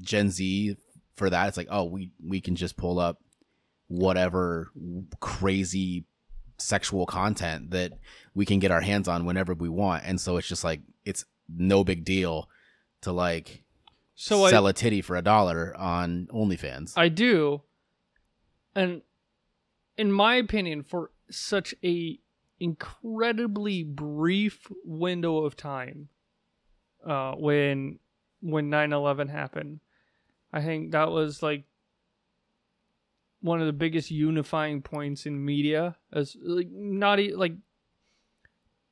Gen 0.00 0.30
Z 0.30 0.76
for 1.16 1.28
that 1.28 1.48
it's 1.48 1.58
like 1.58 1.68
oh 1.70 1.84
we 1.84 2.10
we 2.26 2.40
can 2.40 2.56
just 2.56 2.78
pull 2.78 2.98
up 2.98 3.18
whatever 3.92 4.70
crazy 5.20 6.04
sexual 6.58 7.06
content 7.06 7.70
that 7.70 7.92
we 8.34 8.46
can 8.46 8.58
get 8.58 8.70
our 8.70 8.80
hands 8.80 9.08
on 9.08 9.24
whenever 9.26 9.52
we 9.52 9.68
want 9.68 10.02
and 10.06 10.20
so 10.20 10.36
it's 10.36 10.48
just 10.48 10.64
like 10.64 10.80
it's 11.04 11.24
no 11.48 11.84
big 11.84 12.04
deal 12.04 12.48
to 13.02 13.12
like 13.12 13.64
So 14.14 14.46
sell 14.48 14.66
I, 14.66 14.70
a 14.70 14.72
titty 14.72 15.02
for 15.02 15.16
a 15.16 15.22
dollar 15.22 15.76
on 15.76 16.28
OnlyFans. 16.32 16.94
I 16.96 17.08
do. 17.08 17.62
And 18.74 19.02
in 19.98 20.12
my 20.12 20.36
opinion, 20.36 20.82
for 20.82 21.10
such 21.30 21.74
a 21.84 22.18
incredibly 22.60 23.82
brief 23.82 24.66
window 24.84 25.38
of 25.44 25.56
time, 25.56 26.08
uh, 27.04 27.32
when 27.32 27.98
when 28.40 28.70
9-11 28.70 29.28
happened, 29.28 29.80
I 30.52 30.62
think 30.62 30.92
that 30.92 31.10
was 31.10 31.42
like 31.42 31.64
one 33.42 33.60
of 33.60 33.66
the 33.66 33.72
biggest 33.72 34.10
unifying 34.10 34.80
points 34.82 35.26
in 35.26 35.44
media 35.44 35.96
as 36.12 36.36
like 36.42 36.68
not 36.70 37.18
like 37.34 37.52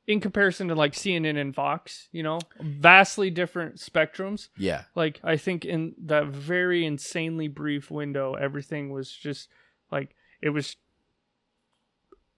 in 0.07 0.19
comparison 0.19 0.67
to 0.67 0.75
like 0.75 0.93
CNN 0.93 1.39
and 1.39 1.55
Fox, 1.55 2.09
you 2.11 2.21
know, 2.21 2.39
vastly 2.59 3.29
different 3.29 3.77
spectrums. 3.77 4.49
Yeah. 4.57 4.83
Like 4.93 5.19
I 5.23 5.37
think 5.37 5.63
in 5.65 5.95
that 6.05 6.27
very 6.27 6.85
insanely 6.85 7.47
brief 7.47 7.89
window, 7.89 8.33
everything 8.33 8.89
was 8.91 9.11
just 9.11 9.49
like 9.91 10.15
it 10.41 10.49
was 10.49 10.75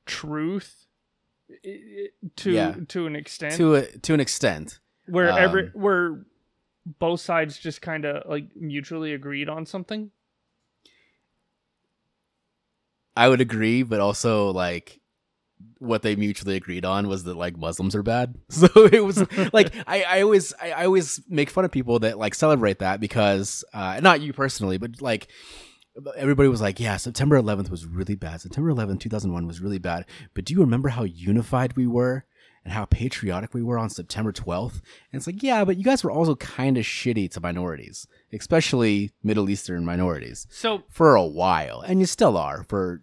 truth 0.05 0.85
to 2.35 2.51
Yeah. 2.51 2.75
to 2.89 3.07
an 3.07 3.15
extent 3.15 3.55
To 3.55 3.75
a, 3.75 3.81
to 3.99 4.13
an 4.13 4.19
extent. 4.19 4.79
where 5.07 5.29
every 5.29 5.63
um, 5.67 5.71
where 5.73 6.25
both 6.99 7.21
sides 7.21 7.57
just 7.57 7.81
kind 7.81 8.05
of 8.05 8.29
like 8.29 8.55
mutually 8.55 9.13
agreed 9.13 9.47
on 9.49 9.65
something. 9.65 10.11
I 13.15 13.29
would 13.29 13.41
agree, 13.41 13.83
but 13.83 13.99
also 13.99 14.51
like 14.51 14.99
what 15.79 16.01
they 16.01 16.15
mutually 16.15 16.55
agreed 16.55 16.85
on 16.85 17.07
was 17.07 17.25
that 17.25 17.37
like 17.37 17.57
Muslims 17.57 17.95
are 17.95 18.03
bad. 18.03 18.35
So 18.49 18.67
it 18.75 19.03
was 19.03 19.23
like 19.53 19.73
I, 19.87 20.03
I 20.03 20.21
always 20.21 20.53
I, 20.61 20.71
I 20.71 20.85
always 20.85 21.21
make 21.29 21.49
fun 21.49 21.65
of 21.65 21.71
people 21.71 21.99
that 21.99 22.17
like 22.17 22.35
celebrate 22.35 22.79
that 22.79 22.99
because 22.99 23.63
uh 23.73 23.99
not 24.01 24.21
you 24.21 24.33
personally, 24.33 24.77
but 24.77 25.01
like 25.01 25.27
everybody 26.17 26.49
was 26.49 26.61
like, 26.61 26.79
yeah, 26.79 26.97
September 26.97 27.39
11th 27.39 27.69
was 27.69 27.85
really 27.85 28.15
bad. 28.15 28.41
September 28.41 28.71
11th, 28.73 28.99
2001 28.99 29.45
was 29.45 29.61
really 29.61 29.77
bad. 29.77 30.05
But 30.33 30.45
do 30.45 30.53
you 30.53 30.59
remember 30.59 30.89
how 30.89 31.03
unified 31.03 31.75
we 31.75 31.85
were 31.85 32.25
and 32.63 32.73
how 32.73 32.85
patriotic 32.85 33.53
we 33.53 33.61
were 33.63 33.77
on 33.77 33.89
September 33.89 34.31
12th? 34.31 34.73
And 35.11 35.19
it's 35.19 35.27
like, 35.27 35.43
yeah, 35.43 35.65
but 35.65 35.77
you 35.77 35.83
guys 35.83 36.03
were 36.03 36.11
also 36.11 36.35
kind 36.35 36.77
of 36.77 36.85
shitty 36.85 37.29
to 37.31 37.41
minorities, 37.41 38.07
especially 38.31 39.11
Middle 39.23 39.49
Eastern 39.49 39.83
minorities 39.85 40.47
So 40.49 40.83
for 40.89 41.15
a 41.15 41.25
while, 41.25 41.81
and 41.81 41.99
you 41.99 42.05
still 42.05 42.37
are 42.37 42.63
for 42.63 43.01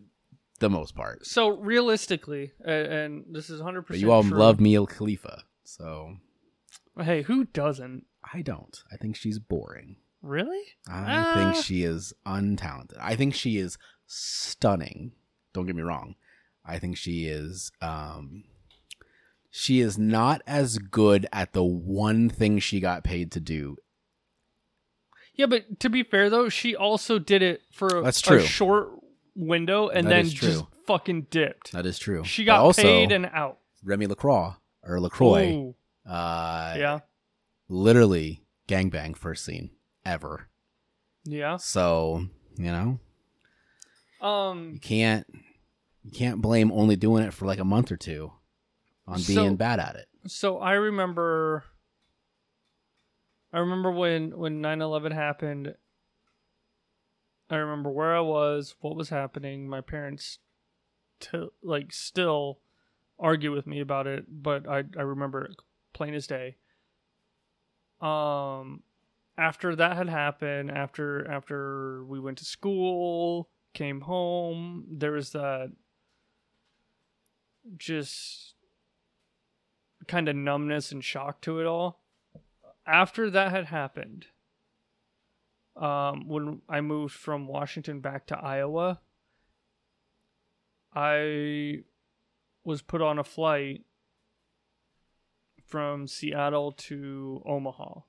the 0.60 0.70
most 0.70 0.94
part. 0.94 1.26
so 1.26 1.48
realistically, 1.58 2.52
uh, 2.66 2.70
and 2.70 3.24
this 3.30 3.48
is 3.50 3.60
hundred 3.60 3.82
But 3.82 3.86
percent. 3.88 4.02
you 4.02 4.12
all 4.12 4.22
love 4.22 4.60
Mia 4.60 4.84
Khalifa, 4.86 5.44
so 5.64 6.16
Hey, 7.00 7.22
who 7.22 7.44
doesn't? 7.46 8.04
I 8.34 8.42
don't. 8.42 8.82
I 8.92 8.96
think 8.98 9.16
she's 9.16 9.38
boring. 9.38 9.96
Really? 10.20 10.60
I 10.86 11.24
Ah. 11.26 11.34
think 11.34 11.64
she 11.64 11.82
is 11.82 12.12
untalented. 12.26 12.98
I 13.00 13.16
think 13.16 13.34
she 13.34 13.56
is 13.56 13.78
stunning. 14.06 15.12
Don't 15.54 15.66
get 15.66 15.74
me 15.76 15.82
wrong. 15.82 16.14
I 16.64 16.78
think 16.78 16.96
she 16.98 17.24
is 17.26 17.72
um 17.80 18.44
she 19.50 19.80
is 19.80 19.98
not 19.98 20.42
as 20.46 20.78
good 20.78 21.26
at 21.32 21.52
the 21.52 21.64
one 21.64 22.28
thing 22.28 22.58
she 22.58 22.80
got 22.80 23.04
paid 23.04 23.32
to 23.32 23.40
do. 23.40 23.76
Yeah, 25.34 25.46
but 25.46 25.80
to 25.80 25.88
be 25.88 26.02
fair 26.02 26.28
though, 26.30 26.48
she 26.48 26.76
also 26.76 27.18
did 27.18 27.42
it 27.42 27.62
for 27.72 27.88
a, 27.98 28.02
That's 28.02 28.20
a 28.20 28.24
true. 28.24 28.40
short 28.40 28.90
window 29.34 29.88
and 29.88 30.06
That 30.06 30.10
then 30.10 30.28
just 30.28 30.64
fucking 30.86 31.28
dipped. 31.30 31.72
That 31.72 31.86
is 31.86 31.98
true. 31.98 32.24
She 32.24 32.42
But 32.44 32.46
got 32.46 32.60
also, 32.60 32.82
paid 32.82 33.12
and 33.12 33.26
out. 33.26 33.58
Remy 33.84 34.06
LaCroix 34.06 34.54
or 34.82 35.00
LaCroix. 35.00 35.46
Ooh, 35.48 35.74
Uh 36.06 36.74
yeah, 36.78 36.98
literally 37.68 38.42
gangbang 38.68 39.16
first 39.16 39.44
scene 39.44 39.70
ever. 40.04 40.48
yeah. 41.24 41.56
So, 41.56 42.26
you 42.56 42.70
know, 42.72 42.98
Um 44.20 44.72
you 44.74 44.80
can't 44.80 45.26
you 46.02 46.10
can't 46.10 46.40
blame 46.42 46.70
only 46.72 46.96
doing 46.96 47.24
it 47.24 47.32
for 47.32 47.46
like 47.46 47.58
a 47.58 47.64
month 47.64 47.90
or 47.90 47.96
two 47.96 48.32
on 49.10 49.18
So- 49.18 49.42
being 49.42 49.56
bad 49.56 49.80
at 49.80 49.96
it. 49.96 50.08
so 50.26 50.58
I 50.58 50.72
remember, 50.74 51.64
I 53.52 53.58
remember 53.58 53.90
when 53.90 54.36
when 54.38 54.60
9-11 54.62 55.12
happened. 55.12 55.74
I 57.50 57.56
remember 57.56 57.90
where 57.90 58.14
I 58.16 58.20
was, 58.20 58.76
what 58.80 58.94
was 58.94 59.08
happening. 59.08 59.68
My 59.68 59.80
parents, 59.80 60.38
to 61.20 61.52
like, 61.62 61.92
still 61.92 62.60
argue 63.18 63.52
with 63.52 63.66
me 63.66 63.80
about 63.80 64.06
it, 64.06 64.24
but 64.28 64.68
I 64.68 64.84
I 64.96 65.02
remember 65.02 65.44
it 65.44 65.56
plain 65.92 66.14
as 66.14 66.26
day. 66.28 66.56
Um, 68.00 68.82
after 69.36 69.74
that 69.76 69.96
had 69.96 70.08
happened, 70.08 70.70
after 70.70 71.28
after 71.30 72.04
we 72.04 72.20
went 72.20 72.38
to 72.38 72.44
school, 72.44 73.50
came 73.74 74.02
home, 74.02 74.86
there 74.90 75.12
was 75.12 75.32
that 75.32 75.72
just 77.76 78.54
kind 80.06 80.28
of 80.28 80.36
numbness 80.36 80.92
and 80.92 81.04
shock 81.04 81.40
to 81.42 81.60
it 81.60 81.66
all. 81.66 82.00
After 82.86 83.30
that 83.30 83.50
had 83.50 83.66
happened, 83.66 84.26
um, 85.76 86.26
when 86.28 86.62
I 86.68 86.80
moved 86.80 87.14
from 87.14 87.46
Washington 87.46 88.00
back 88.00 88.26
to 88.28 88.38
Iowa, 88.38 89.00
I 90.94 91.84
was 92.64 92.82
put 92.82 93.00
on 93.00 93.18
a 93.18 93.24
flight 93.24 93.84
from 95.64 96.06
Seattle 96.06 96.72
to 96.72 97.42
Omaha. 97.46 98.00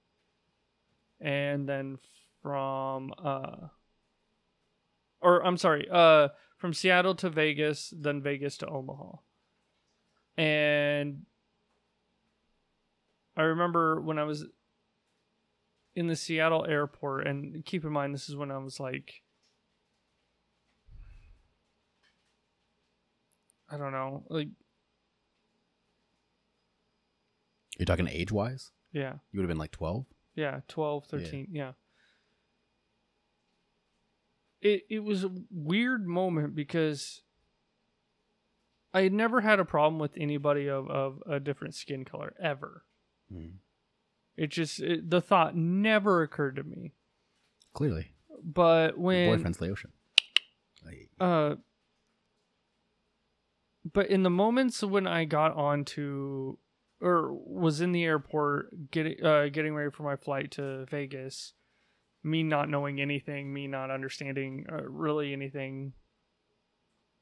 And 1.19 1.69
then 1.69 1.99
from 2.41 3.13
uh 3.23 3.67
or 5.21 5.45
I'm 5.45 5.57
sorry, 5.57 5.87
uh 5.91 6.29
from 6.57 6.73
Seattle 6.73 7.15
to 7.15 7.29
Vegas, 7.29 7.93
then 7.95 8.21
Vegas 8.21 8.57
to 8.57 8.67
Omaha. 8.67 9.17
And 10.37 11.25
I 13.35 13.43
remember 13.43 14.01
when 14.01 14.19
I 14.19 14.23
was 14.23 14.45
in 15.95 16.07
the 16.07 16.15
Seattle 16.15 16.65
airport 16.67 17.27
and 17.27 17.65
keep 17.65 17.83
in 17.83 17.91
mind 17.91 18.13
this 18.13 18.29
is 18.29 18.35
when 18.35 18.51
I 18.51 18.57
was 18.57 18.79
like 18.79 19.21
I 23.69 23.77
don't 23.77 23.93
know, 23.93 24.23
like 24.29 24.49
You're 27.77 27.85
talking 27.85 28.07
age 28.07 28.31
wise? 28.31 28.71
yeah. 28.91 29.13
You 29.31 29.39
would 29.39 29.43
have 29.43 29.49
been 29.49 29.57
like 29.57 29.71
12? 29.71 30.05
Yeah, 30.35 30.59
12, 30.67 31.05
13, 31.07 31.47
yeah. 31.51 31.71
It 34.61 34.83
it 34.89 34.99
was 35.03 35.23
a 35.23 35.31
weird 35.49 36.05
moment 36.05 36.53
because 36.53 37.23
I 38.93 39.01
had 39.01 39.13
never 39.13 39.41
had 39.41 39.59
a 39.59 39.65
problem 39.65 39.99
with 39.99 40.11
anybody 40.17 40.67
of, 40.69 40.89
of 40.89 41.23
a 41.27 41.39
different 41.39 41.73
skin 41.75 42.05
color 42.05 42.33
ever. 42.41 42.83
Hmm. 43.31 43.47
It 44.35 44.47
just 44.47 44.79
it, 44.79 45.09
the 45.09 45.21
thought 45.21 45.55
never 45.55 46.21
occurred 46.21 46.55
to 46.57 46.63
me. 46.63 46.93
Clearly. 47.73 48.11
But 48.43 48.93
Your 48.95 48.99
when 48.99 49.37
boyfriend's 49.37 49.61
Laotian. 49.61 49.91
Like, 50.85 51.09
uh 51.19 51.55
but 53.93 54.07
in 54.07 54.23
the 54.23 54.29
moments 54.29 54.83
when 54.83 55.07
I 55.07 55.25
got 55.25 55.55
onto 55.55 56.57
or 56.99 57.33
was 57.33 57.81
in 57.81 57.91
the 57.91 58.03
airport 58.03 58.91
getting 58.91 59.23
uh 59.23 59.47
getting 59.51 59.75
ready 59.75 59.91
for 59.91 60.03
my 60.03 60.15
flight 60.15 60.51
to 60.51 60.85
Vegas, 60.89 61.53
me 62.23 62.43
not 62.43 62.69
knowing 62.69 63.01
anything, 63.01 63.53
me 63.53 63.67
not 63.67 63.91
understanding 63.91 64.65
uh, 64.71 64.83
really 64.83 65.33
anything, 65.33 65.93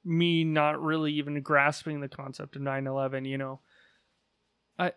me 0.04 0.44
not 0.44 0.82
really 0.82 1.14
even 1.14 1.42
grasping 1.42 2.00
the 2.02 2.10
concept 2.10 2.56
of 2.56 2.62
9/11, 2.62 3.28
you 3.28 3.38
know. 3.38 3.60
I 4.78 4.94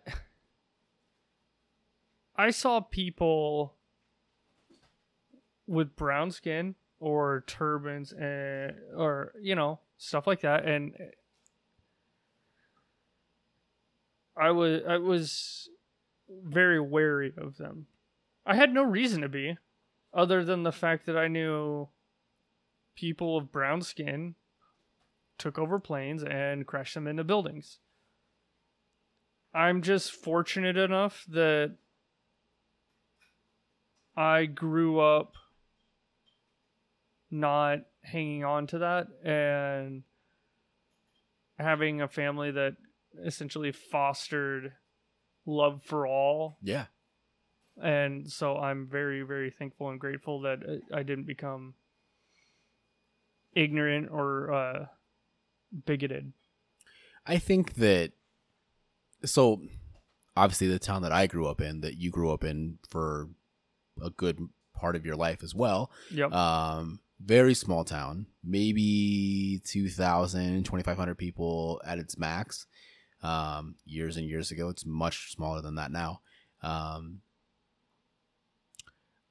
I 2.35 2.49
saw 2.49 2.79
people 2.79 3.75
with 5.67 5.95
brown 5.95 6.31
skin 6.31 6.75
or 6.99 7.43
turbans 7.47 8.11
and 8.11 8.73
or 8.95 9.33
you 9.41 9.55
know 9.55 9.79
stuff 9.97 10.27
like 10.27 10.41
that 10.41 10.65
and 10.65 10.93
I 14.35 14.51
was 14.51 14.81
I 14.87 14.97
was 14.97 15.69
very 16.29 16.79
wary 16.79 17.33
of 17.37 17.57
them. 17.57 17.87
I 18.45 18.55
had 18.55 18.73
no 18.73 18.83
reason 18.83 19.21
to 19.21 19.29
be 19.29 19.57
other 20.13 20.43
than 20.43 20.63
the 20.63 20.71
fact 20.71 21.05
that 21.05 21.17
I 21.17 21.27
knew 21.27 21.89
people 22.95 23.37
of 23.37 23.51
brown 23.51 23.81
skin 23.81 24.35
took 25.37 25.57
over 25.57 25.79
planes 25.79 26.23
and 26.23 26.65
crashed 26.65 26.93
them 26.93 27.07
into 27.07 27.23
buildings. 27.23 27.79
I'm 29.53 29.81
just 29.81 30.11
fortunate 30.11 30.77
enough 30.77 31.25
that 31.29 31.75
I 34.15 34.45
grew 34.45 34.99
up 34.99 35.33
not 37.31 37.79
hanging 38.03 38.43
on 38.43 38.67
to 38.67 38.79
that 38.79 39.07
and 39.23 40.03
having 41.57 42.01
a 42.01 42.07
family 42.07 42.51
that 42.51 42.75
essentially 43.23 43.71
fostered 43.71 44.73
love 45.45 45.81
for 45.83 46.07
all 46.07 46.57
yeah. 46.61 46.85
and 47.81 48.31
so 48.31 48.57
i'm 48.57 48.87
very 48.87 49.23
very 49.23 49.49
thankful 49.51 49.89
and 49.89 49.99
grateful 49.99 50.41
that 50.41 50.59
i 50.93 51.03
didn't 51.03 51.25
become 51.25 51.73
ignorant 53.55 54.09
or 54.11 54.53
uh 54.53 54.85
bigoted 55.85 56.31
I 57.25 57.37
think 57.37 57.75
that 57.75 58.11
so 59.25 59.61
obviously 60.35 60.67
the 60.67 60.79
town 60.79 61.03
that 61.03 61.11
I 61.11 61.27
grew 61.27 61.47
up 61.47 61.61
in, 61.61 61.81
that 61.81 61.97
you 61.97 62.11
grew 62.11 62.31
up 62.31 62.43
in 62.43 62.79
for 62.89 63.29
a 64.01 64.09
good 64.09 64.39
part 64.75 64.95
of 64.95 65.05
your 65.05 65.15
life 65.15 65.43
as 65.43 65.53
well. 65.53 65.91
yep 66.11 66.31
Um, 66.31 66.99
very 67.23 67.53
small 67.53 67.85
town, 67.85 68.27
maybe 68.43 69.61
2,000, 69.65 70.63
2,500 70.65 71.15
people 71.17 71.81
at 71.85 71.97
its 71.99 72.17
max. 72.17 72.65
Um, 73.21 73.75
years 73.85 74.17
and 74.17 74.27
years 74.27 74.51
ago, 74.51 74.67
it's 74.67 74.85
much 74.85 75.31
smaller 75.31 75.61
than 75.61 75.75
that 75.75 75.91
now. 75.91 76.19
Um, 76.61 77.21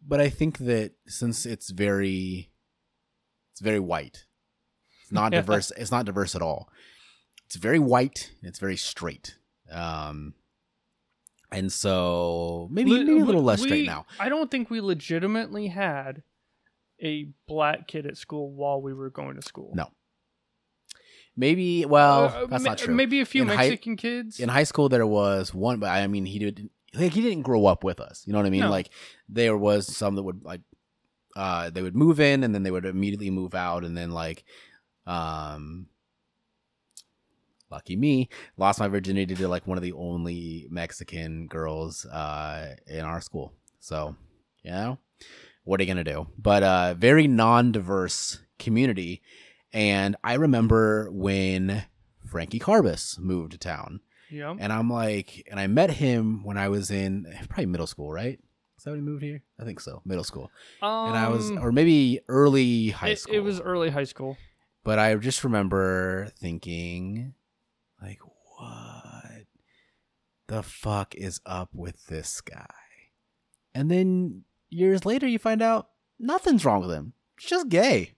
but 0.06 0.20
I 0.20 0.30
think 0.30 0.58
that 0.58 0.92
since 1.06 1.44
it's 1.44 1.70
very, 1.70 2.50
it's 3.52 3.60
very 3.60 3.80
white, 3.80 4.24
it's 5.02 5.12
not 5.12 5.32
diverse. 5.46 5.70
It's 5.76 5.90
not 5.92 6.06
diverse 6.06 6.34
at 6.34 6.40
all. 6.42 6.70
It's 7.46 7.56
very 7.56 7.78
white. 7.78 8.30
and 8.40 8.48
It's 8.48 8.58
very 8.58 8.76
straight. 8.78 9.36
Um, 9.70 10.34
and 11.52 11.72
so 11.72 12.68
maybe 12.70 12.90
Le- 12.90 13.04
maybe 13.04 13.20
a 13.20 13.24
little 13.24 13.42
less 13.42 13.60
straight 13.60 13.82
we- 13.82 13.86
now. 13.86 14.06
I 14.18 14.28
don't 14.28 14.50
think 14.50 14.70
we 14.70 14.80
legitimately 14.80 15.68
had 15.68 16.22
a 17.00 17.28
black 17.48 17.88
kid 17.88 18.06
at 18.06 18.16
school 18.16 18.52
while 18.52 18.80
we 18.80 18.94
were 18.94 19.10
going 19.10 19.36
to 19.36 19.42
school. 19.42 19.72
No. 19.74 19.88
Maybe 21.36 21.86
well, 21.86 22.24
Uh, 22.26 22.46
that's 22.46 22.62
ma- 22.64 22.70
not 22.70 22.78
true. 22.78 22.94
Maybe 22.94 23.20
a 23.20 23.24
few 23.24 23.42
In 23.42 23.48
high- 23.48 23.56
Mexican 23.70 23.96
kids. 23.96 24.38
in 24.38 24.48
high 24.48 24.64
school 24.64 24.88
there 24.88 25.06
was 25.06 25.54
one 25.54 25.78
but 25.80 25.88
i 25.88 26.06
mean 26.06 26.26
he 26.26 26.38
did 26.38 26.68
like 26.94 27.12
he 27.12 27.22
didn't 27.22 27.42
grow 27.42 27.64
up 27.66 27.82
with 27.84 28.00
us 28.00 28.22
you 28.26 28.32
know 28.34 28.38
what 28.38 28.44
i 28.46 28.50
mean 28.50 28.60
No. 28.60 28.70
like 28.70 28.90
there 29.28 29.56
was 29.56 29.86
some 29.96 30.14
that 30.16 30.22
would 30.22 30.44
like 30.44 30.60
uh 31.36 31.70
they 31.70 31.80
would 31.80 31.96
move 31.96 32.20
in 32.20 32.44
and 32.44 32.54
then 32.54 32.62
they 32.64 32.70
would 32.70 32.84
immediately 32.84 33.30
move 33.30 33.54
out 33.54 33.82
and 33.84 33.96
then 33.96 34.10
like 34.10 34.44
um 35.06 35.86
lucky 37.72 37.96
me 37.96 38.28
lost 38.56 38.78
my 38.78 38.86
virginity 38.86 39.34
to 39.34 39.48
like 39.48 39.66
one 39.66 39.78
of 39.78 39.82
the 39.82 39.92
only 39.94 40.66
mexican 40.70 41.46
girls 41.48 42.04
uh 42.06 42.74
in 42.86 43.00
our 43.00 43.20
school 43.20 43.52
so 43.80 44.14
you 44.62 44.70
know 44.70 44.98
what 45.64 45.80
are 45.80 45.82
you 45.84 45.88
gonna 45.88 46.04
do 46.04 46.26
but 46.38 46.62
uh 46.62 46.92
very 46.94 47.26
non-diverse 47.26 48.38
community 48.58 49.22
and 49.72 50.14
i 50.22 50.34
remember 50.34 51.10
when 51.10 51.84
frankie 52.26 52.60
carbis 52.60 53.18
moved 53.18 53.52
to 53.52 53.58
town 53.58 54.00
yeah. 54.30 54.54
and 54.58 54.72
I'm 54.72 54.88
like, 54.88 55.46
and 55.50 55.60
I 55.60 55.66
met 55.66 55.90
him 55.90 56.42
when 56.42 56.56
I 56.56 56.68
was 56.70 56.90
in 56.90 57.26
probably 57.50 57.66
middle 57.66 57.86
school, 57.86 58.10
right? 58.10 58.38
Is 58.78 58.84
that 58.84 58.90
when 58.92 59.00
he 59.00 59.04
moved 59.04 59.22
here? 59.22 59.42
I 59.60 59.64
think 59.64 59.78
so, 59.78 60.00
middle 60.06 60.24
school. 60.24 60.50
and 60.80 61.14
I 61.14 61.28
was, 61.28 61.50
Um, 61.50 61.58
or 61.58 61.70
maybe 61.70 62.18
early 62.28 62.88
high 62.90 63.10
it, 63.10 63.18
school. 63.18 63.34
it 63.34 63.40
was 63.40 63.60
early 63.60 63.90
high 63.90 64.04
school. 64.04 64.38
but 64.84 64.98
I 64.98 65.14
just 65.16 65.44
remember 65.44 66.30
thinking, 66.40 67.34
like, 68.02 68.18
what 68.58 69.46
the 70.48 70.62
fuck 70.62 71.14
is 71.14 71.40
up 71.46 71.70
with 71.74 72.06
this 72.06 72.40
guy? 72.40 72.66
And 73.74 73.90
then 73.90 74.44
years 74.70 75.04
later, 75.04 75.26
you 75.26 75.38
find 75.38 75.62
out 75.62 75.88
nothing's 76.18 76.64
wrong 76.64 76.82
with 76.82 76.90
him. 76.90 77.14
He's 77.40 77.50
just 77.50 77.68
gay. 77.68 78.12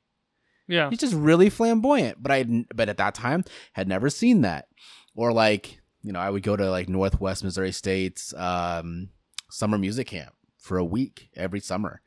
Yeah. 0.66 0.90
He's 0.90 0.99
just 1.01 1.14
really 1.14 1.51
flamboyant. 1.51 2.23
But 2.23 2.33
I, 2.33 2.64
but 2.75 2.88
at 2.88 2.97
that 2.97 3.14
time, 3.14 3.44
had 3.75 3.88
never 3.88 4.11
seen 4.11 4.40
that. 4.40 4.68
Or 5.14 5.33
like, 5.33 5.81
you 6.03 6.12
know, 6.12 6.20
I 6.20 6.31
would 6.31 6.42
go 6.42 6.57
to 6.57 6.70
like 6.70 6.88
Northwest 6.88 7.44
Missouri 7.44 7.73
State's 7.73 8.35
um, 8.35 9.09
summer 9.51 9.79
music 9.79 10.09
camp 10.09 10.35
for 10.59 10.77
a 10.79 10.85
week 10.85 11.31
every 11.37 11.61
summer, 11.61 12.03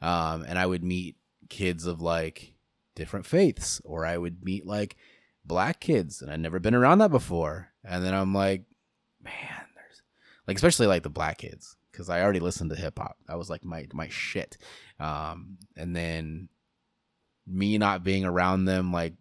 um, 0.00 0.44
and 0.46 0.58
I 0.58 0.66
would 0.66 0.84
meet 0.84 1.16
kids 1.48 1.86
of 1.86 2.00
like 2.00 2.54
different 2.94 3.26
faiths, 3.26 3.80
or 3.84 4.04
I 4.04 4.18
would 4.18 4.44
meet 4.44 4.66
like 4.66 4.96
black 5.44 5.80
kids, 5.80 6.22
and 6.22 6.30
I'd 6.30 6.40
never 6.40 6.58
been 6.58 6.74
around 6.74 6.98
that 6.98 7.10
before. 7.10 7.68
And 7.84 8.04
then 8.04 8.14
I'm 8.14 8.34
like, 8.34 8.64
man, 9.22 9.64
there's 9.74 10.02
like 10.46 10.56
especially 10.56 10.86
like 10.86 11.02
the 11.02 11.10
black 11.10 11.38
kids 11.38 11.76
because 11.90 12.08
I 12.08 12.22
already 12.22 12.40
listened 12.40 12.70
to 12.70 12.76
hip 12.76 12.98
hop. 12.98 13.16
That 13.26 13.38
was 13.38 13.50
like 13.50 13.64
my 13.64 13.86
my 13.92 14.08
shit. 14.08 14.58
Um, 14.98 15.58
and 15.76 15.94
then 15.94 16.48
me 17.46 17.78
not 17.78 18.04
being 18.04 18.24
around 18.24 18.64
them 18.64 18.92
like 18.92 19.14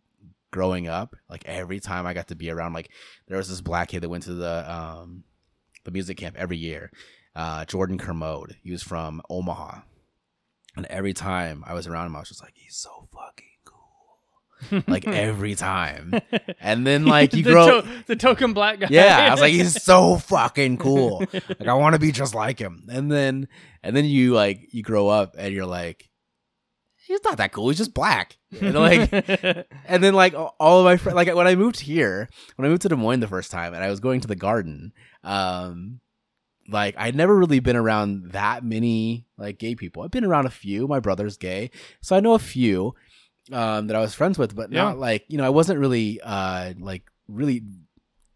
growing 0.51 0.87
up 0.87 1.15
like 1.29 1.43
every 1.45 1.79
time 1.79 2.05
i 2.05 2.13
got 2.13 2.27
to 2.27 2.35
be 2.35 2.49
around 2.49 2.73
like 2.73 2.89
there 3.27 3.37
was 3.37 3.49
this 3.49 3.61
black 3.61 3.89
kid 3.89 4.01
that 4.01 4.09
went 4.09 4.23
to 4.23 4.33
the 4.33 4.71
um 4.71 5.23
the 5.83 5.91
music 5.91 6.17
camp 6.17 6.35
every 6.37 6.57
year 6.57 6.91
uh 7.35 7.65
jordan 7.65 7.97
kermode 7.97 8.55
he 8.63 8.71
was 8.71 8.81
from 8.81 9.21
omaha 9.29 9.79
and 10.75 10.85
every 10.87 11.13
time 11.13 11.63
i 11.67 11.73
was 11.73 11.87
around 11.87 12.07
him 12.07 12.15
i 12.15 12.19
was 12.19 12.29
just 12.29 12.43
like 12.43 12.53
he's 12.55 12.75
so 12.75 13.07
fucking 13.13 13.48
like 14.87 15.07
every 15.07 15.55
time 15.55 16.13
and 16.59 16.85
then 16.85 17.05
like 17.05 17.33
you 17.33 17.43
the, 17.43 17.51
grow 17.51 17.81
to- 17.81 17.87
the 18.07 18.15
token 18.15 18.53
black 18.53 18.79
guy. 18.79 18.87
yeah, 18.89 19.27
I 19.27 19.31
was 19.31 19.41
like, 19.41 19.53
he's 19.53 19.81
so 19.83 20.17
fucking 20.17 20.77
cool. 20.77 21.23
Like, 21.31 21.67
I 21.67 21.73
want 21.73 21.93
to 21.93 21.99
be 21.99 22.11
just 22.11 22.35
like 22.35 22.59
him. 22.59 22.85
And 22.89 23.11
then, 23.11 23.47
and 23.83 23.95
then 23.95 24.05
you 24.05 24.33
like, 24.33 24.73
you 24.73 24.83
grow 24.83 25.07
up 25.07 25.35
and 25.37 25.53
you're 25.53 25.65
like, 25.65 26.09
he's 27.07 27.23
not 27.23 27.37
that 27.37 27.51
cool. 27.51 27.69
He's 27.69 27.77
just 27.77 27.93
black. 27.93 28.37
And 28.61 28.75
like, 28.75 29.11
and 29.85 30.03
then 30.03 30.13
like 30.13 30.33
all 30.35 30.79
of 30.79 30.85
my 30.85 30.97
friends, 30.97 31.15
like 31.15 31.33
when 31.33 31.47
I 31.47 31.55
moved 31.55 31.79
here, 31.79 32.29
when 32.55 32.65
I 32.65 32.69
moved 32.69 32.83
to 32.83 32.89
Des 32.89 32.95
Moines 32.95 33.19
the 33.19 33.27
first 33.27 33.51
time, 33.51 33.73
and 33.73 33.83
I 33.83 33.89
was 33.89 33.99
going 33.99 34.21
to 34.21 34.27
the 34.27 34.35
garden, 34.35 34.93
um, 35.23 35.99
like 36.71 36.93
I'd 36.97 37.15
never 37.15 37.35
really 37.35 37.59
been 37.59 37.75
around 37.75 38.31
that 38.31 38.63
many 38.63 39.25
like 39.37 39.57
gay 39.57 39.73
people. 39.73 40.03
I've 40.03 40.11
been 40.11 40.23
around 40.23 40.45
a 40.45 40.51
few. 40.51 40.87
My 40.87 40.99
brother's 40.99 41.37
gay, 41.37 41.71
so 42.01 42.15
I 42.15 42.19
know 42.19 42.33
a 42.33 42.39
few 42.39 42.93
um, 43.51 43.87
that 43.87 43.95
I 43.95 43.99
was 44.01 44.13
friends 44.13 44.37
with, 44.37 44.55
but 44.55 44.71
Yeah. 44.71 44.83
not 44.83 44.99
like 44.99 45.25
you 45.27 45.37
know 45.37 45.45
I 45.45 45.49
wasn't 45.49 45.79
really 45.79 46.19
uh 46.21 46.73
like 46.79 47.03
really 47.27 47.61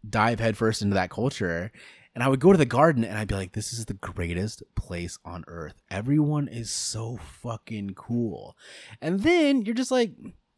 dive 0.08 0.40
headfirst 0.40 0.82
into 0.82 0.94
that 0.94 1.10
culture. 1.10 1.72
And 2.14 2.22
I 2.22 2.28
would 2.28 2.38
go 2.38 2.52
to 2.52 2.58
the 2.58 2.64
garden 2.64 3.02
and 3.02 3.18
I'd 3.18 3.26
be 3.26 3.34
like, 3.34 3.54
this 3.54 3.72
is 3.72 3.86
the 3.86 3.94
greatest 3.94 4.62
place 4.76 5.18
on 5.24 5.42
earth. 5.48 5.82
Everyone 5.90 6.46
is 6.46 6.70
so 6.70 7.16
fucking 7.16 7.94
cool. 7.96 8.56
And 9.00 9.18
then 9.20 9.62
you're 9.62 9.74
just 9.74 9.90
like, 9.90 10.12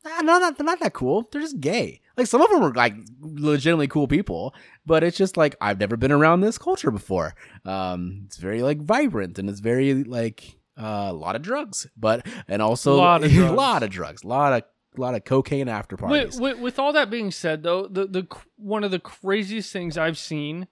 nah, 0.04 0.20
no, 0.20 0.38
not, 0.38 0.58
they're 0.58 0.66
not 0.66 0.80
that 0.80 0.92
cool. 0.92 1.26
They're 1.32 1.40
just 1.40 1.58
gay. 1.58 2.02
Like 2.18 2.26
some 2.26 2.42
of 2.42 2.50
them 2.50 2.62
are 2.62 2.74
like 2.74 2.94
legitimately 3.20 3.88
cool 3.88 4.06
people, 4.06 4.54
but 4.84 5.02
it's 5.02 5.16
just 5.16 5.38
like, 5.38 5.56
I've 5.60 5.80
never 5.80 5.96
been 5.96 6.12
around 6.12 6.42
this 6.42 6.58
culture 6.58 6.90
before. 6.90 7.34
Um, 7.64 8.24
it's 8.26 8.36
very 8.36 8.62
like 8.62 8.82
vibrant 8.82 9.38
and 9.38 9.48
it's 9.48 9.60
very 9.60 10.04
like 10.04 10.58
uh, 10.76 11.06
a 11.08 11.12
lot 11.12 11.36
of 11.36 11.42
drugs, 11.42 11.86
but, 11.96 12.26
and 12.48 12.60
also 12.62 12.96
Lot 12.96 13.24
of 13.24 13.36
a 13.36 13.52
lot 13.52 13.82
of 13.84 13.90
drugs, 13.90 14.22
a 14.22 14.26
lot 14.26 14.52
of, 14.52 14.62
lot 14.98 15.14
of 15.14 15.24
cocaine 15.24 15.68
after 15.68 15.96
parties. 15.96 16.40
with, 16.40 16.40
with, 16.40 16.58
with 16.62 16.78
all 16.78 16.92
that 16.92 17.10
being 17.10 17.30
said, 17.30 17.62
though, 17.62 17.86
the 17.86 18.06
the 18.06 18.26
one 18.56 18.84
of 18.84 18.90
the 18.90 18.98
craziest 18.98 19.72
things 19.72 19.98
I've 19.98 20.18
seen, 20.18 20.68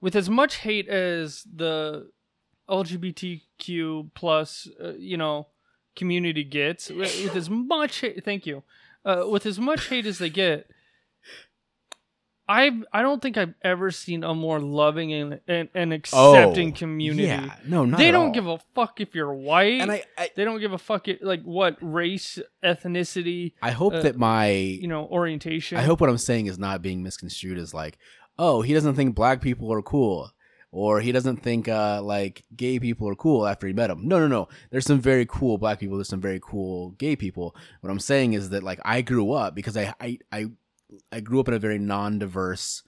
with 0.00 0.14
as 0.14 0.30
much 0.30 0.56
hate 0.58 0.88
as 0.88 1.44
the 1.52 2.10
LGBTQ 2.68 4.10
plus, 4.14 4.68
uh, 4.82 4.92
you 4.98 5.16
know, 5.16 5.48
community 5.94 6.44
gets, 6.44 6.90
with, 6.90 7.22
with 7.24 7.36
as 7.36 7.50
much 7.50 8.00
hate, 8.00 8.24
thank 8.24 8.46
you, 8.46 8.62
uh, 9.04 9.24
with 9.28 9.46
as 9.46 9.58
much 9.58 9.88
hate 9.88 10.06
as 10.06 10.18
they 10.18 10.30
get. 10.30 10.70
I 12.48 12.70
I 12.92 13.02
don't 13.02 13.20
think 13.20 13.36
I've 13.36 13.54
ever 13.62 13.90
seen 13.90 14.22
a 14.22 14.34
more 14.34 14.60
loving 14.60 15.12
and 15.12 15.40
and, 15.48 15.68
and 15.74 15.92
accepting 15.92 16.72
community. 16.72 17.24
Oh, 17.28 17.34
Yeah, 17.34 17.56
no, 17.66 17.84
not 17.84 17.98
they 17.98 18.10
don't 18.10 18.26
all. 18.28 18.32
give 18.32 18.46
a 18.46 18.58
fuck 18.74 19.00
if 19.00 19.14
you're 19.14 19.34
white. 19.34 19.80
and 19.80 19.90
I, 19.90 20.04
I, 20.16 20.30
they 20.36 20.44
don't 20.44 20.60
give 20.60 20.72
a 20.72 20.78
fuck 20.78 21.08
it, 21.08 21.22
like 21.22 21.42
what 21.42 21.76
race, 21.80 22.38
ethnicity, 22.64 23.54
I 23.62 23.70
hope 23.72 23.94
uh, 23.94 24.02
that 24.02 24.16
my 24.16 24.48
you 24.50 24.86
know, 24.88 25.06
orientation. 25.06 25.78
I 25.78 25.82
hope 25.82 26.00
what 26.00 26.10
I'm 26.10 26.18
saying 26.18 26.46
is 26.46 26.58
not 26.58 26.82
being 26.82 27.02
misconstrued 27.02 27.58
as 27.58 27.74
like, 27.74 27.98
oh, 28.38 28.62
he 28.62 28.74
doesn't 28.74 28.94
think 28.94 29.14
black 29.14 29.40
people 29.40 29.72
are 29.72 29.82
cool, 29.82 30.30
or 30.70 31.00
he 31.00 31.10
doesn't 31.10 31.38
think 31.42 31.68
uh, 31.68 32.00
like 32.02 32.44
gay 32.54 32.78
people 32.78 33.08
are 33.08 33.16
cool 33.16 33.46
after 33.46 33.66
he 33.66 33.72
met 33.72 33.88
them. 33.88 34.06
No, 34.06 34.18
no, 34.20 34.28
no. 34.28 34.48
There's 34.70 34.86
some 34.86 35.00
very 35.00 35.26
cool 35.26 35.58
black 35.58 35.80
people. 35.80 35.96
There's 35.96 36.08
some 36.08 36.20
very 36.20 36.40
cool 36.40 36.90
gay 36.90 37.16
people. 37.16 37.56
What 37.80 37.90
I'm 37.90 37.98
saying 38.00 38.34
is 38.34 38.50
that 38.50 38.62
like 38.62 38.78
I 38.84 39.02
grew 39.02 39.32
up 39.32 39.54
because 39.54 39.76
I 39.76 39.94
I 40.00 40.18
I, 40.30 40.46
I 41.12 41.20
grew 41.20 41.40
up 41.40 41.48
in 41.48 41.54
a 41.54 41.58
very 41.58 41.78
non-diverse 41.78 42.82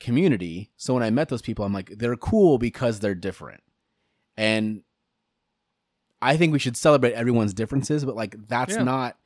community. 0.00 0.70
So 0.76 0.94
when 0.94 1.02
I 1.02 1.10
met 1.10 1.28
those 1.28 1.42
people, 1.42 1.64
I'm 1.64 1.72
like, 1.72 1.90
they're 1.98 2.16
cool 2.16 2.58
because 2.58 3.00
they're 3.00 3.14
different, 3.14 3.62
and 4.36 4.82
I 6.22 6.36
think 6.36 6.52
we 6.52 6.58
should 6.58 6.76
celebrate 6.76 7.12
everyone's 7.12 7.54
differences, 7.54 8.04
but 8.04 8.16
like 8.16 8.36
that's 8.48 8.74
Yeah. 8.74 8.84
not 8.84 9.18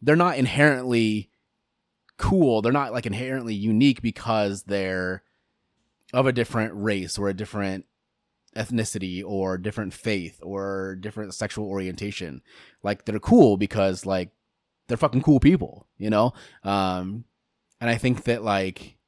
they're 0.00 0.16
not 0.16 0.38
inherently 0.38 1.28
cool. 2.18 2.62
They're 2.62 2.72
not 2.72 2.92
like 2.92 3.04
inherently 3.06 3.54
unique 3.54 4.00
because 4.00 4.62
they're 4.64 5.22
of 6.12 6.26
a 6.26 6.32
different 6.32 6.72
race 6.74 7.18
or 7.18 7.28
a 7.28 7.34
different 7.34 7.84
ethnicity 8.56 9.22
or 9.24 9.58
different 9.58 9.92
faith 9.92 10.38
or 10.42 10.96
different 10.96 11.34
sexual 11.34 11.66
orientation. 11.66 12.42
Like 12.82 13.04
they're 13.04 13.18
cool 13.20 13.56
because 13.56 14.06
like 14.06 14.30
they're 14.88 14.96
fucking 14.96 15.22
cool 15.22 15.40
people, 15.40 15.86
you 15.96 16.10
know? 16.10 16.32
Um 16.64 17.24
and 17.80 17.88
I 17.88 17.96
think 17.96 18.24
that 18.24 18.42
like 18.42 18.98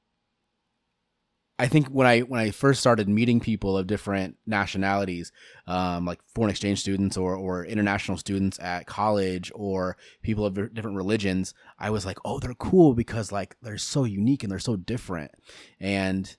I 1.60 1.68
think 1.68 1.88
when 1.88 2.06
I 2.06 2.20
when 2.20 2.40
I 2.40 2.52
first 2.52 2.80
started 2.80 3.06
meeting 3.06 3.38
people 3.38 3.76
of 3.76 3.86
different 3.86 4.38
nationalities, 4.46 5.30
um, 5.66 6.06
like 6.06 6.18
foreign 6.34 6.48
exchange 6.48 6.80
students 6.80 7.18
or 7.18 7.34
or 7.34 7.66
international 7.66 8.16
students 8.16 8.58
at 8.60 8.86
college 8.86 9.52
or 9.54 9.98
people 10.22 10.46
of 10.46 10.54
different 10.72 10.96
religions, 10.96 11.52
I 11.78 11.90
was 11.90 12.06
like, 12.06 12.16
oh, 12.24 12.38
they're 12.38 12.54
cool 12.54 12.94
because 12.94 13.30
like 13.30 13.56
they're 13.60 13.76
so 13.76 14.04
unique 14.04 14.42
and 14.42 14.50
they're 14.50 14.58
so 14.58 14.76
different. 14.76 15.32
And 15.78 16.34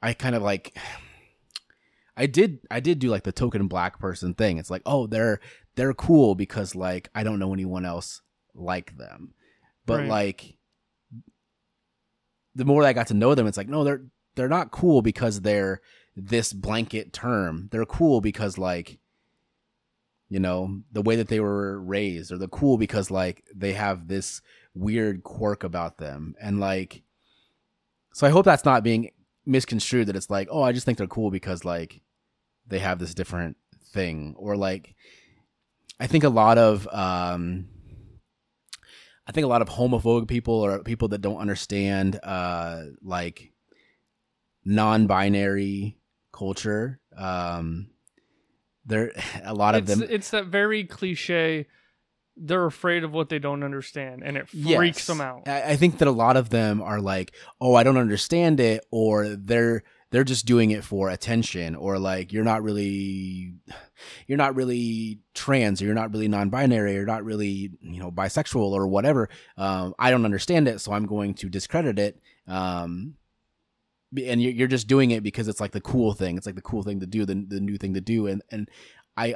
I 0.00 0.12
kind 0.12 0.36
of 0.36 0.42
like 0.42 0.78
I 2.16 2.26
did 2.26 2.60
I 2.70 2.78
did 2.78 3.00
do 3.00 3.08
like 3.08 3.24
the 3.24 3.32
token 3.32 3.66
black 3.66 3.98
person 3.98 4.34
thing. 4.34 4.58
It's 4.58 4.70
like, 4.70 4.82
oh, 4.86 5.08
they're 5.08 5.40
they're 5.74 5.94
cool 5.94 6.36
because 6.36 6.76
like 6.76 7.10
I 7.12 7.24
don't 7.24 7.40
know 7.40 7.52
anyone 7.52 7.84
else 7.84 8.22
like 8.54 8.96
them. 8.96 9.34
But 9.86 10.00
Right. 10.00 10.08
like 10.08 10.58
the 12.54 12.64
more 12.64 12.84
I 12.84 12.92
got 12.92 13.08
to 13.08 13.14
know 13.14 13.34
them, 13.34 13.46
it's 13.46 13.56
like 13.56 13.68
no, 13.68 13.84
they're 13.84 14.02
they're 14.34 14.48
not 14.48 14.70
cool 14.70 15.02
because 15.02 15.40
they're 15.40 15.80
this 16.16 16.52
blanket 16.52 17.12
term. 17.12 17.68
They're 17.72 17.84
cool 17.84 18.20
because 18.20 18.58
like 18.58 18.98
you 20.28 20.40
know 20.40 20.80
the 20.92 21.02
way 21.02 21.16
that 21.16 21.28
they 21.28 21.40
were 21.40 21.80
raised, 21.80 22.32
or 22.32 22.38
they're 22.38 22.48
cool 22.48 22.78
because 22.78 23.10
like 23.10 23.44
they 23.54 23.72
have 23.72 24.08
this 24.08 24.40
weird 24.74 25.22
quirk 25.22 25.64
about 25.64 25.98
them, 25.98 26.34
and 26.40 26.60
like 26.60 27.02
so 28.12 28.26
I 28.26 28.30
hope 28.30 28.44
that's 28.44 28.64
not 28.64 28.84
being 28.84 29.10
misconstrued 29.46 30.06
that 30.06 30.16
it's 30.16 30.30
like 30.30 30.48
oh 30.50 30.62
I 30.62 30.72
just 30.72 30.86
think 30.86 30.96
they're 30.96 31.06
cool 31.06 31.30
because 31.30 31.64
like 31.64 32.00
they 32.66 32.78
have 32.78 32.98
this 32.98 33.12
different 33.12 33.58
thing 33.92 34.34
or 34.38 34.56
like 34.56 34.94
I 36.00 36.06
think 36.06 36.24
a 36.24 36.30
lot 36.30 36.56
of 36.56 36.88
um 36.90 37.66
I 39.26 39.32
think 39.32 39.44
a 39.44 39.48
lot 39.48 39.62
of 39.62 39.68
homophobic 39.68 40.28
people 40.28 40.54
or 40.54 40.82
people 40.82 41.08
that 41.08 41.20
don't 41.22 41.38
understand 41.38 42.20
uh 42.22 42.82
like 43.02 43.52
non-binary 44.64 45.98
culture 46.32 47.00
um 47.16 47.88
there 48.86 49.12
a 49.44 49.54
lot 49.54 49.74
of 49.74 49.88
it's, 49.88 49.98
them 50.00 50.08
it's 50.10 50.30
that 50.30 50.46
very 50.46 50.84
cliche. 50.84 51.66
They're 52.36 52.66
afraid 52.66 53.04
of 53.04 53.12
what 53.12 53.28
they 53.28 53.38
don't 53.38 53.62
understand, 53.62 54.24
and 54.24 54.36
it 54.36 54.48
freaks 54.48 54.66
Yes. 54.66 55.06
them 55.06 55.20
out. 55.20 55.46
I, 55.46 55.70
I 55.72 55.76
think 55.76 55.98
that 55.98 56.08
a 56.08 56.10
lot 56.10 56.36
of 56.36 56.50
them 56.50 56.82
are 56.82 57.00
like, 57.00 57.32
"Oh, 57.60 57.76
I 57.76 57.84
don't 57.84 57.96
understand 57.96 58.58
it," 58.58 58.84
or 58.90 59.28
they're 59.28 59.84
they're 60.14 60.22
just 60.22 60.46
doing 60.46 60.70
it 60.70 60.84
for 60.84 61.10
attention, 61.10 61.74
or 61.74 61.98
like 61.98 62.32
you're 62.32 62.44
not 62.44 62.62
really 62.62 63.52
you're 64.28 64.38
not 64.38 64.54
really 64.54 65.18
trans, 65.34 65.82
or 65.82 65.86
you're 65.86 65.94
not 65.94 66.12
really 66.12 66.28
non-binary, 66.28 66.92
or 66.92 66.94
you're 66.98 67.04
not 67.04 67.24
really 67.24 67.72
you 67.80 67.98
know 67.98 68.12
bisexual 68.12 68.70
or 68.70 68.86
whatever. 68.86 69.28
Um, 69.56 69.92
I 69.98 70.12
don't 70.12 70.24
understand 70.24 70.68
it, 70.68 70.80
so 70.80 70.92
I'm 70.92 71.06
going 71.06 71.34
to 71.34 71.48
discredit 71.48 71.98
it. 71.98 72.20
Um, 72.46 73.14
and 74.24 74.40
you're, 74.40 74.68
just 74.68 74.86
doing 74.86 75.10
it 75.10 75.24
because 75.24 75.48
it's 75.48 75.60
like 75.60 75.72
the 75.72 75.80
cool 75.80 76.12
thing. 76.12 76.36
It's 76.36 76.46
like 76.46 76.54
the 76.54 76.62
cool 76.62 76.84
thing 76.84 77.00
to 77.00 77.06
do, 77.06 77.26
the 77.26 77.34
the 77.34 77.58
new 77.58 77.76
thing 77.76 77.94
to 77.94 78.00
do, 78.00 78.28
and 78.28 78.40
and 78.52 78.70
I 79.16 79.34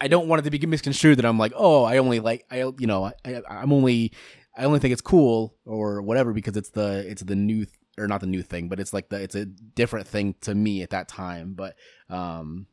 I 0.00 0.06
don't 0.06 0.28
want 0.28 0.46
it 0.46 0.48
to 0.48 0.56
be 0.56 0.64
misconstrued 0.64 1.18
that 1.18 1.24
I'm 1.24 1.40
like, 1.40 1.54
oh, 1.56 1.82
I 1.82 1.98
only 1.98 2.20
like 2.20 2.44
I 2.52 2.58
you 2.58 2.86
know 2.86 3.10
I, 3.24 3.42
I'm 3.50 3.72
only 3.72 4.12
I 4.56 4.62
only 4.62 4.78
think 4.78 4.92
it's 4.92 5.02
cool 5.02 5.56
or 5.64 6.02
whatever 6.02 6.32
because 6.32 6.56
it's 6.56 6.70
the 6.70 7.04
it's 7.08 7.24
the 7.24 7.34
new 7.34 7.66
or 7.98 8.08
not 8.08 8.20
the 8.20 8.26
new 8.26 8.42
thing, 8.42 8.68
but 8.68 8.80
it's 8.80 8.92
like 8.92 9.08
the 9.08 9.22
it's 9.22 9.34
a 9.34 9.44
different 9.44 10.06
thing 10.06 10.34
to 10.42 10.54
me 10.54 10.82
at 10.82 10.90
that 10.90 11.08
time. 11.08 11.54
But 11.54 11.76
um, 12.08 12.66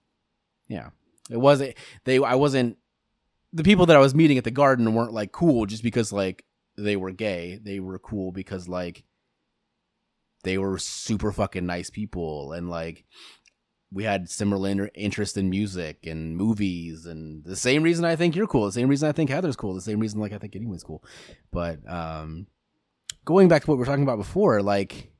yeah, 0.67 0.89
it 1.29 1.37
wasn't 1.37 1.75
they 2.05 2.19
I 2.19 2.35
wasn't 2.35 2.77
the 3.53 3.63
people 3.63 3.85
that 3.87 3.95
I 3.95 3.99
was 3.99 4.15
meeting 4.15 4.37
at 4.37 4.43
the 4.43 4.51
garden 4.51 4.93
weren't 4.93 5.13
like 5.13 5.31
cool 5.31 5.65
just 5.65 5.83
because 5.83 6.11
like 6.11 6.45
they 6.77 6.95
were 6.95 7.11
gay. 7.11 7.59
They 7.61 7.79
were 7.79 7.99
cool 7.99 8.31
because 8.31 8.67
like 8.67 9.03
they 10.43 10.57
were 10.57 10.77
super 10.77 11.31
fucking 11.31 11.65
nice 11.65 11.89
people 11.89 12.53
and 12.53 12.69
like 12.69 13.05
we 13.93 14.05
had 14.05 14.29
similar 14.29 14.89
interest 14.95 15.35
in 15.37 15.49
music 15.49 16.05
and 16.07 16.37
movies 16.37 17.05
and 17.05 17.43
the 17.43 17.57
same 17.57 17.83
reason 17.83 18.05
I 18.05 18.15
think 18.15 18.35
you're 18.35 18.47
cool, 18.47 18.65
the 18.65 18.71
same 18.71 18.87
reason 18.87 19.09
I 19.09 19.11
think 19.11 19.29
Heather's 19.29 19.57
cool, 19.57 19.73
the 19.73 19.81
same 19.81 19.99
reason 19.99 20.19
like 20.19 20.33
I 20.33 20.37
think 20.37 20.55
anyone's 20.55 20.83
cool. 20.83 21.03
But 21.51 21.79
um 21.89 22.47
going 23.25 23.47
back 23.47 23.63
to 23.63 23.67
what 23.67 23.75
we 23.75 23.79
were 23.79 23.85
talking 23.85 24.03
about 24.03 24.17
before, 24.17 24.61
like 24.61 25.10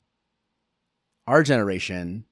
our 1.28 1.44
generation 1.44 2.26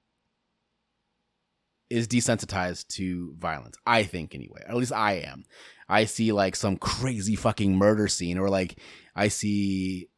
is 1.90 2.08
desensitized 2.08 2.88
to 2.88 3.34
violence. 3.40 3.76
I 3.86 4.04
think 4.04 4.36
anyway. 4.36 4.64
At 4.68 4.76
least 4.76 4.94
I 4.94 5.14
am. 5.14 5.44
I 5.88 6.06
see 6.06 6.32
like 6.32 6.56
some 6.56 6.78
crazy 6.78 7.36
fucking 7.36 7.76
murder 7.76 8.08
scene 8.08 8.38
or 8.38 8.50
like 8.50 8.80
I 9.16 9.28
see 9.30 10.10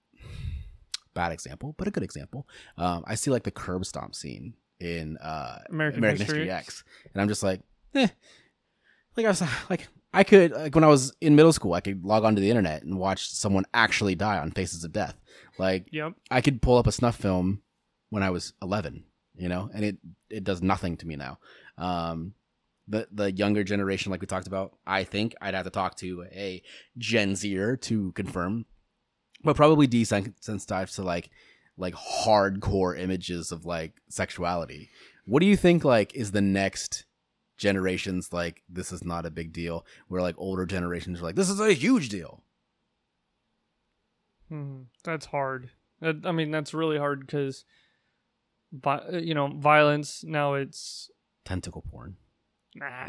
bad 1.13 1.31
example, 1.31 1.75
but 1.77 1.88
a 1.88 1.91
good 1.91 2.03
example. 2.03 2.47
Um 2.77 3.03
I 3.07 3.15
see 3.15 3.31
like 3.31 3.43
the 3.43 3.51
curb 3.51 3.86
stomp 3.86 4.15
scene 4.15 4.55
in 4.79 5.17
uh 5.17 5.60
American, 5.69 5.99
American 5.99 6.25
History, 6.25 6.39
History 6.39 6.51
X, 6.51 6.84
and 7.13 7.21
I'm 7.21 7.29
just 7.29 7.43
like, 7.43 7.62
eh. 7.95 8.07
Like 9.15 9.25
I 9.25 9.29
was 9.29 9.43
like, 9.69 9.88
I 10.13 10.23
could 10.25 10.51
like 10.51 10.75
when 10.75 10.84
I 10.84 10.88
was 10.88 11.13
in 11.21 11.38
middle 11.38 11.53
school, 11.53 11.73
I 11.73 11.79
could 11.81 12.03
log 12.03 12.25
onto 12.25 12.41
the 12.41 12.49
internet 12.49 12.84
and 12.84 12.97
watch 12.99 13.29
someone 13.29 13.63
actually 13.73 14.15
die 14.15 14.39
on 14.39 14.51
Faces 14.51 14.84
of 14.84 14.91
Death. 14.91 15.17
Like 15.57 15.88
Yep. 15.91 16.13
I 16.29 16.41
could 16.41 16.62
pull 16.62 16.77
up 16.77 16.88
a 16.88 16.91
snuff 16.91 17.15
film 17.15 17.62
when 18.12 18.21
I 18.21 18.30
was 18.30 18.54
11, 18.62 19.04
you 19.36 19.50
know, 19.50 19.71
and 19.74 19.84
it 19.84 19.97
it 20.30 20.43
does 20.43 20.62
nothing 20.62 20.97
to 20.97 21.08
me 21.08 21.15
now. 21.15 21.39
Um, 21.80 22.36
the 22.88 23.08
the 23.12 23.32
younger 23.32 23.63
generation, 23.63 24.12
like 24.12 24.21
we 24.21 24.28
talked 24.28 24.45
about, 24.47 24.78
I 24.86 25.04
think 25.04 25.34
I'd 25.41 25.56
have 25.56 25.63
to 25.63 25.71
talk 25.71 25.95
to 25.97 26.26
a 26.32 26.62
Gen 27.00 27.36
Zer 27.36 27.76
to 27.78 28.12
confirm, 28.12 28.65
but 29.43 29.56
probably 29.56 29.88
desensitized 29.88 30.95
to 30.95 31.02
like 31.02 31.32
like 31.78 31.95
hardcore 31.95 33.00
images 33.00 33.52
of 33.52 33.65
like 33.65 33.93
sexuality. 34.10 34.89
What 35.26 35.39
do 35.39 35.47
you 35.47 35.58
think 35.58 35.84
like 35.84 36.13
is 36.15 36.32
the 36.32 36.41
next 36.41 37.06
generations 37.58 38.34
like 38.34 38.63
this 38.67 38.91
is 38.91 39.04
not 39.04 39.26
a 39.26 39.32
big 39.32 39.54
deal 39.54 39.86
where 40.08 40.21
like 40.21 40.34
older 40.39 40.65
generations 40.65 41.21
are 41.21 41.26
like 41.26 41.36
this 41.36 41.47
is 41.47 41.60
a 41.60 41.74
huge 41.74 42.10
deal 42.10 42.41
Hmm, 44.52 44.82
that's 45.06 45.28
hard. 45.28 45.69
I 46.02 46.32
mean, 46.34 46.52
that's 46.52 46.74
really 46.74 46.97
hard 46.97 47.21
because, 47.21 47.63
you 49.12 49.34
know, 49.34 49.47
violence. 49.47 50.23
Now 50.23 50.53
it's 50.55 51.10
tentacle 51.45 51.84
porn. 51.89 52.15
Nah. 52.75 53.07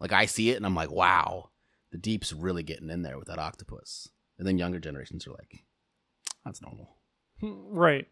like 0.00 0.12
i 0.12 0.26
see 0.26 0.50
it 0.50 0.56
and 0.56 0.66
i'm 0.66 0.74
like 0.74 0.90
wow. 0.90 1.50
The 1.92 1.98
deep's 1.98 2.32
really 2.32 2.64
getting 2.64 2.90
in 2.90 3.02
there 3.02 3.16
with 3.18 3.28
that 3.28 3.38
octopus. 3.38 4.08
And 4.36 4.48
then 4.48 4.58
younger 4.58 4.80
generations 4.80 5.26
are 5.28 5.30
like 5.30 5.64
that's 6.44 6.60
normal. 6.60 6.96
Hmm, 7.40 7.52
Right. 7.68 8.08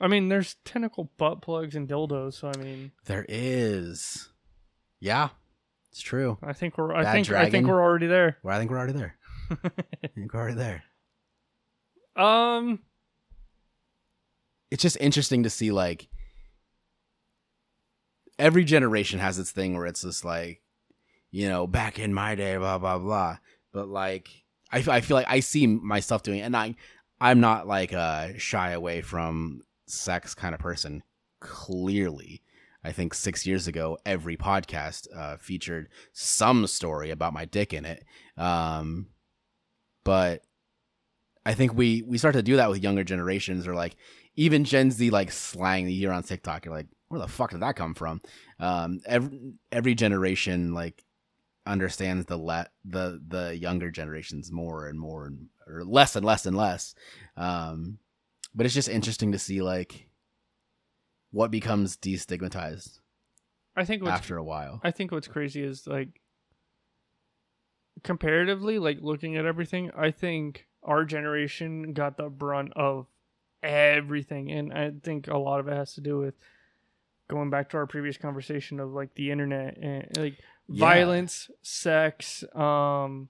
I 0.00 0.08
mean, 0.08 0.28
there's 0.28 0.56
tentacle 0.64 1.12
butt 1.18 1.42
plugs 1.42 1.76
and 1.76 1.86
dildos, 1.88 2.32
so 2.32 2.50
I 2.52 2.56
mean, 2.56 2.90
there 3.04 3.24
is. 3.28 4.30
Yeah. 4.98 5.28
It's 5.92 6.00
true. 6.00 6.38
I 6.42 6.52
think 6.54 6.78
we're 6.78 6.92
I 6.94 7.02
Bad 7.04 7.12
think 7.12 7.30
I 7.32 7.50
think 7.50 7.66
we're 7.68 7.82
already 7.82 8.06
there. 8.06 8.38
well 8.42 8.56
i 8.56 8.58
think 8.58 8.70
we're 8.70 8.78
already 8.78 8.94
there. 8.94 9.16
I 9.50 10.06
think 10.08 10.32
we're 10.34 10.40
already 10.40 10.56
there. 10.56 10.82
Um, 12.16 12.80
it's 14.70 14.82
just 14.82 14.96
interesting 15.00 15.42
to 15.42 15.50
see 15.50 15.72
like 15.72 16.08
every 18.38 18.64
generation 18.64 19.18
has 19.18 19.38
its 19.38 19.50
thing 19.50 19.76
where 19.76 19.86
it's 19.86 20.02
just 20.02 20.24
like 20.24 20.62
you 21.30 21.48
know 21.48 21.66
back 21.66 21.98
in 21.98 22.14
my 22.14 22.34
day 22.34 22.56
blah 22.56 22.78
blah 22.78 22.98
blah. 22.98 23.36
But 23.72 23.88
like 23.88 24.28
i, 24.72 24.78
I 24.78 25.00
feel 25.00 25.16
like 25.16 25.28
i 25.28 25.40
see 25.40 25.66
myself 25.66 26.22
doing 26.22 26.40
it 26.40 26.42
and 26.42 26.56
i 26.56 26.74
i'm 27.20 27.40
not 27.40 27.68
like 27.68 27.92
a 27.92 28.34
shy 28.38 28.70
away 28.70 29.02
from 29.02 29.62
sex 29.86 30.34
kind 30.34 30.54
of 30.54 30.60
person. 30.60 31.02
Clearly 31.40 32.42
i 32.82 32.92
think 32.92 33.14
six 33.14 33.46
years 33.46 33.66
ago 33.66 33.98
every 34.06 34.36
podcast 34.36 35.06
uh, 35.14 35.36
featured 35.36 35.88
some 36.12 36.66
story 36.66 37.10
about 37.10 37.32
my 37.32 37.44
dick 37.44 37.72
in 37.72 37.84
it. 37.84 38.04
Um 38.36 39.08
but 40.04 40.42
i 41.44 41.54
think 41.54 41.74
we 41.74 42.02
we 42.02 42.18
start 42.18 42.34
to 42.34 42.42
do 42.42 42.56
that 42.56 42.70
with 42.70 42.82
younger 42.82 43.04
generations 43.04 43.66
or 43.66 43.74
like 43.74 43.96
even 44.36 44.64
Gen 44.64 44.90
Z 44.90 45.10
like 45.10 45.30
slang 45.30 45.84
that 45.84 45.92
you 45.92 46.00
hear 46.00 46.12
on 46.12 46.22
TikTok, 46.22 46.64
you're 46.64 46.74
like, 46.74 46.88
where 47.08 47.20
the 47.20 47.28
fuck 47.28 47.50
did 47.50 47.60
that 47.60 47.76
come 47.76 47.94
from? 47.94 48.20
Um, 48.58 49.00
every 49.06 49.54
every 49.72 49.94
generation 49.94 50.74
like 50.74 51.04
understands 51.66 52.26
the 52.26 52.36
le- 52.36 52.68
the 52.84 53.20
the 53.26 53.56
younger 53.56 53.90
generations 53.90 54.50
more 54.50 54.86
and 54.86 54.98
more 54.98 55.26
and 55.26 55.48
or 55.66 55.84
less 55.84 56.16
and 56.16 56.24
less 56.24 56.46
and 56.46 56.56
less. 56.56 56.94
Um, 57.36 57.98
but 58.54 58.66
it's 58.66 58.74
just 58.74 58.88
interesting 58.88 59.32
to 59.32 59.38
see 59.38 59.62
like 59.62 60.08
what 61.32 61.50
becomes 61.50 61.96
destigmatized 61.96 62.98
I 63.76 63.84
think 63.84 64.04
after 64.06 64.36
a 64.36 64.44
while. 64.44 64.80
I 64.82 64.90
think 64.90 65.12
what's 65.12 65.28
crazy 65.28 65.62
is 65.62 65.86
like 65.86 66.20
comparatively, 68.02 68.78
like 68.78 68.98
looking 69.00 69.36
at 69.36 69.46
everything, 69.46 69.90
I 69.96 70.10
think 70.10 70.66
our 70.82 71.04
generation 71.04 71.92
got 71.92 72.16
the 72.16 72.28
brunt 72.28 72.72
of 72.74 73.06
everything, 73.62 74.50
and 74.50 74.72
I 74.72 74.90
think 75.02 75.28
a 75.28 75.36
lot 75.38 75.60
of 75.60 75.68
it 75.68 75.74
has 75.74 75.94
to 75.94 76.00
do 76.00 76.18
with 76.18 76.34
going 77.28 77.50
back 77.50 77.70
to 77.70 77.76
our 77.76 77.86
previous 77.86 78.16
conversation 78.16 78.80
of 78.80 78.92
like 78.92 79.14
the 79.14 79.30
internet 79.30 79.76
and 79.78 80.06
like 80.16 80.34
Yeah. 80.68 80.84
violence, 80.86 81.50
sex, 81.62 82.42
um, 82.54 83.28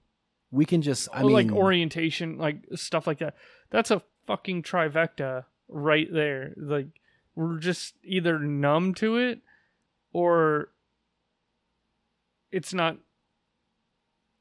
We 0.51 0.65
can 0.65 0.81
just 0.81 1.07
I 1.13 1.23
mean 1.23 1.33
like 1.33 1.51
orientation, 1.51 2.37
like 2.37 2.57
stuff 2.75 3.07
like 3.07 3.19
that. 3.19 3.35
That's 3.69 3.91
a 3.91 4.01
fucking 4.27 4.63
trifecta 4.63 5.45
right 5.69 6.11
there. 6.11 6.53
Like 6.57 6.87
we're 7.35 7.57
just 7.59 7.95
either 8.03 8.37
numb 8.39 8.93
to 8.95 9.15
it 9.17 9.41
or 10.13 10.69
it's 12.51 12.73
not 12.73 12.97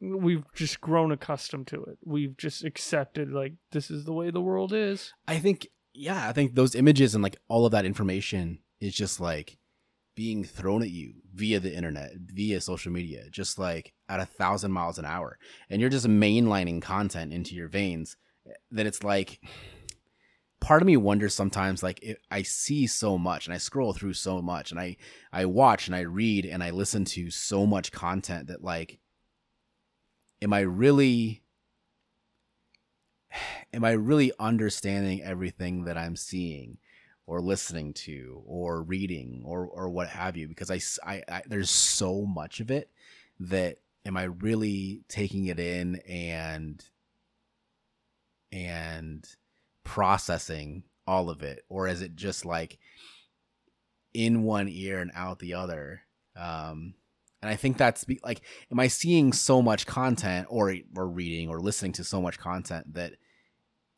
we've 0.01 0.45
just 0.55 0.81
grown 0.81 1.13
accustomed 1.13 1.67
to 1.69 1.85
it. 1.85 1.99
We've 2.05 2.37
just 2.37 2.65
accepted 2.65 3.31
like 3.31 3.53
this 3.73 3.91
is 3.91 4.05
the 4.05 4.13
way 4.15 4.31
the 4.31 4.41
world 4.41 4.73
is. 4.73 5.13
I 5.29 5.39
think 5.39 5.69
yeah, 5.93 6.29
I 6.29 6.33
think 6.33 6.55
those 6.55 6.75
images 6.75 7.15
and 7.15 7.23
like 7.23 7.37
all 7.49 7.67
of 7.67 7.73
that 7.73 7.85
information 7.85 8.61
is 8.81 8.95
just 8.95 9.21
like 9.21 9.59
being 10.15 10.45
thrown 10.45 10.83
at 10.83 10.91
you 10.91 11.15
via 11.35 11.61
the 11.61 11.75
internet, 11.75 12.13
via 12.17 12.61
social 12.61 12.93
media, 12.93 13.25
just 13.31 13.59
like 13.59 13.93
at 14.09 14.21
a 14.21 14.27
thousand 14.27 14.73
miles 14.73 14.99
an 14.99 15.05
hour, 15.05 15.39
and 15.69 15.81
you're 15.81 15.91
just 15.91 16.07
mainlining 16.07 16.83
content 16.83 17.33
into 17.33 17.55
your 17.55 17.69
veins, 17.69 18.17
eh, 18.47 18.53
that 18.71 18.87
it's 18.87 19.03
like 19.03 19.41
part 20.61 20.83
of 20.83 20.87
me 20.87 20.97
wonders 20.97 21.35
sometimes 21.35 21.83
like 21.83 22.03
it, 22.03 22.19
i 22.31 22.43
see 22.43 22.87
so 22.87 23.17
much 23.17 23.47
and 23.47 23.55
i 23.55 23.57
scroll 23.57 23.95
through 23.95 24.13
so 24.13 24.43
much 24.43 24.71
and 24.71 24.79
i 24.79 24.95
i 25.33 25.45
watch 25.45 25.87
and 25.87 25.97
i 25.97 26.01
read 26.01 26.45
and 26.45 26.63
i 26.63 26.71
listen 26.71 27.05
to 27.05 27.31
so 27.31 27.67
much 27.67 27.91
content 27.91 28.49
that 28.49 28.63
like 28.63 28.99
am 30.43 30.53
i 30.53 30.61
really 30.61 31.43
am 33.73 33.85
i 33.85 33.93
really 33.93 34.33
understanding 34.39 35.23
everything 35.23 35.85
that 35.85 35.97
i'm 35.99 36.17
seeing 36.17 36.79
or 37.27 37.41
listening 37.41 37.93
to 37.93 38.43
or 38.47 38.83
reading 38.83 39.43
or 39.45 39.65
or 39.67 39.89
what 39.89 40.09
have 40.09 40.37
you? 40.37 40.49
Because 40.49 40.69
I, 40.71 40.81
I- 41.07 41.23
I- 41.29 41.43
there's 41.47 41.71
so 41.71 42.25
much 42.25 42.59
of 42.59 42.71
it 42.73 42.91
that 43.39 43.79
am 44.05 44.17
i 44.17 44.25
really 44.25 45.03
taking 45.09 45.47
it 45.47 45.61
in 45.61 45.97
and 46.09 46.85
and 48.53 49.25
processing 49.85 50.85
all 51.07 51.31
of 51.31 51.43
it? 51.43 51.65
Or 51.69 51.89
is 51.89 52.03
it 52.03 52.17
just 52.17 52.45
like 52.45 52.79
in 54.13 54.43
one 54.43 54.69
ear 54.69 55.01
and 55.01 55.11
out 55.15 55.39
the 55.39 55.55
other? 55.55 56.03
Um 56.37 56.95
and 57.43 57.51
i 57.51 57.57
think 57.57 57.79
that's 57.79 58.05
like 58.23 58.43
am 58.71 58.79
i 58.79 58.87
seeing 58.87 59.33
so 59.33 59.63
much 59.63 59.87
content 59.87 60.47
or 60.51 60.75
or 60.95 61.09
reading 61.09 61.49
or 61.49 61.59
listening 61.59 61.93
to 61.93 62.05
so 62.05 62.21
much 62.21 62.39
content 62.39 62.93
that 62.93 63.15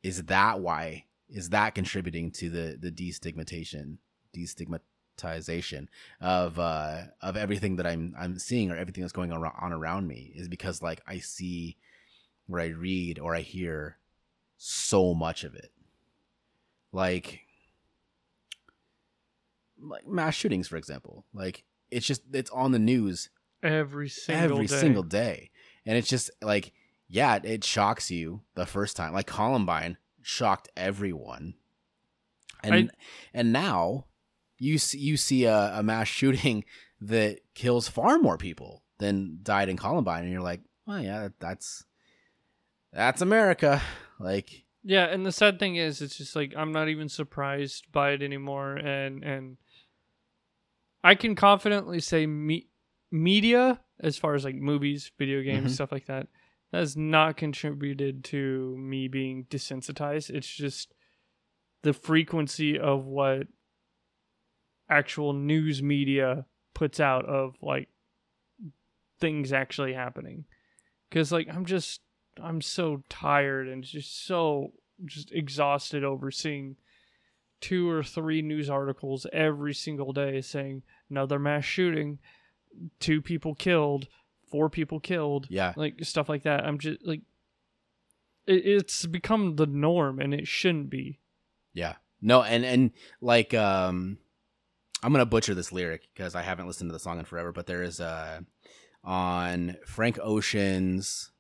is 0.03 0.25
that 0.25 0.61
why 0.61 1.05
is 1.29 1.51
that 1.51 1.75
contributing 1.75 2.31
to 2.31 2.51
the 2.51 2.77
the 2.81 2.91
destigmatization 2.91 3.99
destigmatization 4.37 5.87
of 6.21 6.59
uh 6.59 7.03
of 7.21 7.37
everything 7.37 7.77
that 7.77 7.87
i'm 7.87 8.15
i'm 8.19 8.39
seeing 8.39 8.71
or 8.71 8.77
everything 8.77 9.03
that's 9.03 9.13
going 9.13 9.33
on, 9.33 9.45
on 9.61 9.73
around 9.73 10.07
me 10.07 10.33
is 10.35 10.49
because 10.49 10.83
like 10.83 11.01
i 11.07 11.19
see 11.19 11.77
or 12.51 12.61
i 12.61 12.67
read 12.67 13.19
or 13.19 13.35
i 13.35 13.41
hear 13.41 13.99
so 14.65 15.13
much 15.13 15.43
of 15.43 15.57
it. 15.57 15.73
Like 16.93 17.41
like 19.81 20.07
mass 20.07 20.35
shootings 20.35 20.69
for 20.69 20.77
example. 20.77 21.25
Like 21.35 21.65
it's 21.91 22.07
just 22.07 22.23
it's 22.33 22.51
on 22.51 22.73
the 22.73 22.79
news 22.79 23.29
Every 23.63 24.09
single 24.09 24.57
every 24.57 24.67
day. 24.67 24.77
single 24.81 25.03
day. 25.03 25.51
And 25.85 25.97
it's 25.99 26.09
just 26.09 26.31
like 26.41 26.73
yeah 27.13 27.39
it 27.45 27.63
shocks 27.63 28.11
you 28.11 28.41
the 28.55 28.65
first 28.67 28.97
time. 28.97 29.13
Like 29.13 29.27
columbine 29.27 29.99
shocked 30.23 30.69
everyone. 30.77 31.55
And 32.65 32.75
I- 32.75 32.89
and 33.35 33.53
now 33.53 34.07
you 34.59 34.79
see 34.79 34.99
you 34.99 35.17
see 35.17 35.45
a, 35.45 35.79
a 35.79 35.83
mass 35.83 36.09
shooting 36.19 36.65
that 37.01 37.41
kills 37.55 37.87
far 37.89 38.19
more 38.19 38.39
people 38.39 38.83
than 38.99 39.39
died 39.43 39.69
in 39.69 39.77
columbine 39.77 40.23
and 40.23 40.33
you're 40.33 40.41
like 40.41 40.61
oh 40.87 40.97
yeah 40.99 41.29
that's 41.41 41.85
that's 42.93 43.21
america. 43.21 43.83
Like 44.21 44.65
Yeah, 44.85 45.07
and 45.07 45.27
the 45.27 45.33
sad 45.33 45.59
thing 45.59 45.77
is, 45.77 46.01
it's 46.03 46.17
just 46.17 46.35
like 46.37 46.55
I'm 46.57 46.73
not 46.73 46.89
even 46.89 47.09
surprised 47.09 47.91
by 47.93 48.13
it 48.13 48.23
anymore, 48.23 48.77
and 48.77 49.23
and 49.25 49.57
I 51.05 51.15
can 51.15 51.35
confidently 51.35 52.01
say 52.01 52.27
me- 52.27 52.69
media, 53.11 53.81
as 54.01 54.17
far 54.17 54.35
as 54.35 54.45
like 54.45 54.55
movies, 54.55 55.11
video 55.19 55.43
games, 55.43 55.73
Mhm. 55.73 55.75
stuff 55.75 55.93
like 55.93 56.07
that, 56.07 56.29
has 56.73 56.97
not 56.97 57.37
contributed 57.37 58.25
to 58.25 58.77
me 58.79 59.07
being 59.07 59.45
desensitized. 59.45 60.31
It's 60.31 60.49
just 60.49 60.95
the 61.83 61.93
frequency 61.93 62.79
of 62.79 63.05
what 63.07 63.47
actual 64.89 65.33
news 65.33 65.83
media 65.83 66.47
puts 66.75 67.01
out 67.01 67.27
of 67.27 67.57
like 67.63 67.89
things 69.21 69.53
actually 69.53 69.93
happening 69.93 70.45
because 71.09 71.31
like 71.31 71.49
i'm 71.49 71.65
just 71.65 72.01
i'm 72.43 72.61
so 72.61 73.03
tired 73.09 73.69
and 73.69 73.85
just 73.85 74.27
so 74.27 74.73
just 75.05 75.31
exhausted 75.33 76.05
over 76.05 76.31
seeing 76.31 76.77
two 77.61 77.89
or 77.89 78.03
three 78.03 78.43
news 78.43 78.69
articles 78.69 79.27
every 79.33 79.73
single 79.73 80.13
day 80.13 80.41
saying 80.41 80.83
another 81.09 81.39
mass 81.39 81.65
shooting 81.65 82.19
two 82.99 83.23
people 83.23 83.55
killed 83.55 84.09
four 84.53 84.71
people 84.71 85.01
killed 85.01 85.47
yeah. 85.51 85.73
like 85.77 86.05
stuff 86.05 86.29
like 86.29 86.45
that. 86.45 86.65
I'm 86.65 86.79
just 86.79 87.05
like 87.05 87.23
it, 88.47 88.65
it's 88.65 89.07
become 89.07 89.57
the 89.57 89.67
norm 89.67 90.21
and 90.21 90.33
it 90.33 90.47
shouldn't 90.47 90.91
be. 90.91 91.19
Yeah. 91.73 91.95
No, 92.21 92.43
and 92.43 92.65
and 92.65 92.91
like 93.21 93.53
um 93.55 94.19
I'm 95.03 95.13
gonna 95.13 95.27
butcher 95.27 95.55
this 95.55 95.73
lyric 95.73 96.09
because 96.15 96.37
I 96.37 96.43
haven't 96.43 96.67
listened 96.67 96.91
to 96.91 96.93
the 96.93 97.01
song 97.01 97.19
in 97.19 97.25
forever, 97.25 97.51
but 97.51 97.67
there 97.67 97.83
is 97.83 98.01
uh 98.01 98.41
on 99.03 99.77
Frank 99.87 100.19
Ocean's 100.23 101.33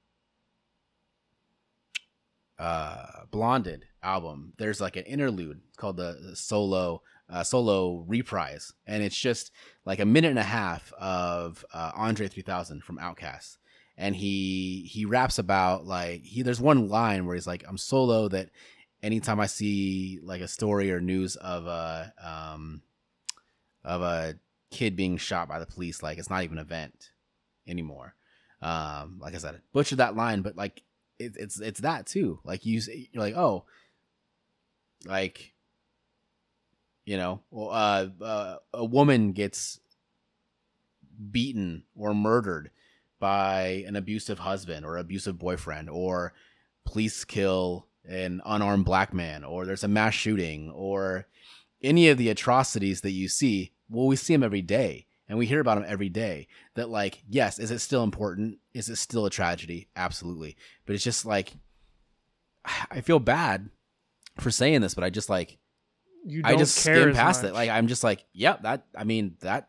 uh 2.58 3.24
Blonded 3.30 3.84
album, 4.02 4.52
there's 4.58 4.80
like 4.80 4.96
an 4.96 5.04
interlude 5.04 5.60
called 5.76 5.96
the, 5.96 6.18
the 6.20 6.36
solo 6.36 7.02
uh, 7.32 7.42
solo 7.42 8.04
reprise, 8.06 8.72
and 8.86 9.02
it's 9.02 9.18
just 9.18 9.50
like 9.84 9.98
a 9.98 10.04
minute 10.04 10.30
and 10.30 10.38
a 10.38 10.44
half 10.44 10.92
of 10.94 11.64
uh, 11.72 11.92
Andre 11.96 12.28
3000 12.28 12.84
from 12.84 12.98
Outkast, 12.98 13.56
and 13.96 14.14
he 14.14 14.88
he 14.92 15.04
raps 15.04 15.38
about 15.38 15.86
like 15.86 16.22
he 16.24 16.42
there's 16.42 16.60
one 16.60 16.88
line 16.88 17.26
where 17.26 17.34
he's 17.34 17.46
like 17.46 17.64
I'm 17.66 17.78
solo 17.78 18.28
that 18.28 18.50
anytime 19.02 19.40
I 19.40 19.46
see 19.46 20.20
like 20.22 20.42
a 20.42 20.48
story 20.48 20.92
or 20.92 21.00
news 21.00 21.36
of 21.36 21.66
a 21.66 22.12
um 22.22 22.82
of 23.84 24.02
a 24.02 24.34
kid 24.70 24.94
being 24.94 25.16
shot 25.16 25.48
by 25.48 25.58
the 25.58 25.66
police, 25.66 26.02
like 26.02 26.18
it's 26.18 26.30
not 26.30 26.44
even 26.44 26.58
an 26.58 26.64
event 26.64 27.10
anymore. 27.66 28.14
Um, 28.60 29.18
like 29.20 29.34
I 29.34 29.38
said, 29.38 29.60
butchered 29.72 29.98
that 29.98 30.16
line, 30.16 30.42
but 30.42 30.56
like 30.56 30.82
it, 31.18 31.32
it's 31.36 31.60
it's 31.60 31.80
that 31.80 32.06
too. 32.06 32.40
Like 32.44 32.64
you, 32.64 32.80
you're 33.12 33.22
like, 33.22 33.36
oh, 33.36 33.64
like 35.04 35.51
you 37.04 37.16
know, 37.16 37.40
uh, 37.52 38.06
uh, 38.20 38.56
a 38.72 38.84
woman 38.84 39.32
gets 39.32 39.80
beaten 41.30 41.84
or 41.94 42.14
murdered 42.14 42.70
by 43.18 43.84
an 43.86 43.96
abusive 43.96 44.40
husband 44.40 44.84
or 44.84 44.96
abusive 44.96 45.38
boyfriend, 45.38 45.88
or 45.88 46.32
police 46.84 47.24
kill 47.24 47.86
an 48.08 48.40
unarmed 48.44 48.84
black 48.84 49.14
man, 49.14 49.44
or 49.44 49.64
there's 49.64 49.84
a 49.84 49.88
mass 49.88 50.14
shooting, 50.14 50.70
or 50.70 51.26
any 51.82 52.08
of 52.08 52.18
the 52.18 52.28
atrocities 52.28 53.00
that 53.02 53.12
you 53.12 53.28
see. 53.28 53.72
Well, 53.88 54.06
we 54.06 54.16
see 54.16 54.34
them 54.34 54.42
every 54.42 54.62
day 54.62 55.06
and 55.28 55.38
we 55.38 55.46
hear 55.46 55.60
about 55.60 55.76
them 55.76 55.86
every 55.88 56.10
day. 56.10 56.46
That, 56.74 56.90
like, 56.90 57.22
yes, 57.26 57.58
is 57.58 57.70
it 57.70 57.78
still 57.78 58.02
important? 58.02 58.58
Is 58.74 58.90
it 58.90 58.96
still 58.96 59.24
a 59.24 59.30
tragedy? 59.30 59.88
Absolutely. 59.96 60.56
But 60.84 60.94
it's 60.94 61.04
just 61.04 61.24
like, 61.24 61.54
I 62.90 63.00
feel 63.00 63.18
bad 63.18 63.70
for 64.38 64.50
saying 64.50 64.82
this, 64.82 64.94
but 64.94 65.04
I 65.04 65.10
just 65.10 65.30
like, 65.30 65.58
you 66.24 66.42
I 66.44 66.56
just 66.56 66.84
care 66.84 66.96
skim 66.96 67.10
as 67.10 67.16
past 67.16 67.44
it. 67.44 67.52
Like 67.52 67.70
I'm 67.70 67.86
just 67.86 68.04
like, 68.04 68.24
yep, 68.32 68.62
that. 68.62 68.84
I 68.96 69.04
mean 69.04 69.36
that. 69.40 69.68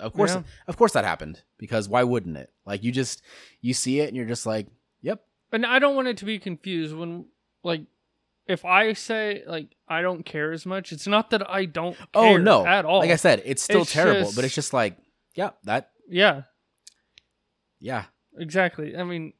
Of 0.00 0.12
course, 0.12 0.34
Yeah. 0.34 0.42
of 0.66 0.76
course 0.76 0.92
that 0.94 1.04
happened 1.04 1.42
because 1.56 1.88
why 1.88 2.02
wouldn't 2.02 2.36
it? 2.36 2.52
Like 2.66 2.82
you 2.82 2.90
just 2.90 3.22
you 3.60 3.74
see 3.74 4.00
it 4.00 4.08
and 4.08 4.16
you're 4.16 4.26
just 4.26 4.44
like, 4.44 4.66
yep, 5.02 5.24
and 5.52 5.64
I 5.64 5.78
don't 5.78 5.94
want 5.94 6.08
it 6.08 6.16
to 6.18 6.24
be 6.24 6.38
confused 6.40 6.94
when 6.96 7.26
like 7.62 7.82
if 8.46 8.64
I 8.64 8.92
say 8.94 9.44
like 9.46 9.76
I 9.88 10.02
don't 10.02 10.24
care 10.26 10.50
as 10.52 10.66
much, 10.66 10.90
it's 10.92 11.06
not 11.06 11.30
that 11.30 11.48
I 11.48 11.64
don't 11.66 11.96
oh, 12.12 12.22
care 12.22 12.34
oh 12.34 12.36
no, 12.38 12.66
at 12.66 12.84
all. 12.84 12.98
Like 12.98 13.10
I 13.12 13.16
said, 13.16 13.42
it's 13.44 13.62
still 13.62 13.82
It's 13.82 13.92
terrible, 13.92 14.22
just- 14.22 14.34
but 14.36 14.44
it's 14.44 14.54
just 14.54 14.72
like, 14.72 14.96
yep, 15.36 15.58
that, 15.64 15.90
yeah, 16.08 16.42
yeah, 17.80 18.06
exactly. 18.36 18.96
I 18.96 19.04
mean, 19.04 19.32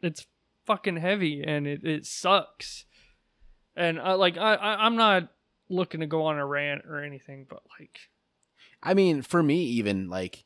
it's 0.00 0.26
fucking 0.64 0.96
heavy 0.96 1.42
and 1.42 1.66
it, 1.66 1.84
it 1.84 2.06
sucks. 2.06 2.85
And 3.76 4.00
I 4.00 4.14
like 4.14 4.36
I, 4.38 4.54
I 4.54 4.86
I'm 4.86 4.96
not 4.96 5.28
looking 5.68 6.00
to 6.00 6.06
go 6.06 6.24
on 6.24 6.38
a 6.38 6.46
rant 6.46 6.84
or 6.88 7.02
anything, 7.02 7.46
but 7.48 7.62
like 7.78 7.98
I 8.82 8.94
mean, 8.94 9.22
for 9.22 9.42
me, 9.42 9.62
even 9.64 10.08
like, 10.08 10.44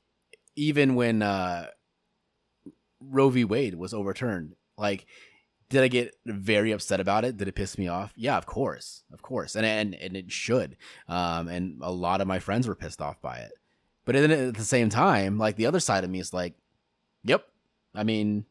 even 0.57 0.95
when 0.95 1.23
uh 1.23 1.67
Roe 3.01 3.31
v. 3.31 3.45
Wade 3.45 3.75
was 3.75 3.95
overturned, 3.95 4.57
like, 4.77 5.07
did 5.69 5.83
I 5.83 5.89
get 5.89 6.15
very 6.27 6.73
upset 6.73 7.01
about 7.01 7.25
it? 7.25 7.37
Did 7.37 7.49
it 7.49 7.55
piss 7.55 7.79
me 7.79 7.87
off? 7.89 8.13
Yeah, 8.17 8.37
of 8.37 8.47
course, 8.47 9.05
of 9.13 9.23
course, 9.23 9.55
and 9.55 9.65
and 9.65 9.95
and 9.95 10.17
it 10.17 10.33
should. 10.33 10.77
Um, 11.09 11.49
and 11.49 11.79
a 11.83 11.93
lot 11.93 12.21
of 12.21 12.27
my 12.27 12.39
friends 12.39 12.67
were 12.67 12.75
pissed 12.75 13.01
off 13.01 13.21
by 13.21 13.39
it. 13.39 13.53
But 14.05 14.15
then 14.15 14.31
at 14.31 14.55
the 14.55 14.65
same 14.65 14.89
time, 14.89 15.39
like 15.39 15.57
the 15.57 15.67
other 15.67 15.81
side 15.81 16.03
of 16.03 16.11
me 16.11 16.19
is 16.19 16.33
like, 16.33 16.55
yep. 17.23 17.47
I 17.95 18.05
mean, 18.05 18.47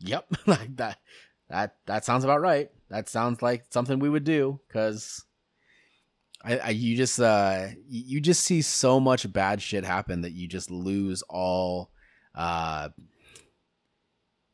yep, 0.00 0.26
like 0.46 0.76
that. 0.76 0.98
That 1.48 1.76
that 1.86 2.04
sounds 2.04 2.24
about 2.24 2.40
right. 2.40 2.70
That 2.88 3.08
sounds 3.08 3.42
like 3.42 3.64
something 3.70 3.98
we 3.98 4.08
would 4.08 4.24
do 4.24 4.60
because 4.66 5.24
I, 6.44 6.58
I 6.58 6.68
you 6.70 6.96
just 6.96 7.20
uh 7.20 7.68
you 7.88 8.20
just 8.20 8.44
see 8.44 8.62
so 8.62 9.00
much 9.00 9.30
bad 9.32 9.60
shit 9.60 9.84
happen 9.84 10.22
that 10.22 10.32
you 10.32 10.46
just 10.46 10.70
lose 10.70 11.22
all 11.28 11.90
uh 12.34 12.90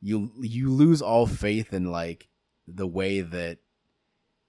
you 0.00 0.32
you 0.40 0.70
lose 0.70 1.02
all 1.02 1.26
faith 1.26 1.72
in 1.74 1.90
like 1.92 2.28
the 2.66 2.86
way 2.86 3.20
that 3.20 3.58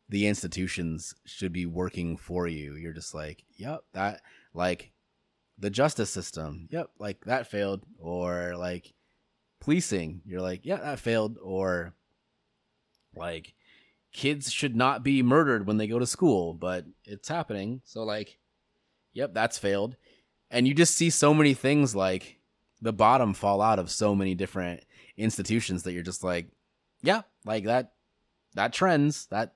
the 0.09 0.27
institutions 0.27 1.15
should 1.25 1.51
be 1.51 1.65
working 1.65 2.17
for 2.17 2.47
you. 2.47 2.75
You're 2.75 2.93
just 2.93 3.13
like, 3.13 3.43
yep, 3.55 3.81
that 3.93 4.21
like 4.53 4.91
the 5.57 5.69
justice 5.69 6.09
system. 6.09 6.67
Yep, 6.71 6.91
like 6.99 7.25
that 7.25 7.47
failed 7.47 7.83
or 7.99 8.55
like 8.57 8.93
policing. 9.59 10.21
You're 10.25 10.41
like, 10.41 10.61
yeah, 10.65 10.77
that 10.77 10.99
failed 10.99 11.37
or 11.41 11.93
like 13.15 13.53
kids 14.13 14.51
should 14.51 14.75
not 14.75 15.03
be 15.03 15.23
murdered 15.23 15.67
when 15.67 15.77
they 15.77 15.87
go 15.87 15.99
to 15.99 16.05
school, 16.05 16.53
but 16.53 16.85
it's 17.03 17.27
happening. 17.27 17.81
So 17.83 18.03
like, 18.03 18.37
yep, 19.11 19.33
that's 19.33 19.57
failed. 19.57 19.97
And 20.49 20.67
you 20.67 20.73
just 20.73 20.95
see 20.95 21.09
so 21.09 21.33
many 21.33 21.55
things 21.55 21.95
like 21.95 22.39
the 22.81 22.93
bottom 22.93 23.33
fall 23.33 23.61
out 23.61 23.79
of 23.79 23.89
so 23.89 24.13
many 24.13 24.35
different 24.35 24.83
institutions 25.17 25.83
that 25.83 25.93
you're 25.93 26.03
just 26.03 26.23
like, 26.23 26.47
yeah, 27.01 27.23
like 27.43 27.65
that 27.65 27.93
that 28.53 28.71
trends. 28.71 29.25
That 29.27 29.55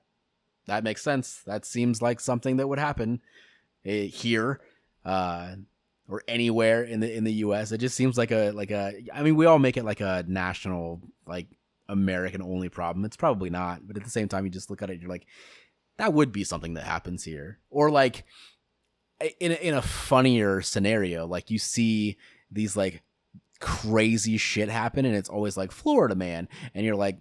that 0.66 0.84
makes 0.84 1.02
sense. 1.02 1.42
That 1.46 1.64
seems 1.64 2.02
like 2.02 2.18
something 2.20 2.56
that 2.56 2.68
would 2.68 2.80
happen 2.80 3.20
eh, 3.84 4.06
here 4.06 4.60
uh 5.04 5.54
or 6.08 6.22
anywhere 6.26 6.82
in 6.82 6.98
the 7.00 7.14
in 7.14 7.22
the 7.22 7.32
US. 7.34 7.70
It 7.70 7.78
just 7.78 7.96
seems 7.96 8.18
like 8.18 8.32
a 8.32 8.50
like 8.50 8.72
a 8.72 9.04
I 9.14 9.22
mean, 9.22 9.36
we 9.36 9.46
all 9.46 9.60
make 9.60 9.76
it 9.76 9.84
like 9.84 10.00
a 10.00 10.24
national 10.26 11.00
like 11.26 11.46
American 11.88 12.42
only 12.42 12.68
problem. 12.68 13.04
It's 13.04 13.16
probably 13.16 13.50
not, 13.50 13.86
but 13.86 13.96
at 13.96 14.04
the 14.04 14.10
same 14.10 14.28
time 14.28 14.44
you 14.44 14.50
just 14.50 14.70
look 14.70 14.82
at 14.82 14.90
it 14.90 15.00
you're 15.00 15.10
like 15.10 15.26
that 15.96 16.12
would 16.12 16.30
be 16.30 16.44
something 16.44 16.74
that 16.74 16.84
happens 16.84 17.24
here. 17.24 17.58
Or 17.70 17.90
like 17.90 18.24
in 19.40 19.50
a, 19.52 19.54
in 19.56 19.74
a 19.74 19.82
funnier 19.82 20.62
scenario, 20.62 21.26
like 21.26 21.50
you 21.50 21.58
see 21.58 22.16
these 22.50 22.76
like 22.76 23.02
crazy 23.60 24.36
shit 24.36 24.68
happen 24.68 25.04
and 25.04 25.16
it's 25.16 25.28
always 25.28 25.56
like 25.56 25.72
Florida 25.72 26.14
man 26.14 26.48
and 26.74 26.86
you're 26.86 26.94
like 26.94 27.18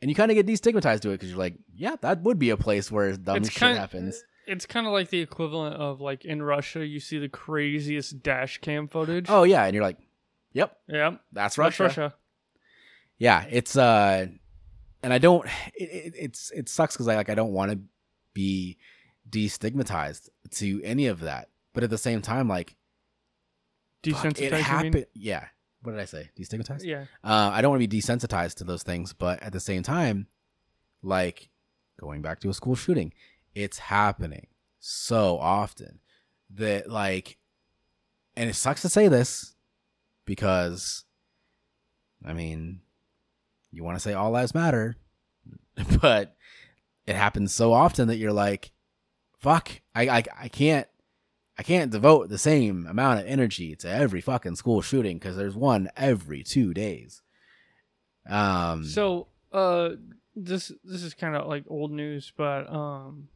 and 0.00 0.10
you 0.10 0.14
kind 0.14 0.30
of 0.30 0.34
get 0.36 0.46
destigmatized 0.46 1.00
to 1.00 1.10
it 1.10 1.14
because 1.14 1.30
you're 1.30 1.38
like, 1.38 1.54
yeah, 1.74 1.94
that 2.00 2.22
would 2.22 2.38
be 2.38 2.50
a 2.50 2.56
place 2.56 2.90
where 2.90 3.16
dumb 3.16 3.38
It's 3.38 3.50
shit 3.50 3.60
kind- 3.60 3.78
happens. 3.78 4.22
It's 4.44 4.66
kind 4.66 4.88
of 4.88 4.92
like 4.92 5.08
the 5.10 5.20
equivalent 5.20 5.76
of 5.76 6.00
like 6.00 6.24
in 6.24 6.42
Russia, 6.42 6.84
you 6.84 6.98
see 6.98 7.18
the 7.18 7.28
craziest 7.28 8.24
dash 8.24 8.58
cam 8.58 8.88
footage. 8.88 9.26
Oh 9.28 9.44
yeah, 9.44 9.64
and 9.64 9.72
you're 9.74 9.84
like, 9.84 9.98
yep, 10.52 10.76
yep, 10.88 11.20
that's 11.32 11.54
that's 11.54 11.78
Russia. 11.78 12.14
Yeah, 13.22 13.44
it's 13.48 13.76
uh, 13.76 14.26
and 15.04 15.12
I 15.12 15.18
don't. 15.18 15.46
It, 15.76 15.84
it, 15.84 16.14
it's 16.18 16.50
it 16.50 16.68
sucks 16.68 16.96
because 16.96 17.06
I 17.06 17.14
like 17.14 17.28
I 17.28 17.36
don't 17.36 17.52
want 17.52 17.70
to 17.70 17.78
be 18.34 18.78
destigmatized 19.30 20.28
to 20.56 20.82
any 20.82 21.06
of 21.06 21.20
that, 21.20 21.48
but 21.72 21.84
at 21.84 21.90
the 21.90 21.98
same 21.98 22.20
time, 22.20 22.48
like 22.48 22.74
fuck, 24.04 24.24
Desensitized. 24.24 24.40
it 24.40 24.44
you 24.46 24.50
mean? 24.50 24.62
happened. 24.64 25.06
Yeah, 25.14 25.44
what 25.82 25.92
did 25.92 26.00
I 26.00 26.04
say? 26.06 26.30
Destigmatized. 26.36 26.82
Yeah. 26.82 27.04
Uh, 27.22 27.50
I 27.52 27.62
don't 27.62 27.70
want 27.70 27.80
to 27.80 27.86
be 27.86 28.00
desensitized 28.00 28.56
to 28.56 28.64
those 28.64 28.82
things, 28.82 29.12
but 29.12 29.40
at 29.40 29.52
the 29.52 29.60
same 29.60 29.84
time, 29.84 30.26
like 31.00 31.48
going 32.00 32.22
back 32.22 32.40
to 32.40 32.48
a 32.48 32.54
school 32.54 32.74
shooting, 32.74 33.12
it's 33.54 33.78
happening 33.78 34.48
so 34.80 35.38
often 35.38 36.00
that 36.50 36.90
like, 36.90 37.38
and 38.34 38.50
it 38.50 38.54
sucks 38.54 38.82
to 38.82 38.88
say 38.88 39.06
this 39.06 39.54
because, 40.24 41.04
I 42.26 42.32
mean, 42.32 42.80
you 43.72 43.82
want 43.82 43.96
to 43.96 44.00
say 44.00 44.12
all 44.12 44.30
lives 44.30 44.54
matter, 44.54 44.96
but 46.00 46.36
it 47.06 47.16
happens 47.16 47.52
so 47.52 47.72
often 47.72 48.08
that 48.08 48.16
you're 48.16 48.32
like, 48.32 48.72
fuck, 49.38 49.70
I 49.94 50.08
I, 50.08 50.22
I 50.42 50.48
can't. 50.48 50.86
I 51.58 51.62
can't 51.62 51.92
devote 51.92 52.30
the 52.30 52.38
same 52.38 52.86
amount 52.86 53.20
of 53.20 53.26
energy 53.26 53.76
to 53.76 53.88
every 53.88 54.22
fucking 54.22 54.56
school 54.56 54.80
shooting 54.80 55.18
because 55.18 55.36
there's 55.36 55.54
one 55.54 55.90
every 55.96 56.42
two 56.42 56.72
days. 56.72 57.20
Um. 58.28 58.86
So, 58.86 59.28
uh, 59.52 59.90
this 60.34 60.72
this 60.82 61.02
is 61.02 61.12
kind 61.12 61.36
of 61.36 61.46
like 61.46 61.64
old 61.68 61.92
news, 61.92 62.32
but 62.36 62.72
um, 62.72 63.28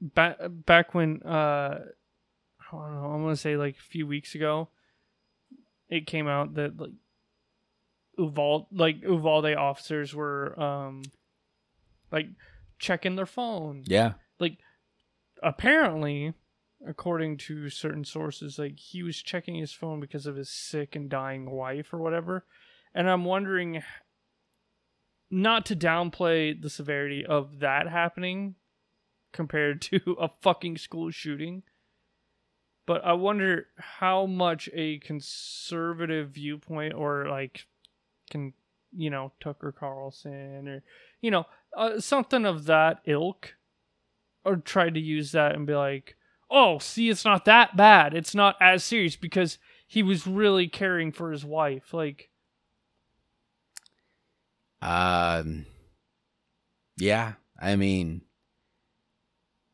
back 0.00 0.36
back 0.48 0.94
when 0.94 1.22
uh, 1.22 1.80
I 1.80 2.76
don't 2.76 2.94
know, 2.94 3.06
I'm 3.06 3.22
gonna 3.22 3.36
say 3.36 3.56
like 3.56 3.76
a 3.76 3.90
few 3.90 4.06
weeks 4.06 4.34
ago, 4.34 4.68
it 5.88 6.06
came 6.06 6.28
out 6.28 6.54
that 6.54 6.78
like 6.78 6.92
Uvalde 8.18 8.66
like 8.72 9.02
Uvalde 9.02 9.54
officers 9.54 10.14
were 10.14 10.58
um, 10.60 11.02
like 12.10 12.26
checking 12.78 13.16
their 13.16 13.26
phone. 13.26 13.84
yeah. 13.86 14.14
Like, 14.38 14.58
apparently. 15.42 16.34
According 16.84 17.36
to 17.36 17.68
certain 17.68 18.04
sources, 18.04 18.58
like 18.58 18.76
he 18.76 19.04
was 19.04 19.22
checking 19.22 19.54
his 19.54 19.72
phone 19.72 20.00
because 20.00 20.26
of 20.26 20.34
his 20.34 20.50
sick 20.50 20.96
and 20.96 21.08
dying 21.08 21.48
wife 21.48 21.94
or 21.94 21.98
whatever. 21.98 22.44
And 22.92 23.08
I'm 23.08 23.24
wondering 23.24 23.84
not 25.30 25.64
to 25.66 25.76
downplay 25.76 26.60
the 26.60 26.68
severity 26.68 27.24
of 27.24 27.60
that 27.60 27.88
happening 27.88 28.56
compared 29.32 29.80
to 29.80 30.16
a 30.20 30.28
fucking 30.42 30.76
school 30.76 31.10
shooting. 31.10 31.62
But 32.84 33.04
I 33.04 33.12
wonder 33.12 33.68
how 33.78 34.26
much 34.26 34.68
a 34.74 34.98
conservative 34.98 36.30
viewpoint 36.30 36.94
or 36.94 37.28
like 37.28 37.66
can 38.32 38.52
you 38.96 39.10
know 39.10 39.30
Tucker 39.40 39.72
Carlson 39.72 40.66
or 40.66 40.82
you 41.20 41.30
know 41.30 41.44
uh, 41.76 42.00
something 42.00 42.44
of 42.44 42.64
that 42.64 42.98
ilk 43.06 43.54
or 44.44 44.56
try 44.56 44.90
to 44.90 44.98
use 44.98 45.30
that 45.32 45.54
and 45.54 45.66
be 45.66 45.74
like, 45.74 46.16
"Oh, 46.50 46.78
see 46.78 47.08
it's 47.08 47.24
not 47.24 47.44
that 47.44 47.76
bad. 47.76 48.14
It's 48.14 48.34
not 48.34 48.56
as 48.60 48.82
serious 48.82 49.14
because 49.14 49.58
he 49.86 50.02
was 50.02 50.26
really 50.26 50.66
caring 50.66 51.12
for 51.12 51.30
his 51.30 51.44
wife." 51.44 51.94
Like 51.94 52.30
Um. 54.80 55.66
Yeah. 56.96 57.34
I 57.60 57.76
mean, 57.76 58.22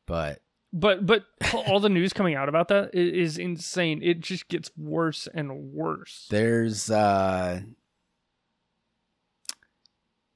but 0.06 0.42
But 0.72 1.06
but 1.06 1.24
all 1.54 1.80
the 1.80 1.88
news 1.88 2.12
coming 2.12 2.34
out 2.34 2.48
about 2.50 2.68
that 2.68 2.94
is 2.94 3.38
insane. 3.38 4.02
It 4.02 4.20
just 4.20 4.48
gets 4.48 4.70
worse 4.76 5.26
and 5.32 5.72
worse. 5.72 6.26
there's 6.30 6.90
uh 6.90 7.60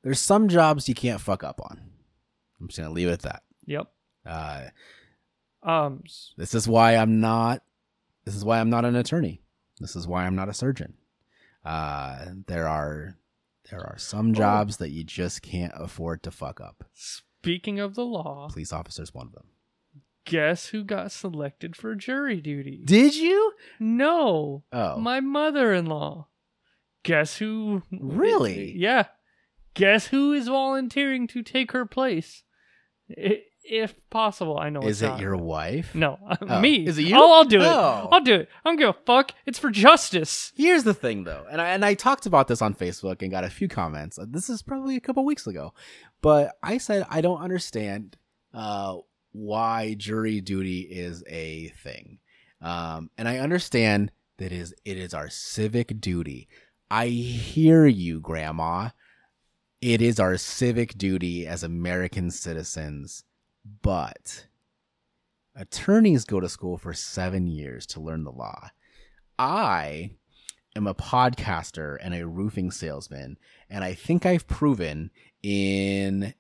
there's 0.03 0.21
some 0.21 0.49
jobs 0.49 0.89
you 0.89 0.95
can't 0.95 1.21
fuck 1.21 1.43
up 1.45 1.61
on. 1.63 1.81
I'm 2.61 2.69
just 2.69 2.79
gonna 2.79 2.91
leave 2.93 3.09
it 3.09 3.13
at 3.13 3.23
that. 3.23 3.43
Yep. 3.67 3.91
Uh, 4.27 4.65
Um. 5.63 6.03
this 6.37 6.55
is 6.55 6.67
why 6.69 6.97
I'm 6.97 7.21
not. 7.21 7.63
This 8.25 8.35
is 8.37 8.45
why 8.45 8.61
I'm 8.61 8.71
not 8.71 8.85
an 8.85 8.95
attorney. 8.97 9.43
This 9.81 9.97
is 9.97 10.07
why 10.07 10.25
I'm 10.27 10.37
not 10.37 10.49
a 10.49 10.55
surgeon. 10.55 10.95
Uh, 11.65 12.27
there 12.47 12.67
are 12.69 13.19
there 13.71 13.81
are 13.81 13.97
some 13.99 14.35
jobs 14.35 14.77
that 14.79 14.91
you 14.91 15.05
just 15.05 15.43
can't 15.43 15.73
afford 15.77 16.23
to 16.25 16.31
fuck 16.31 16.61
up. 16.61 16.85
Speaking 16.93 17.79
of 17.81 17.95
the 17.95 18.05
law, 18.05 18.49
Police 18.53 18.73
officers, 18.73 19.15
one 19.15 19.27
of 19.29 19.33
them. 19.33 19.47
guess 20.25 20.67
who 20.69 20.85
got 20.85 21.11
selected 21.13 21.75
for 21.77 21.95
jury 21.95 22.41
duty? 22.41 22.83
Did 22.85 23.15
you? 23.17 23.53
No, 23.81 24.65
Oh, 24.73 24.99
my 24.99 25.21
mother-in-law. 25.21 26.27
Guess 27.05 27.39
who? 27.39 27.83
Really? 27.91 28.73
Yeah. 28.77 29.07
Guess 29.75 30.09
who 30.09 30.33
is 30.33 30.49
volunteering 30.49 31.27
to 31.29 31.43
take 31.43 31.73
her 31.73 31.87
place? 31.87 32.45
If 33.65 33.95
possible, 34.11 34.59
I 34.59 34.71
know 34.71 34.81
is 34.81 35.01
it's 35.01 35.03
it 35.03 35.07
not. 35.13 35.21
your 35.21 35.37
wife? 35.37 35.95
No, 35.95 36.19
Oh. 36.41 36.61
me. 36.61 36.85
Is 36.87 36.99
it 36.99 37.03
you? 37.03 37.17
I'll, 37.17 37.33
I'll 37.33 37.45
do 37.45 37.61
it. 37.61 37.67
Oh. 37.67 38.09
I'll 38.11 38.21
do 38.21 38.35
it. 38.35 38.49
I 38.65 38.69
don't 38.71 38.77
give 38.77 38.89
a 38.89 38.97
fuck. 39.07 39.33
It's 39.47 39.59
for 39.59 39.71
justice. 39.71 40.53
Here's 40.57 40.83
the 40.85 40.95
thing, 40.95 41.25
though, 41.25 41.47
and 41.51 41.61
I 41.61 41.69
and 41.71 41.85
I 41.85 41.95
talked 41.95 42.27
about 42.27 42.49
this 42.49 42.61
on 42.61 42.75
Facebook 42.75 43.23
and 43.23 43.31
got 43.31 43.45
a 43.45 43.51
few 43.51 43.69
comments. 43.69 44.19
Uh, 44.19 44.27
This 44.29 44.51
is 44.51 44.63
probably 44.63 44.97
a 44.97 45.01
couple 45.01 45.25
weeks 45.25 45.47
ago, 45.47 45.73
but 46.23 46.57
I 46.63 46.79
said 46.79 47.07
I 47.09 47.21
don't 47.21 47.41
understand 47.41 48.17
uh, 48.53 48.97
why 49.31 49.95
jury 49.95 50.41
duty 50.41 50.81
is 50.81 51.23
a 51.29 51.69
thing, 51.83 52.19
um, 52.61 53.11
and 53.17 53.29
I 53.29 53.39
understand 53.39 54.11
that 54.39 54.51
is 54.53 54.75
it 54.85 54.97
is 54.99 55.15
our 55.15 55.31
civic 55.31 56.01
duty. 56.01 56.49
I 56.91 57.07
hear 57.07 57.87
you, 57.87 58.19
Grandma. 58.21 58.91
It 59.83 60.01
is 60.01 60.21
our 60.21 60.37
civic 60.37 60.97
duty 60.97 61.45
as 61.45 61.65
American 61.65 62.31
citizens, 62.31 63.25
but 63.83 64.47
attorneys 65.57 66.25
go 66.25 66.39
to 66.39 66.49
school 66.49 66.79
for 66.79 66.95
seven 66.95 67.49
years 67.49 67.85
to 67.87 68.01
learn 68.01 68.23
the 68.23 68.31
law. 68.31 68.71
I 69.41 70.13
am 70.77 70.87
a 70.87 70.95
podcaster 70.95 71.99
and 72.01 72.15
a 72.15 72.29
roofing 72.29 72.71
salesman, 72.71 73.39
and 73.69 73.83
I 73.83 73.95
think 73.95 74.25
I've 74.25 74.47
proven 74.47 75.11
in 75.43 76.33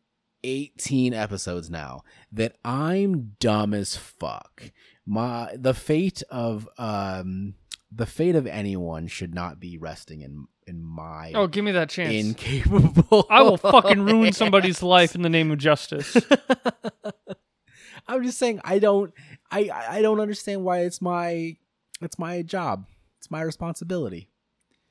18 0.44 1.12
episodes 1.12 1.68
now 1.68 2.02
that 2.30 2.58
I'm 2.64 3.32
dumb 3.40 3.74
as 3.74 3.96
fuck. 3.96 4.70
My 5.04 5.56
the 5.56 5.74
fate 5.74 6.22
of 6.30 6.68
um 6.78 7.54
the 7.94 8.06
fate 8.06 8.34
of 8.36 8.46
anyone 8.46 9.06
should 9.06 9.34
not 9.34 9.60
be 9.60 9.76
resting 9.78 10.20
in 10.22 10.46
in 10.66 10.82
my 10.82 11.32
Oh, 11.34 11.46
give 11.46 11.64
me 11.64 11.72
that 11.72 11.90
chance. 11.90 12.12
incapable. 12.14 13.26
I 13.28 13.42
will 13.42 13.56
fucking 13.56 14.02
ruin 14.04 14.32
somebody's 14.32 14.82
life 14.82 15.14
in 15.14 15.22
the 15.22 15.28
name 15.28 15.50
of 15.50 15.58
justice. 15.58 16.16
I'm 18.08 18.22
just 18.24 18.38
saying 18.38 18.60
I 18.64 18.78
don't 18.78 19.12
I 19.50 19.70
I 19.88 20.02
don't 20.02 20.20
understand 20.20 20.64
why 20.64 20.80
it's 20.80 21.00
my 21.00 21.56
it's 22.00 22.18
my 22.18 22.42
job. 22.42 22.86
It's 23.18 23.30
my 23.30 23.42
responsibility. 23.42 24.28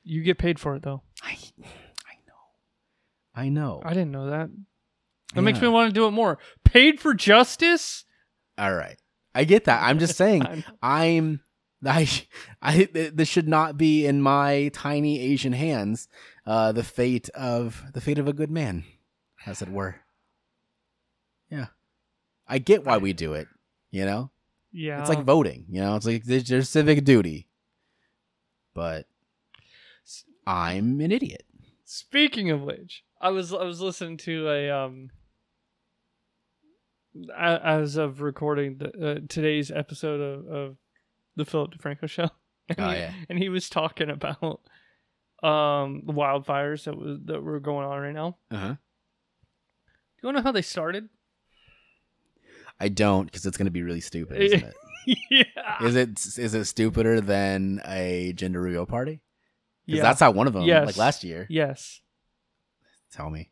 You 0.02 0.22
get 0.22 0.38
paid 0.38 0.58
for 0.58 0.74
it 0.76 0.82
though. 0.82 1.02
I 1.22 1.36
I 2.06 2.14
know. 2.26 2.34
I 3.34 3.48
know. 3.48 3.82
I 3.84 3.90
didn't 3.90 4.12
know 4.12 4.30
that. 4.30 4.50
That 5.34 5.42
makes 5.42 5.58
Yeah. 5.58 5.64
me 5.64 5.68
want 5.68 5.90
to 5.90 5.94
do 5.94 6.06
it 6.06 6.10
more. 6.12 6.38
Paid 6.64 7.00
for 7.00 7.14
justice? 7.14 8.04
All 8.58 8.74
right. 8.74 8.96
I 9.34 9.44
get 9.44 9.64
that. 9.64 9.82
I'm 9.82 9.98
just 9.98 10.16
saying. 10.18 10.42
I'm- 10.42 10.64
I'm. 10.82 11.40
I. 11.86 12.08
I. 12.60 12.88
This 12.92 13.28
should 13.28 13.48
not 13.48 13.76
be 13.76 14.06
in 14.06 14.22
my 14.22 14.70
tiny 14.72 15.18
Asian 15.20 15.52
hands. 15.52 16.08
Uh, 16.46 16.72
the 16.72 16.82
fate 16.84 17.28
of 17.30 17.82
the 17.92 18.00
fate 18.00 18.18
of 18.18 18.28
a 18.28 18.32
good 18.32 18.50
man, 18.50 18.84
as 19.46 19.62
it 19.62 19.68
were. 19.68 19.96
Yeah. 21.50 21.66
I 22.48 22.58
get 22.58 22.84
why 22.84 22.98
we 22.98 23.12
do 23.12 23.34
it. 23.34 23.46
You 23.90 24.04
know, 24.06 24.30
Yeah. 24.72 25.00
it's 25.00 25.08
like 25.08 25.24
voting. 25.24 25.66
You 25.68 25.80
know, 25.82 25.96
it's 25.96 26.06
like 26.06 26.24
there's, 26.24 26.44
there's 26.44 26.68
civic 26.68 27.04
duty. 27.04 27.46
But 28.74 29.06
I'm 30.46 31.00
an 31.00 31.12
idiot. 31.12 31.44
Speaking 31.84 32.50
of 32.50 32.62
which, 32.62 33.04
I 33.20 33.30
was 33.30 33.52
I 33.52 33.64
was 33.64 33.80
listening 33.80 34.16
to 34.18 34.48
a 34.48 34.70
um 34.70 35.10
as 37.36 37.96
of 37.96 38.22
recording 38.22 38.78
the, 38.78 38.88
uh, 39.16 39.20
today's 39.28 39.70
episode 39.70 40.20
of, 40.20 40.46
of 40.46 40.76
the 41.36 41.44
Philip 41.44 41.74
DeFranco 41.76 42.08
show. 42.08 42.28
And 42.68 42.78
Oh, 42.80 42.90
he, 42.90 42.96
yeah. 42.98 43.12
and 43.28 43.38
he 43.38 43.48
was 43.48 43.68
talking 43.68 44.08
about 44.08 44.60
um 45.42 46.02
the 46.06 46.12
wildfires 46.12 46.84
that 46.84 46.96
was 46.96 47.18
that 47.24 47.42
were 47.42 47.58
going 47.58 47.84
on 47.86 48.00
right 48.00 48.14
now. 48.14 48.36
Uh 48.52 48.56
huh. 48.56 48.68
Do 48.68 48.76
you 50.22 50.26
want 50.28 50.36
to 50.36 50.40
know 50.40 50.44
how 50.44 50.52
they 50.52 50.62
started? 50.62 51.08
I 52.78 52.88
don't 52.88 53.24
because 53.26 53.44
it's 53.46 53.56
going 53.56 53.66
to 53.66 53.72
be 53.72 53.82
really 53.82 54.00
stupid, 54.00 54.40
isn't 54.40 54.62
it? 54.62 54.74
yeah. 55.30 55.84
Is 55.84 55.96
it 55.96 56.10
is 56.38 56.54
it 56.54 56.64
stupider 56.66 57.20
than 57.20 57.82
a 57.84 58.32
gender 58.34 58.60
reveal 58.60 58.86
party? 58.86 59.20
Because 59.84 59.96
yeah. 59.98 60.02
that's 60.04 60.20
how 60.20 60.30
one 60.30 60.46
of 60.46 60.52
them, 60.52 60.62
Yes. 60.62 60.86
like 60.86 60.96
last 60.96 61.24
year. 61.24 61.46
yes. 61.50 62.00
Tell 63.10 63.28
me. 63.28 63.50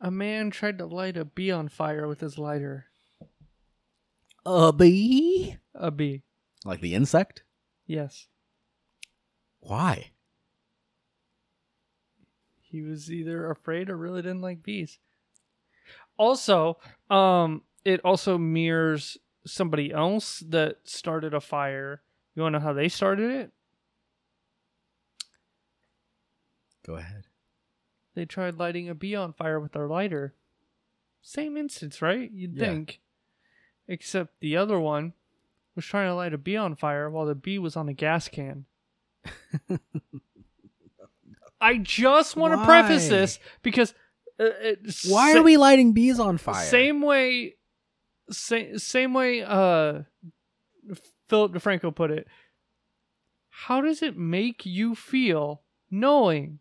A 0.00 0.10
man 0.10 0.50
tried 0.50 0.78
to 0.78 0.86
light 0.86 1.16
a 1.16 1.24
bee 1.24 1.50
on 1.50 1.68
fire 1.68 2.08
with 2.08 2.20
his 2.20 2.38
lighter. 2.38 2.86
A 4.48 4.72
bee? 4.72 5.56
A 5.74 5.90
bee. 5.90 6.22
Like 6.64 6.80
the 6.80 6.94
insect? 6.94 7.42
Yes. 7.86 8.28
Why? 9.60 10.12
he 12.68 12.82
was 12.82 13.10
either 13.12 13.48
afraid 13.50 13.88
or 13.88 13.96
really 13.96 14.20
didn't 14.20 14.40
like 14.42 14.62
bees. 14.62 14.98
Also, 16.18 16.78
um, 17.08 17.62
it 17.84 18.00
also 18.04 18.36
mirrors 18.36 19.16
somebody 19.46 19.92
else 19.92 20.40
that 20.48 20.78
started 20.84 21.32
a 21.32 21.40
fire. 21.40 22.02
You 22.34 22.42
want 22.42 22.54
to 22.54 22.58
know 22.58 22.64
how 22.64 22.72
they 22.72 22.88
started 22.88 23.30
it? 23.30 23.52
Go 26.84 26.96
ahead. 26.96 27.24
They 28.14 28.26
tried 28.26 28.56
lighting 28.56 28.88
a 28.88 28.94
bee 28.94 29.14
on 29.14 29.32
fire 29.32 29.60
with 29.60 29.72
their 29.72 29.86
lighter. 29.86 30.34
Same 31.22 31.56
instance, 31.56 32.02
right? 32.02 32.30
You'd 32.30 32.54
Yeah. 32.56 32.66
think. 32.66 33.00
Except 33.88 34.40
the 34.40 34.56
other 34.56 34.80
one 34.80 35.12
was 35.74 35.84
trying 35.84 36.08
to 36.08 36.14
light 36.14 36.32
a 36.34 36.38
bee 36.38 36.56
on 36.56 36.74
fire 36.74 37.08
while 37.10 37.26
the 37.26 37.34
bee 37.34 37.58
was 37.58 37.76
on 37.76 37.88
a 37.88 37.92
gas 37.92 38.28
can. 38.28 38.64
I 41.60 41.78
just 41.78 42.36
want 42.36 42.54
to 42.54 42.64
preface 42.64 43.04
Why? 43.04 43.16
this 43.16 43.38
because 43.62 43.94
uh, 44.38 44.44
it, 44.60 44.78
Why 45.08 45.32
sa- 45.32 45.38
are 45.38 45.42
we 45.42 45.56
lighting 45.56 45.92
bees 45.92 46.20
on 46.20 46.38
fire? 46.38 46.66
Same 46.66 47.00
way, 47.02 47.54
same 48.30 48.78
same 48.78 49.14
way. 49.14 49.42
Uh, 49.42 50.02
Philip 51.28 51.52
DeFranco 51.52 51.94
put 51.94 52.10
it. 52.10 52.26
How 53.48 53.80
does 53.80 54.02
it 54.02 54.16
make 54.16 54.66
you 54.66 54.94
feel 54.94 55.62
knowing 55.90 56.58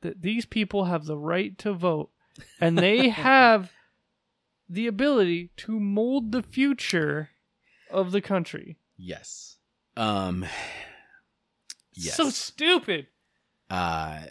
that 0.00 0.22
these 0.22 0.44
people 0.44 0.84
have 0.84 1.04
the 1.04 1.16
right 1.16 1.56
to 1.58 1.72
vote 1.72 2.10
and 2.60 2.76
they 2.76 3.08
have 3.10 3.70
the 4.72 4.86
ability 4.86 5.50
to 5.58 5.78
mold 5.78 6.32
the 6.32 6.42
future 6.42 7.30
of 7.90 8.10
the 8.12 8.20
country? 8.22 8.78
Yes. 8.96 9.58
Um. 9.96 10.46
Yes. 11.92 12.16
So 12.16 12.30
stupid. 12.30 13.06
uh 13.68 14.22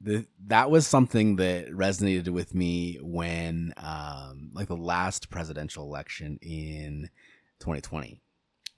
the 0.00 0.26
that 0.46 0.68
was 0.68 0.84
something 0.86 1.36
that 1.36 1.68
resonated 1.70 2.28
with 2.28 2.54
me 2.56 2.98
when 3.00 3.72
um 3.76 4.50
like 4.52 4.66
the 4.66 4.76
last 4.76 5.30
presidential 5.30 5.84
election 5.84 6.38
in 6.42 7.08
2020 7.60 8.20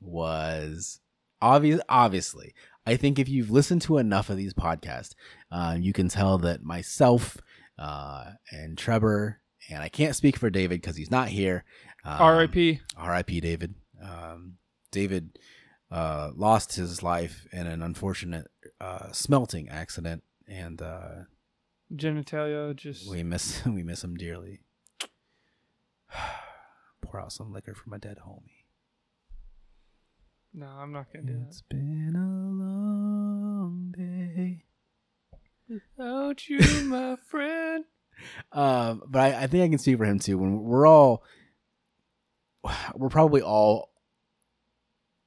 was 0.03 1.01
obvious 1.41 1.81
obviously 1.89 2.55
i 2.87 2.95
think 2.95 3.19
if 3.19 3.27
you've 3.27 3.51
listened 3.51 3.81
to 3.81 3.97
enough 3.97 4.29
of 4.29 4.37
these 4.37 4.53
podcasts 4.53 5.15
um, 5.51 5.81
you 5.81 5.95
can 5.95 6.09
tell 6.09 6.37
that 6.37 6.63
myself 6.63 7.39
uh 7.79 8.25
and 8.53 8.77
Trebor 8.77 9.37
and 9.71 9.83
i 9.83 9.89
can't 9.89 10.17
speak 10.17 10.37
for 10.37 10.51
david 10.51 10.81
because 10.81 10.97
he's 10.97 11.11
not 11.11 11.29
here 11.29 11.65
um, 12.05 12.21
R.I.P. 12.21 12.81
R.I.P. 12.97 13.41
David. 13.41 13.75
Um, 14.03 14.59
David 14.91 15.39
uh, 15.91 16.31
lost 16.37 16.77
his 16.77 17.03
life 17.03 17.47
in 17.51 17.67
an 17.67 17.83
unfortunate 17.83 18.49
uh, 18.81 19.11
smelting 19.13 19.69
accident, 19.71 20.23
and 20.47 20.83
uh, 20.83 21.25
Genitalia 21.95 22.77
just. 22.77 23.09
we 23.11 23.23
miss 23.23 23.65
we 23.67 23.83
miss 23.83 24.05
him 24.05 24.17
dearly. 24.17 24.61
Pour 27.01 27.21
out 27.21 27.33
some 27.33 27.53
liquor 27.53 27.75
for 27.75 27.89
my 27.89 27.99
dead 27.99 28.19
homie. 28.27 28.65
No, 30.53 30.67
I'm 30.67 30.93
not 30.93 31.07
gonna 31.13 31.27
do 31.27 31.43
It's 31.49 31.63
been 31.63 32.15
a 32.15 32.19
long 32.63 33.95
day. 33.97 34.65
Without 35.69 36.49
you, 36.49 36.61
my 36.85 37.17
friend. 37.31 37.87
Um, 38.53 39.03
but 39.09 39.21
I, 39.21 39.43
I 39.43 39.47
think 39.47 39.65
I 39.65 39.69
can 39.69 39.79
speak 39.79 39.99
for 39.99 40.05
him 40.05 40.19
too. 40.19 40.39
When 40.39 40.59
we're 40.63 40.87
all, 40.87 41.23
we're 42.95 43.09
probably 43.09 43.43
all 43.43 43.91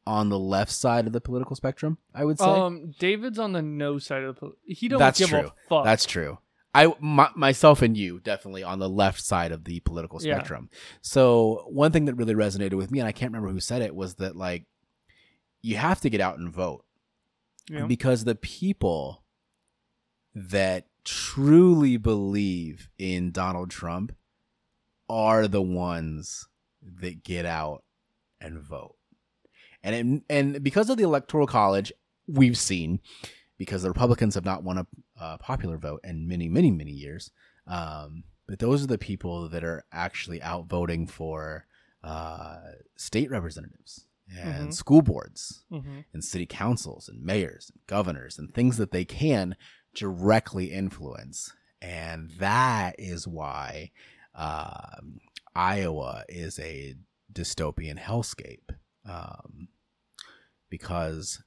on 0.06 0.30
the 0.30 0.40
left 0.40 0.72
side 0.72 1.06
of 1.06 1.14
the 1.14 1.22
political 1.22 1.56
spectrum. 1.56 1.98
I 2.14 2.24
would 2.26 2.40
say. 2.40 2.46
Um, 2.46 2.94
David's 3.00 3.40
on 3.40 3.52
the 3.54 3.62
no 3.62 3.98
side 4.00 4.24
of 4.24 4.36
the. 4.36 4.40
pol- 4.40 4.56
He 4.66 4.88
don't 4.88 5.00
That's 5.00 5.20
give 5.20 5.30
true. 5.30 5.40
a 5.40 5.54
fuck. 5.70 5.84
That's 5.84 6.06
true. 6.06 6.38
I 6.74 6.94
my, 7.00 7.30
myself 7.36 7.82
and 7.82 7.98
you 7.98 8.20
definitely 8.20 8.64
on 8.64 8.80
the 8.80 8.90
left 8.90 9.22
side 9.22 9.52
of 9.52 9.64
the 9.64 9.80
political 9.82 10.22
Yeah. 10.22 10.36
spectrum. 10.36 10.70
So 11.02 11.66
one 11.70 11.92
thing 11.92 12.06
that 12.06 12.16
really 12.16 12.36
resonated 12.36 12.76
with 12.76 12.92
me, 12.92 13.00
and 13.00 13.08
I 13.08 13.12
can't 13.12 13.32
remember 13.32 13.52
who 13.52 13.60
said 13.60 13.82
it, 13.82 13.96
was 13.96 14.16
that 14.16 14.36
like 14.36 14.66
you 15.62 15.76
have 15.78 16.02
to 16.02 16.10
get 16.10 16.22
out 16.22 16.38
and 16.38 16.52
vote 16.52 16.86
know? 17.70 17.88
because 17.88 18.24
the 18.26 18.36
people 18.36 19.24
that 20.36 20.86
truly 21.08 21.96
believe 21.96 22.90
in 22.98 23.32
Donald 23.32 23.70
Trump 23.70 24.14
are 25.10 25.48
the 25.48 25.62
ones 25.62 26.48
that 26.82 27.24
get 27.24 27.46
out 27.46 27.84
and 28.42 28.60
vote. 28.60 28.96
And 29.84 29.96
it, 29.96 30.24
and 30.30 30.62
because 30.64 30.90
of 30.90 30.98
the 30.98 31.04
electoral 31.06 31.48
college, 31.48 31.94
we've 32.28 32.58
seen 32.58 33.00
because 33.58 33.84
the 33.84 33.90
Republicans 33.90 34.36
have 34.36 34.44
not 34.44 34.64
won 34.64 34.80
a, 34.80 34.88
a 35.20 35.38
popular 35.38 35.78
vote 35.78 36.02
in 36.04 36.28
many, 36.28 36.50
many, 36.50 36.72
many 36.72 36.92
years. 36.92 37.32
Um, 37.68 38.26
but 38.46 38.60
those 38.60 38.84
are 38.84 38.88
the 38.88 38.98
people 38.98 39.48
that 39.50 39.64
are 39.64 39.86
actually 39.94 40.42
out 40.42 40.66
voting 40.68 41.08
for 41.08 41.66
uh, 42.04 42.58
state 42.98 43.30
representatives 43.32 44.06
and 44.38 44.70
Mhm. 44.70 44.74
school 44.74 45.02
boards 45.02 45.64
Mhm. 45.72 46.04
and 46.14 46.24
city 46.24 46.46
councils 46.46 47.08
and 47.10 47.24
mayors 47.24 47.72
and 47.74 47.80
governors 47.88 48.38
and 48.38 48.54
things 48.54 48.76
that 48.78 48.92
they 48.92 49.06
can 49.06 49.56
directly 49.98 50.66
influence. 50.66 51.54
And 51.82 52.30
that 52.40 52.96
is 53.00 53.28
why 53.28 53.92
um, 54.36 55.20
Iowa 55.56 56.24
is 56.30 56.60
a 56.60 56.96
dystopian 57.34 58.00
hellscape. 58.00 58.70
Um, 59.10 59.70
because 60.70 61.42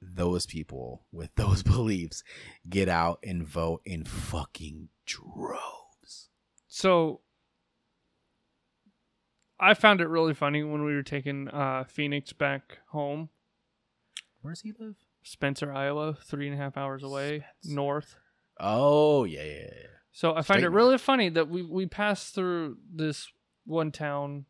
those 0.00 0.46
people 0.46 1.04
with 1.10 1.30
those 1.36 1.62
beliefs 1.62 2.22
get 2.68 2.88
out 2.88 3.18
and 3.24 3.46
vote 3.46 3.82
in 3.84 4.04
fucking 4.04 4.88
droves. 5.06 6.28
So 6.68 7.20
I 9.58 9.74
found 9.74 10.00
it 10.00 10.08
really 10.08 10.34
funny 10.34 10.62
when 10.62 10.84
we 10.84 10.94
were 10.94 11.02
taking 11.02 11.48
uh, 11.48 11.84
Phoenix 11.88 12.32
back 12.32 12.78
home. 12.88 13.30
Where 14.42 14.52
does 14.52 14.60
he 14.60 14.72
live? 14.78 14.96
Spencer, 15.24 15.72
Iowa, 15.72 16.16
three 16.22 16.46
and 16.46 16.54
a 16.54 16.58
half 16.62 16.76
hours 16.76 17.02
away 17.02 17.44
Spencer. 17.62 17.74
north. 17.74 18.16
Oh, 18.60 19.24
yeah, 19.24 19.42
yeah, 19.42 19.52
yeah. 19.62 19.86
So 20.12 20.30
I 20.30 20.42
find 20.42 20.60
Straight 20.60 20.64
it 20.64 20.68
really 20.70 20.98
funny 20.98 21.28
that 21.30 21.48
we 21.48 21.62
we 21.62 21.86
pass 21.86 22.30
through 22.30 22.76
this 22.94 23.26
one 23.64 23.90
town 23.90 24.44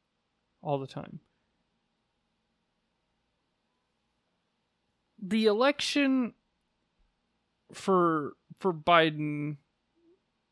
all 0.60 0.78
the 0.78 0.86
time. 0.86 1.20
The 5.22 5.46
election 5.46 6.34
for 7.72 8.34
for 8.58 8.74
Biden 8.74 9.56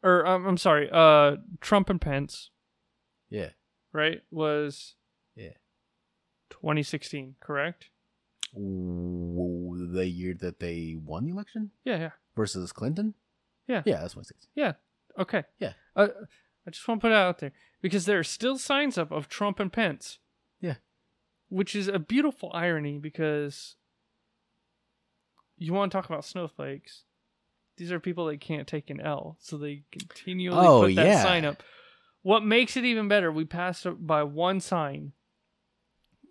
or 0.03 0.27
um, 0.27 0.47
I'm 0.47 0.57
sorry, 0.57 0.89
uh 0.91 1.37
Trump 1.61 1.91
and 1.91 2.01
Pence, 2.01 2.51
Yeah. 3.29 3.51
right? 3.93 4.23
Was 4.31 4.95
Yeah. 5.37 5.53
2016, 6.51 7.37
correct? 7.41 7.91
The 9.93 10.07
year 10.07 10.35
that 10.41 10.59
they 10.61 10.97
won 11.05 11.25
the 11.27 11.33
election 11.33 11.71
Yeah, 11.85 11.99
yeah. 11.99 12.11
versus 12.35 12.73
Clinton? 12.73 13.15
Yeah, 13.69 13.83
Yeah, 13.85 14.01
that's 14.01 14.15
2016. 14.15 14.51
Yeah. 14.55 14.73
Okay. 15.19 15.45
Yeah. 15.59 15.73
Uh, 15.95 16.09
I 16.67 16.71
just 16.71 16.87
want 16.89 17.01
to 17.01 17.07
put 17.07 17.13
it 17.13 17.17
out 17.19 17.39
there 17.39 17.53
because 17.83 18.07
there 18.07 18.19
are 18.19 18.25
still 18.25 18.57
signs 18.59 18.97
up 18.97 19.11
of 19.13 19.29
Trump 19.29 19.61
and 19.61 19.73
Pence. 19.73 20.19
Yeah. 20.61 20.77
Which 21.49 21.75
is 21.77 21.89
a 21.89 21.99
beautiful 21.99 22.51
irony 22.55 22.99
because 22.99 23.77
you 25.59 25.73
want 25.73 25.93
to 25.93 25.99
talk 25.99 26.07
about 26.09 26.25
snowflakes. 26.25 27.05
These 27.77 27.93
are 27.93 28.01
people 28.01 28.27
that 28.27 28.41
can't 28.41 28.67
take 28.67 28.91
an 28.91 29.01
L, 29.01 29.37
so 29.41 29.57
they 29.57 29.83
continually 29.93 30.67
Oh, 30.67 30.83
put 30.83 30.95
that 30.97 31.07
yeah. 31.07 31.23
sign 31.23 31.45
up. 31.45 31.63
What 32.23 32.45
makes 32.45 32.77
it 32.77 32.85
even 32.85 33.09
better, 33.09 33.31
we 33.33 33.45
passed 33.45 33.87
by 33.99 34.23
one 34.23 34.61
sign 34.61 35.13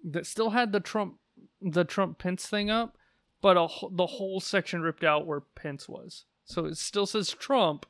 that 0.04 0.26
still 0.26 0.52
had 0.52 0.72
the 0.72 0.80
Trump 0.80 1.18
the 1.62 1.84
Trump 1.84 2.18
Pence 2.18 2.48
thing 2.48 2.70
up, 2.72 2.98
but 3.42 3.58
a, 3.58 3.68
the 3.92 4.06
whole 4.06 4.40
section 4.40 4.82
ripped 4.82 5.04
out 5.04 5.26
where 5.26 5.42
Pence 5.42 5.90
was. 5.90 6.26
So 6.46 6.66
it 6.66 6.78
still 6.78 7.06
says 7.06 7.30
Trump, 7.30 7.86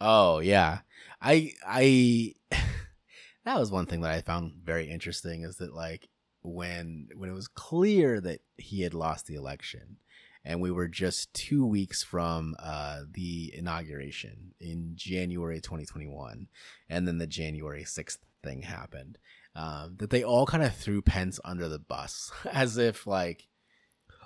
Oh 0.00 0.38
yeah, 0.38 0.78
I 1.20 1.52
I 1.66 2.34
that 3.44 3.58
was 3.58 3.70
one 3.70 3.86
thing 3.86 4.00
that 4.00 4.12
I 4.12 4.22
found 4.22 4.54
very 4.64 4.90
interesting 4.90 5.42
is 5.42 5.56
that 5.56 5.74
like 5.74 6.08
when 6.42 7.08
when 7.14 7.28
it 7.28 7.34
was 7.34 7.48
clear 7.48 8.20
that 8.20 8.40
he 8.56 8.80
had 8.80 8.94
lost 8.94 9.26
the 9.26 9.34
election, 9.34 9.98
and 10.42 10.60
we 10.60 10.70
were 10.70 10.88
just 10.88 11.34
two 11.34 11.66
weeks 11.66 12.02
from 12.02 12.56
uh, 12.58 13.02
the 13.12 13.52
inauguration 13.54 14.54
in 14.58 14.92
January 14.94 15.60
2021, 15.60 16.48
and 16.88 17.06
then 17.06 17.18
the 17.18 17.26
January 17.26 17.84
6th 17.84 18.18
thing 18.42 18.62
happened. 18.62 19.18
Um, 19.54 19.96
that 19.98 20.10
they 20.10 20.22
all 20.22 20.46
kind 20.46 20.62
of 20.62 20.74
threw 20.74 21.02
Pence 21.02 21.40
under 21.44 21.68
the 21.68 21.80
bus 21.80 22.30
as 22.52 22.78
if 22.78 23.06
like 23.06 23.48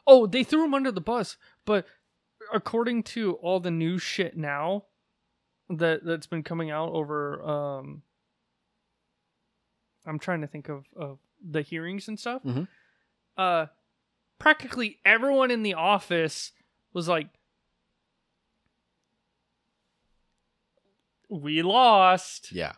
Oh, 0.06 0.26
they 0.26 0.44
threw 0.44 0.64
him 0.64 0.74
under 0.74 0.92
the 0.92 1.00
bus, 1.00 1.36
but 1.64 1.86
according 2.52 3.02
to 3.02 3.34
all 3.34 3.58
the 3.60 3.70
new 3.70 3.98
shit 3.98 4.36
now 4.36 4.84
that 5.70 6.04
that's 6.04 6.26
been 6.26 6.42
coming 6.42 6.70
out 6.70 6.92
over 6.92 7.42
um 7.42 8.02
I'm 10.06 10.18
trying 10.18 10.42
to 10.42 10.46
think 10.46 10.68
of 10.68 10.84
of 10.94 11.18
the 11.42 11.62
hearings 11.62 12.06
and 12.08 12.18
stuff. 12.20 12.42
Mhm. 12.42 12.68
Uh 13.36 13.66
practically 14.38 14.98
everyone 15.06 15.50
in 15.50 15.62
the 15.62 15.74
office 15.74 16.52
was 16.92 17.08
like 17.08 17.28
we 21.30 21.62
lost 21.62 22.52
yeah 22.52 22.72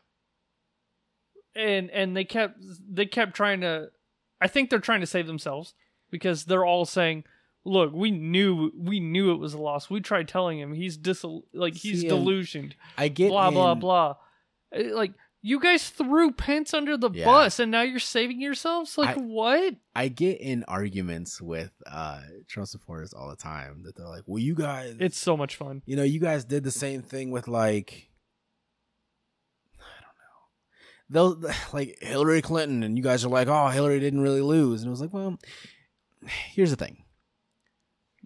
and 1.54 1.90
and 1.90 2.16
they 2.16 2.24
kept 2.24 2.58
they 2.88 3.06
kept 3.06 3.34
trying 3.34 3.60
to 3.60 3.90
i 4.40 4.46
think 4.46 4.70
they're 4.70 4.78
trying 4.78 5.00
to 5.00 5.06
save 5.06 5.26
themselves 5.26 5.74
because 6.10 6.44
they're 6.44 6.64
all 6.64 6.84
saying 6.84 7.24
look 7.64 7.92
we 7.92 8.10
knew 8.12 8.70
we 8.78 9.00
knew 9.00 9.32
it 9.32 9.38
was 9.38 9.54
a 9.54 9.58
loss. 9.58 9.90
We 9.90 10.00
tried 10.00 10.28
telling 10.28 10.58
him. 10.60 10.72
He's 10.72 10.96
dis 10.96 11.24
like 11.52 11.74
he's 11.74 12.02
See, 12.02 12.08
delusioned. 12.08 12.76
I 12.96 13.08
get 13.08 13.28
blah 13.30 13.50
blah 13.50 13.72
in- 13.72 13.80
blah. 13.80 14.16
Uh, 14.76 14.94
like 14.94 15.12
you 15.42 15.60
guys 15.60 15.90
threw 15.90 16.32
pence 16.32 16.74
under 16.74 16.96
the 16.96 17.10
Yeah. 17.10 17.24
bus 17.24 17.60
and 17.60 17.70
now 17.70 17.82
you're 17.82 18.00
saving 18.00 18.40
yourselves? 18.40 18.98
Like 18.98 19.16
I- 19.16 19.20
what? 19.20 19.74
I 19.94 20.08
get 20.08 20.40
in 20.40 20.64
arguments 20.68 21.40
with 21.40 21.70
uh 21.90 22.20
Trump 22.48 22.68
supporters 22.68 23.12
all 23.12 23.28
the 23.30 23.36
time 23.36 23.82
that 23.84 23.96
they're 23.96 24.08
like, 24.08 24.22
"Well, 24.26 24.40
you 24.42 24.54
guys, 24.54 24.96
it's 25.00 25.18
so 25.18 25.36
much 25.36 25.54
fun. 25.56 25.82
You 25.86 25.96
know, 25.96 26.02
you 26.02 26.20
guys 26.20 26.44
did 26.44 26.64
the 26.64 26.70
same 26.72 27.02
thing 27.02 27.30
with 27.30 27.46
like, 27.48 28.10
I 29.78 31.10
don't 31.10 31.20
know, 31.30 31.40
they'll 31.44 31.54
like 31.72 31.98
Hillary 32.00 32.42
Clinton, 32.42 32.82
and 32.82 32.96
you 32.96 33.02
guys 33.04 33.24
are 33.24 33.28
like, 33.28 33.48
oh, 33.48 33.68
Hillary 33.68 34.00
didn't 34.00 34.20
really 34.20 34.40
lose, 34.42 34.82
and 34.82 34.88
it 34.88 34.90
was 34.90 35.00
like, 35.00 35.12
well, 35.12 35.38
here's 36.24 36.70
the 36.70 36.76
thing, 36.76 37.04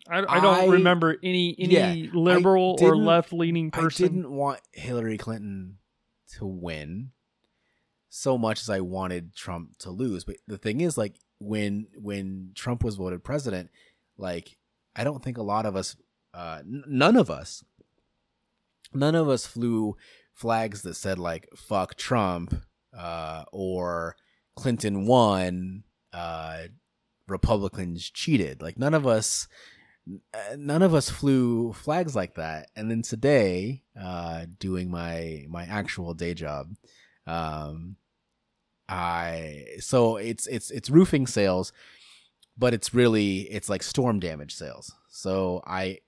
i, 0.09 0.19
I 0.19 0.41
don't 0.41 0.55
I- 0.61 0.67
remember 0.67 1.17
any 1.23 1.55
any 1.59 1.75
Yeah, 1.75 2.11
liberal 2.13 2.77
or 2.81 2.97
left 2.97 3.33
leaning 3.33 3.71
person. 3.71 4.05
I 4.05 4.09
didn't 4.09 4.31
want 4.31 4.61
Hillary 4.73 5.19
Clinton 5.19 5.79
to 6.39 6.47
win 6.47 7.11
so 8.09 8.37
much 8.39 8.61
as 8.61 8.71
I 8.71 8.81
wanted 8.81 9.35
Trump 9.35 9.77
to 9.79 9.91
lose. 9.91 10.25
But 10.25 10.37
the 10.47 10.59
thing 10.59 10.81
is, 10.81 10.97
like 10.99 11.17
when 11.39 11.87
when 11.97 12.53
Trump 12.55 12.83
was 12.85 12.97
voted 12.97 13.23
president, 13.25 13.71
like 14.17 14.57
I 14.97 15.05
don't 15.05 15.23
think 15.23 15.39
a 15.39 15.43
lot 15.43 15.67
of 15.67 15.77
us, 15.77 15.97
uh, 16.35 16.59
n- 16.61 16.85
none 16.87 17.17
of 17.17 17.31
us, 17.31 17.65
none 18.93 19.15
of 19.15 19.29
us 19.29 19.47
flew 19.47 19.97
flags 20.35 20.83
that 20.83 20.95
said 20.95 21.19
like 21.19 21.49
"fuck 21.57 21.95
Trump" 21.97 22.55
uh, 22.97 23.45
or 23.53 24.17
"Clinton 24.57 25.07
won," 25.07 25.85
uh, 26.13 26.65
"Republicans 27.31 28.11
cheated." 28.11 28.61
Like 28.61 28.79
none 28.79 28.95
of 28.95 29.07
us 29.07 29.49
none 30.57 30.83
of 30.83 30.95
us 30.95 31.11
flew 31.11 31.73
flags 31.73 32.17
like 32.17 32.35
that 32.35 32.71
and 32.75 32.91
then 32.91 33.03
today 33.03 33.83
uh 34.01 34.47
doing 34.59 34.91
my 34.91 35.45
my 35.49 35.65
actual 35.65 36.15
day 36.15 36.35
job 36.35 36.75
um 37.27 37.97
i 38.89 39.65
so 39.79 40.17
it's 40.17 40.47
it's 40.47 40.71
it's 40.71 40.91
roofing 40.91 41.27
sales 41.27 41.73
but 42.59 42.75
it's 42.75 42.95
really 42.95 43.41
it's 43.43 43.69
like 43.69 43.83
storm 43.83 44.19
damage 44.19 44.55
sales 44.55 44.93
so 45.11 45.63
i 45.67 45.99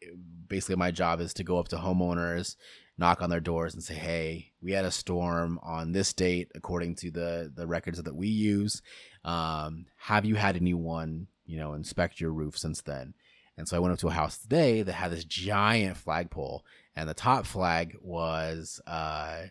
basically 0.49 0.77
my 0.77 0.91
job 0.91 1.20
is 1.20 1.35
to 1.35 1.45
go 1.45 1.59
up 1.59 1.68
to 1.68 1.77
homeowners 1.77 2.57
knock 2.99 3.23
on 3.23 3.31
their 3.31 3.41
doors 3.41 3.75
and 3.75 3.83
say 3.83 3.95
hey 3.95 4.53
we 4.62 4.73
had 4.73 4.85
a 4.85 4.91
storm 4.91 5.61
on 5.62 5.93
this 5.93 6.12
date 6.12 6.51
according 6.55 6.95
to 6.95 7.11
the 7.11 7.53
the 7.55 7.66
records 7.66 8.03
that 8.03 8.16
we 8.16 8.29
use 8.29 8.83
um 9.25 9.87
have 9.97 10.25
you 10.25 10.35
had 10.35 10.57
anyone 10.57 11.27
you 11.47 11.59
know 11.59 11.75
inspect 11.75 12.20
your 12.20 12.33
roof 12.33 12.59
since 12.59 12.81
then 12.81 13.14
and 13.57 13.68
so 13.68 13.77
I 13.77 13.81
went 13.81 13.93
up 13.93 13.99
to 14.01 14.09
a 14.09 14.12
house 14.12 14.39
today 14.39 14.83
that 14.83 14.93
had 14.93 15.12
this 15.12 15.25
giant 15.25 15.97
flagpole, 15.97 16.64
and 16.97 17.09
the 17.09 17.14
top 17.14 17.45
flag 17.47 17.97
was, 18.01 18.81
uh, 18.87 19.43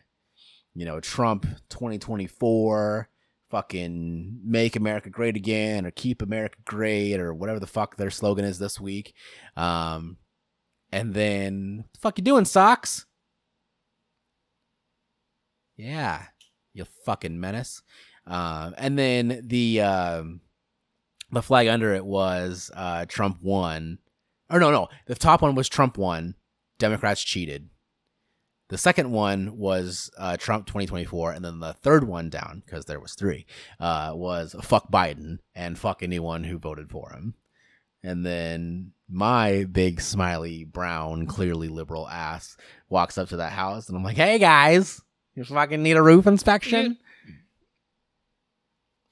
you 0.74 0.86
know, 0.86 1.00
Trump 1.00 1.46
2024, 1.70 3.08
fucking 3.50 4.40
make 4.44 4.76
America 4.76 5.10
great 5.10 5.36
again, 5.36 5.86
or 5.86 5.92
keep 5.92 6.22
America 6.22 6.58
great, 6.66 7.20
or 7.20 7.34
whatever 7.34 7.60
the 7.60 7.68
fuck 7.68 7.96
their 7.96 8.10
slogan 8.10 8.46
is 8.46 8.58
this 8.58 8.80
week. 8.80 9.14
Um, 9.56 10.18
and 10.92 11.14
then, 11.14 11.86
the 11.94 12.00
fuck 12.00 12.18
you 12.18 12.24
doing, 12.24 12.46
socks? 12.46 13.06
Yeah, 15.78 16.24
you 16.74 16.86
fucking 17.06 17.40
menace. 17.40 17.84
Um, 18.28 18.76
and 18.78 18.98
then 18.98 19.42
the 19.46 19.82
um, 19.82 20.42
the 21.32 21.42
flag 21.42 21.68
under 21.68 21.94
it 21.94 22.06
was 22.06 22.72
uh, 22.76 23.06
Trump 23.08 23.40
won. 23.42 24.00
Or 24.50 24.60
no, 24.60 24.72
no, 24.72 24.90
the 25.06 25.16
top 25.16 25.42
one 25.42 25.56
was 25.56 25.70
Trump 25.70 25.98
won. 25.98 26.36
Democrats 26.78 27.24
cheated. 27.24 27.70
The 28.70 28.78
second 28.78 29.12
one 29.12 29.58
was 29.58 30.10
uh, 30.18 30.38
Trump 30.38 30.66
2024, 30.66 31.34
and 31.34 31.44
then 31.44 31.60
the 31.60 31.74
third 31.74 32.06
one 32.06 32.30
down 32.30 32.64
because 32.66 32.86
there 32.86 33.02
was 33.02 33.16
three 33.16 33.46
uh, 33.82 34.14
was 34.16 34.56
fuck 34.62 34.90
Biden 34.90 35.40
and 35.54 35.78
fuck 35.78 36.02
anyone 36.02 36.46
who 36.46 36.58
voted 36.58 36.90
for 36.90 37.12
him. 37.12 37.36
And 38.02 38.26
then 38.26 38.94
my 39.10 39.66
big 39.66 40.00
smiley 40.00 40.64
brown, 40.64 41.28
clearly 41.28 41.68
liberal 41.68 42.08
ass 42.08 42.56
walks 42.90 43.18
up 43.18 43.30
to 43.30 43.38
that 43.38 43.52
house, 43.52 43.90
and 43.90 43.98
I'm 43.98 44.04
like, 44.06 44.16
"Hey 44.16 44.40
guys, 44.40 45.02
you 45.36 45.44
fucking 45.44 45.84
need 45.84 45.98
a 45.98 46.02
roof 46.02 46.26
inspection?" 46.26 46.98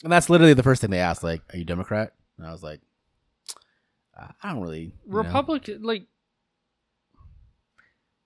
And 0.03 0.11
that's 0.11 0.29
literally 0.29 0.53
the 0.53 0.63
first 0.63 0.81
thing 0.81 0.89
they 0.91 0.99
asked, 0.99 1.23
like, 1.23 1.41
"Are 1.53 1.57
you 1.57 1.65
Democrat?" 1.65 2.13
And 2.37 2.47
I 2.47 2.51
was 2.51 2.63
like, 2.63 2.79
"Uh, 4.17 4.27
"I 4.41 4.53
don't 4.53 4.61
really." 4.61 4.81
you 4.81 4.91
know." 5.05 5.17
Republican 5.17 5.81
like 5.83 6.05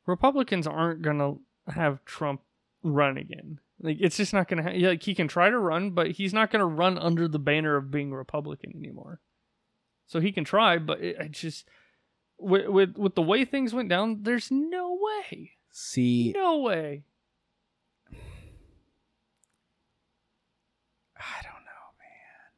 Republicans 0.06 0.68
aren't 0.68 1.02
gonna 1.02 1.36
have 1.68 2.04
Trump 2.06 2.42
run 2.84 3.18
again. 3.18 3.60
Like 3.82 3.98
it's 4.00 4.18
just 4.18 4.34
not 4.34 4.48
gonna. 4.48 4.64
Ha- 4.64 4.88
like 4.88 5.04
he 5.04 5.16
can 5.16 5.28
try 5.28 5.50
to 5.50 5.58
run, 5.58 5.92
but 5.92 6.12
he's 6.12 6.34
not 6.34 6.52
gonna 6.52 6.66
run 6.66 6.98
under 6.98 7.28
the 7.28 7.40
banner 7.40 7.76
of 7.76 7.90
being 7.92 8.14
Republican 8.14 8.74
anymore. 8.76 9.20
So 10.06 10.20
he 10.20 10.32
can 10.32 10.44
try, 10.44 10.78
but 10.78 11.02
it, 11.02 11.16
it 11.20 11.32
just 11.32 11.68
with, 12.38 12.68
with 12.68 12.98
with 12.98 13.16
the 13.16 13.22
way 13.22 13.46
things 13.46 13.74
went 13.74 13.90
down, 13.90 14.20
there's 14.24 14.52
no 14.52 15.00
way, 15.02 15.52
See, 15.72 16.34
no 16.36 16.60
way. 16.60 17.04
I 21.18 21.42
don't 21.42 21.64
know, 21.64 21.86
man. 22.00 22.52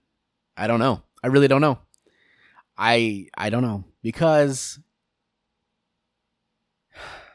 I 0.58 0.68
don't 0.68 0.80
know. 0.80 1.02
I 1.24 1.28
really 1.28 1.48
don't 1.48 1.62
know. 1.62 1.80
I 2.78 3.28
I 3.38 3.50
don't 3.50 3.64
know 3.64 3.86
because 4.02 4.80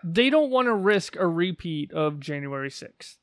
They 0.02 0.30
don't 0.30 0.50
want 0.50 0.66
to 0.66 0.74
risk 0.74 1.16
a 1.16 1.26
repeat 1.26 1.92
of 1.92 2.20
January 2.20 2.70
sixth. 2.70 3.18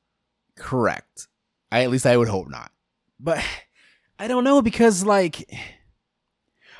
correct. 0.56 1.28
I 1.72 1.84
at 1.84 1.90
least 1.90 2.06
I 2.06 2.16
would 2.18 2.28
hope 2.28 2.50
not. 2.50 2.72
But 3.20 3.44
I 4.20 4.28
don't 4.28 4.44
know 4.44 4.62
because 4.62 5.04
like 5.04 5.50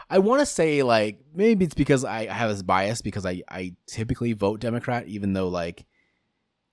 I 0.10 0.20
want 0.20 0.40
to 0.42 0.46
say 0.46 0.84
like 0.84 1.20
maybe 1.34 1.66
it's 1.66 1.76
because 1.76 2.06
I, 2.06 2.22
I 2.22 2.34
have 2.34 2.50
this 2.50 2.62
bias 2.64 3.02
because 3.02 3.26
I 3.26 3.42
I 3.50 3.76
typically 3.88 4.34
vote 4.34 4.60
Democrat 4.60 5.08
even 5.08 5.34
though 5.34 5.48
like 5.50 5.86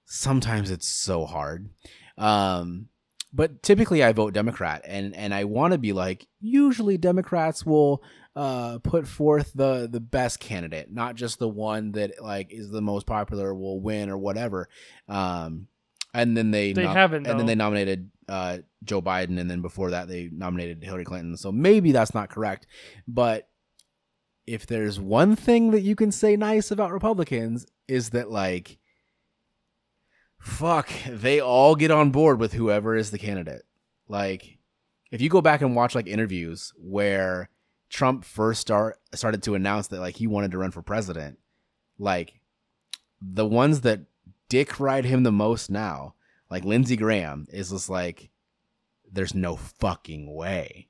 sometimes 0.05 0.71
it's 0.71 0.89
so 0.89 1.25
hard. 1.25 1.71
Um 2.19 2.89
but 3.35 3.63
typically 3.63 4.03
I 4.03 4.13
vote 4.13 4.33
Democrat 4.33 4.83
and 4.85 5.15
and 5.15 5.35
I 5.35 5.45
want 5.45 5.73
to 5.73 5.79
be 5.79 5.93
like 5.93 6.27
usually 6.41 6.97
Democrats 6.97 7.67
will 7.67 8.03
uh, 8.37 8.79
put 8.79 9.07
forth 9.07 9.53
the 9.55 9.89
the 9.91 10.01
best 10.01 10.41
candidate, 10.41 10.93
not 10.93 11.17
just 11.17 11.39
the 11.39 11.49
one 11.49 11.93
that 11.93 12.23
like 12.23 12.53
is 12.53 12.71
the 12.71 12.81
most 12.81 13.07
popular 13.07 13.55
will 13.55 13.81
win 13.81 14.09
or 14.09 14.17
whatever. 14.17 14.69
Um, 15.09 15.67
and 16.13 16.37
then 16.37 16.53
they 16.53 16.73
They 16.73 16.87
haven't, 16.87 17.27
and 17.27 17.39
then 17.39 17.47
they 17.47 17.57
nominated 17.57 18.11
uh, 18.29 18.59
Joe 18.85 19.03
Biden, 19.03 19.41
and 19.41 19.51
then 19.51 19.63
before 19.63 19.91
that 19.91 20.09
they 20.09 20.31
nominated 20.33 20.83
Hillary 20.83 21.05
Clinton. 21.05 21.37
So 21.37 21.51
maybe 21.51 21.91
that's 21.91 22.15
not 22.15 22.31
correct, 22.31 22.67
but 23.09 23.49
if 24.47 24.67
there's 24.67 25.01
one 25.01 25.35
thing 25.37 25.71
that 25.73 25.81
you 25.81 25.97
can 25.97 26.13
say 26.13 26.37
nice 26.37 26.71
about 26.71 26.93
Republicans 26.93 27.67
is 27.89 28.11
that 28.11 28.31
like 28.31 28.79
fuck, 30.45 30.91
they 31.09 31.41
all 31.41 31.75
get 31.75 31.91
on 31.91 32.11
board 32.11 32.39
with 32.39 32.53
whoever 32.53 32.95
is 32.95 33.11
the 33.11 33.19
candidate. 33.19 33.63
Like 34.09 34.59
if 35.11 35.21
you 35.21 35.31
go 35.31 35.41
back 35.41 35.63
and 35.63 35.75
watch 35.75 35.95
like 35.95 36.07
interviews 36.07 36.73
where 36.77 37.49
Trump 37.89 38.25
first 38.25 38.61
start 38.61 38.99
started 39.15 39.43
to 39.45 39.55
announce 39.55 39.89
that 39.89 40.01
like 40.01 40.17
he 40.17 40.27
wanted 40.27 40.51
to 40.51 40.59
run 40.59 40.71
for 40.71 40.83
president, 40.83 41.39
like 41.99 42.41
the 43.21 43.47
ones 43.47 43.81
that 43.81 44.01
dick 44.49 44.79
ride 44.79 45.07
him 45.07 45.23
the 45.23 45.33
most 45.33 45.71
now, 45.71 46.15
like 46.51 46.65
Lindsey 46.65 46.97
Graham 46.97 47.47
is 47.51 47.71
just 47.71 47.89
like 47.89 48.29
there's 49.11 49.35
no 49.35 49.57
fucking 49.57 50.33
way 50.35 50.89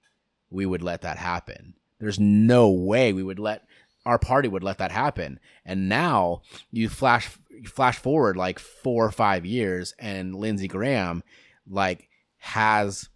we 0.50 0.66
would 0.66 0.82
let 0.82 1.02
that 1.02 1.18
happen. 1.18 1.74
There's 2.00 2.18
no 2.18 2.70
way 2.70 3.12
we 3.12 3.22
would 3.22 3.38
let 3.38 3.66
our 4.06 4.18
party 4.18 4.48
would 4.48 4.62
let 4.62 4.78
that 4.78 4.92
happen. 4.92 5.40
And 5.64 5.88
now 5.88 6.42
you 6.70 6.88
flash 6.88 7.30
flash 7.66 7.98
forward 7.98 8.36
like 8.36 8.58
four 8.58 9.04
or 9.04 9.12
five 9.12 9.46
years, 9.46 9.94
and 9.98 10.34
Lindsey 10.34 10.68
Graham 10.68 11.22
like 11.66 12.08
has 12.38 13.08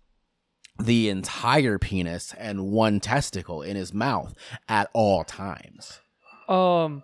the 0.78 1.08
entire 1.08 1.78
penis 1.78 2.34
and 2.38 2.70
one 2.70 3.00
testicle 3.00 3.62
in 3.62 3.76
his 3.76 3.92
mouth 3.92 4.34
at 4.68 4.88
all 4.92 5.24
times. 5.24 6.00
Um, 6.48 7.02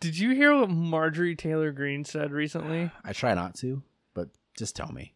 did 0.00 0.18
you 0.18 0.34
hear 0.34 0.54
what 0.54 0.68
Marjorie 0.68 1.36
Taylor 1.36 1.72
Greene 1.72 2.04
said 2.04 2.32
recently? 2.32 2.90
I 3.04 3.12
try 3.12 3.34
not 3.34 3.54
to, 3.56 3.82
but 4.14 4.28
just 4.56 4.76
tell 4.76 4.92
me. 4.92 5.14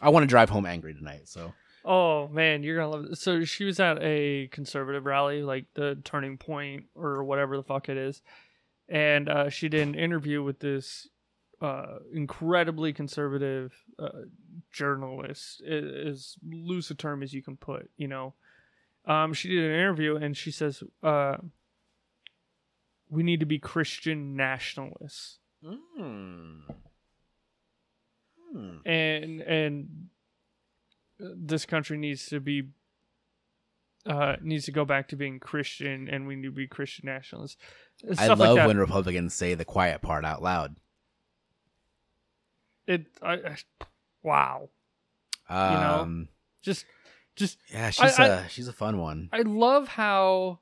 I 0.00 0.10
want 0.10 0.24
to 0.24 0.28
drive 0.28 0.50
home 0.50 0.66
angry 0.66 0.94
tonight, 0.94 1.28
so 1.28 1.52
Oh 1.84 2.28
man, 2.28 2.62
you're 2.62 2.76
gonna 2.78 2.90
love 2.90 3.04
it. 3.12 3.18
So 3.18 3.44
she 3.44 3.64
was 3.64 3.78
at 3.78 3.98
a 4.00 4.48
conservative 4.48 5.04
rally, 5.04 5.42
like 5.42 5.66
the 5.74 5.98
Turning 6.04 6.38
Point 6.38 6.86
or 6.94 7.22
whatever 7.24 7.56
the 7.56 7.62
fuck 7.62 7.88
it 7.88 7.96
is, 7.96 8.22
and 8.88 9.28
uh, 9.28 9.50
she 9.50 9.68
did 9.68 9.86
an 9.86 9.94
interview 9.94 10.42
with 10.42 10.60
this 10.60 11.08
uh, 11.60 11.98
incredibly 12.12 12.92
conservative 12.92 13.74
uh, 13.98 14.22
journalist, 14.72 15.62
as 15.62 16.36
loose 16.42 16.90
a 16.90 16.94
term 16.94 17.22
as 17.22 17.34
you 17.34 17.42
can 17.42 17.56
put. 17.56 17.90
You 17.96 18.08
know, 18.08 18.34
um, 19.04 19.34
she 19.34 19.48
did 19.48 19.64
an 19.64 19.78
interview 19.78 20.16
and 20.16 20.34
she 20.36 20.50
says, 20.50 20.82
uh, 21.02 21.36
"We 23.10 23.22
need 23.22 23.40
to 23.40 23.46
be 23.46 23.58
Christian 23.58 24.36
nationalists." 24.36 25.38
and 28.84 29.40
and 29.40 30.08
this 31.18 31.64
country 31.64 31.96
needs 31.98 32.26
to 32.26 32.40
be 32.40 32.64
uh 34.06 34.36
needs 34.42 34.64
to 34.66 34.72
go 34.72 34.84
back 34.84 35.08
to 35.08 35.16
being 35.16 35.38
Christian 35.38 36.08
and 36.08 36.26
we 36.26 36.36
need 36.36 36.44
to 36.44 36.50
be 36.52 36.66
Christian 36.66 37.06
nationalists. 37.06 37.56
I 38.18 38.26
love 38.28 38.38
like 38.40 38.66
when 38.66 38.78
Republicans 38.78 39.34
say 39.34 39.54
the 39.54 39.64
quiet 39.64 40.02
part 40.02 40.24
out 40.24 40.42
loud. 40.42 40.76
it 42.86 43.06
I, 43.22 43.32
I 43.32 43.56
wow. 44.22 44.68
Um, 45.48 46.20
know? 46.20 46.26
Just 46.62 46.84
just 47.36 47.58
yeah, 47.72 47.90
she's 47.90 48.18
I- 48.18 48.26
a 48.26 48.48
she's 48.48 48.68
a 48.68 48.72
fun 48.72 48.98
one. 48.98 49.28
I 49.32 49.40
love 49.42 49.88
how 49.88 50.60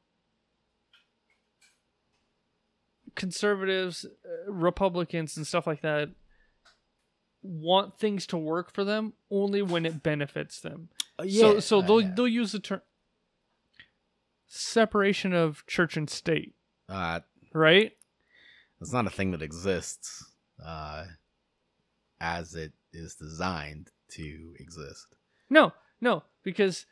conservatives, 3.14 4.04
uh, 4.04 4.50
Republicans, 4.52 5.36
and 5.36 5.46
stuff 5.46 5.66
like 5.66 5.82
that 5.82 6.10
want 7.42 7.98
things 7.98 8.26
to 8.28 8.38
work 8.38 8.72
for 8.72 8.84
them 8.84 9.12
only 9.30 9.62
when 9.62 9.84
it 9.84 10.02
benefits 10.02 10.60
them. 10.60 10.88
Uh, 11.18 11.24
so 11.24 11.28
yeah, 11.54 11.60
so 11.60 11.78
uh, 11.78 11.82
they'll 11.82 12.00
yeah. 12.00 12.12
they'll 12.14 12.28
use 12.28 12.52
the 12.52 12.60
term 12.60 12.80
separation 14.46 15.32
of 15.32 15.64
church 15.66 15.96
and 15.96 16.08
state, 16.10 16.54
Uh, 16.88 17.20
right? 17.52 17.92
it's 18.80 18.92
not 18.92 19.06
a 19.06 19.10
thing 19.10 19.30
that 19.30 19.42
exists 19.42 20.32
uh, 20.64 21.04
as 22.20 22.54
it 22.54 22.72
is 22.92 23.14
designed 23.14 23.90
to 24.10 24.54
exist. 24.58 25.06
No, 25.48 25.72
no, 26.00 26.24
because 26.42 26.84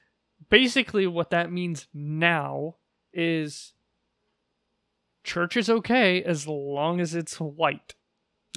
basically 0.49 1.07
what 1.07 1.31
that 1.31 1.53
means 1.53 1.87
now 1.93 2.77
is 3.13 3.73
church 5.25 5.57
is 5.57 5.69
okay 5.69 6.23
as 6.23 6.47
long 6.47 7.01
as 7.01 7.15
it's 7.15 7.41
white. 7.41 7.95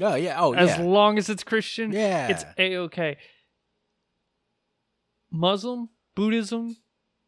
Oh 0.02 0.16
yeah. 0.16 0.36
Oh 0.40 0.54
as 0.54 0.70
yeah. 0.70 0.76
As 0.76 0.80
long 0.80 1.18
as 1.18 1.30
it's 1.30 1.44
Christian, 1.44 1.92
yeah. 1.92 2.28
it's 2.30 2.46
a 2.58 2.78
okay. 2.78 3.18
Muslim, 5.32 5.90
Buddhism, 6.16 6.78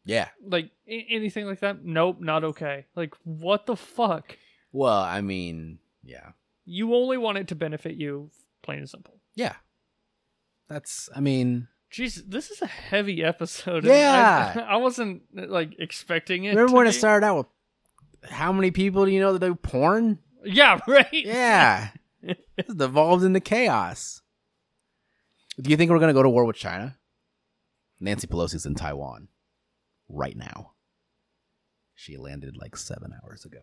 yeah. 0.04 0.28
like 0.46 0.70
a- 0.88 1.06
anything 1.10 1.46
like 1.46 1.60
that, 1.60 1.84
nope, 1.84 2.18
not 2.20 2.44
okay. 2.44 2.86
Like 2.94 3.14
what 3.24 3.66
the 3.66 3.76
fuck? 3.76 4.36
Well, 4.72 4.98
I 5.00 5.20
mean, 5.20 5.78
yeah, 6.04 6.30
You 6.64 6.94
only 6.94 7.18
want 7.18 7.38
it 7.38 7.48
to 7.48 7.54
benefit 7.54 7.96
you, 7.96 8.30
plain 8.62 8.78
and 8.78 8.88
simple. 8.88 9.14
yeah. 9.34 9.54
That's. 10.68 11.08
I 11.14 11.20
mean, 11.20 11.68
Jeez, 11.92 12.20
this 12.26 12.50
is 12.50 12.60
a 12.60 12.66
heavy 12.66 13.22
episode. 13.22 13.84
Yeah. 13.84 14.52
I, 14.56 14.60
I 14.74 14.76
wasn't 14.76 15.22
like 15.32 15.76
expecting 15.78 16.44
it. 16.44 16.50
remember 16.50 16.74
when 16.76 16.88
it 16.88 16.92
started 16.92 17.24
out 17.24 17.36
with 17.36 18.30
how 18.30 18.52
many 18.52 18.72
people 18.72 19.04
do 19.04 19.12
you 19.12 19.20
know 19.20 19.32
that 19.32 19.38
do 19.38 19.54
porn? 19.54 20.18
Yeah, 20.44 20.80
right. 20.88 21.06
Yeah. 21.12 21.88
It's 22.56 22.74
devolved 22.74 23.24
into 23.24 23.40
chaos. 23.40 24.22
Do 25.60 25.70
you 25.70 25.76
think 25.76 25.90
we're 25.90 25.98
gonna 25.98 26.12
go 26.12 26.22
to 26.22 26.28
war 26.30 26.44
with 26.44 26.56
China? 26.56 26.98
Nancy 28.00 28.26
Pelosi's 28.26 28.66
in 28.66 28.74
Taiwan 28.74 29.28
right 30.08 30.36
now. 30.36 30.72
She 31.94 32.16
landed 32.18 32.56
like 32.56 32.76
seven 32.76 33.12
hours 33.24 33.44
ago. 33.46 33.60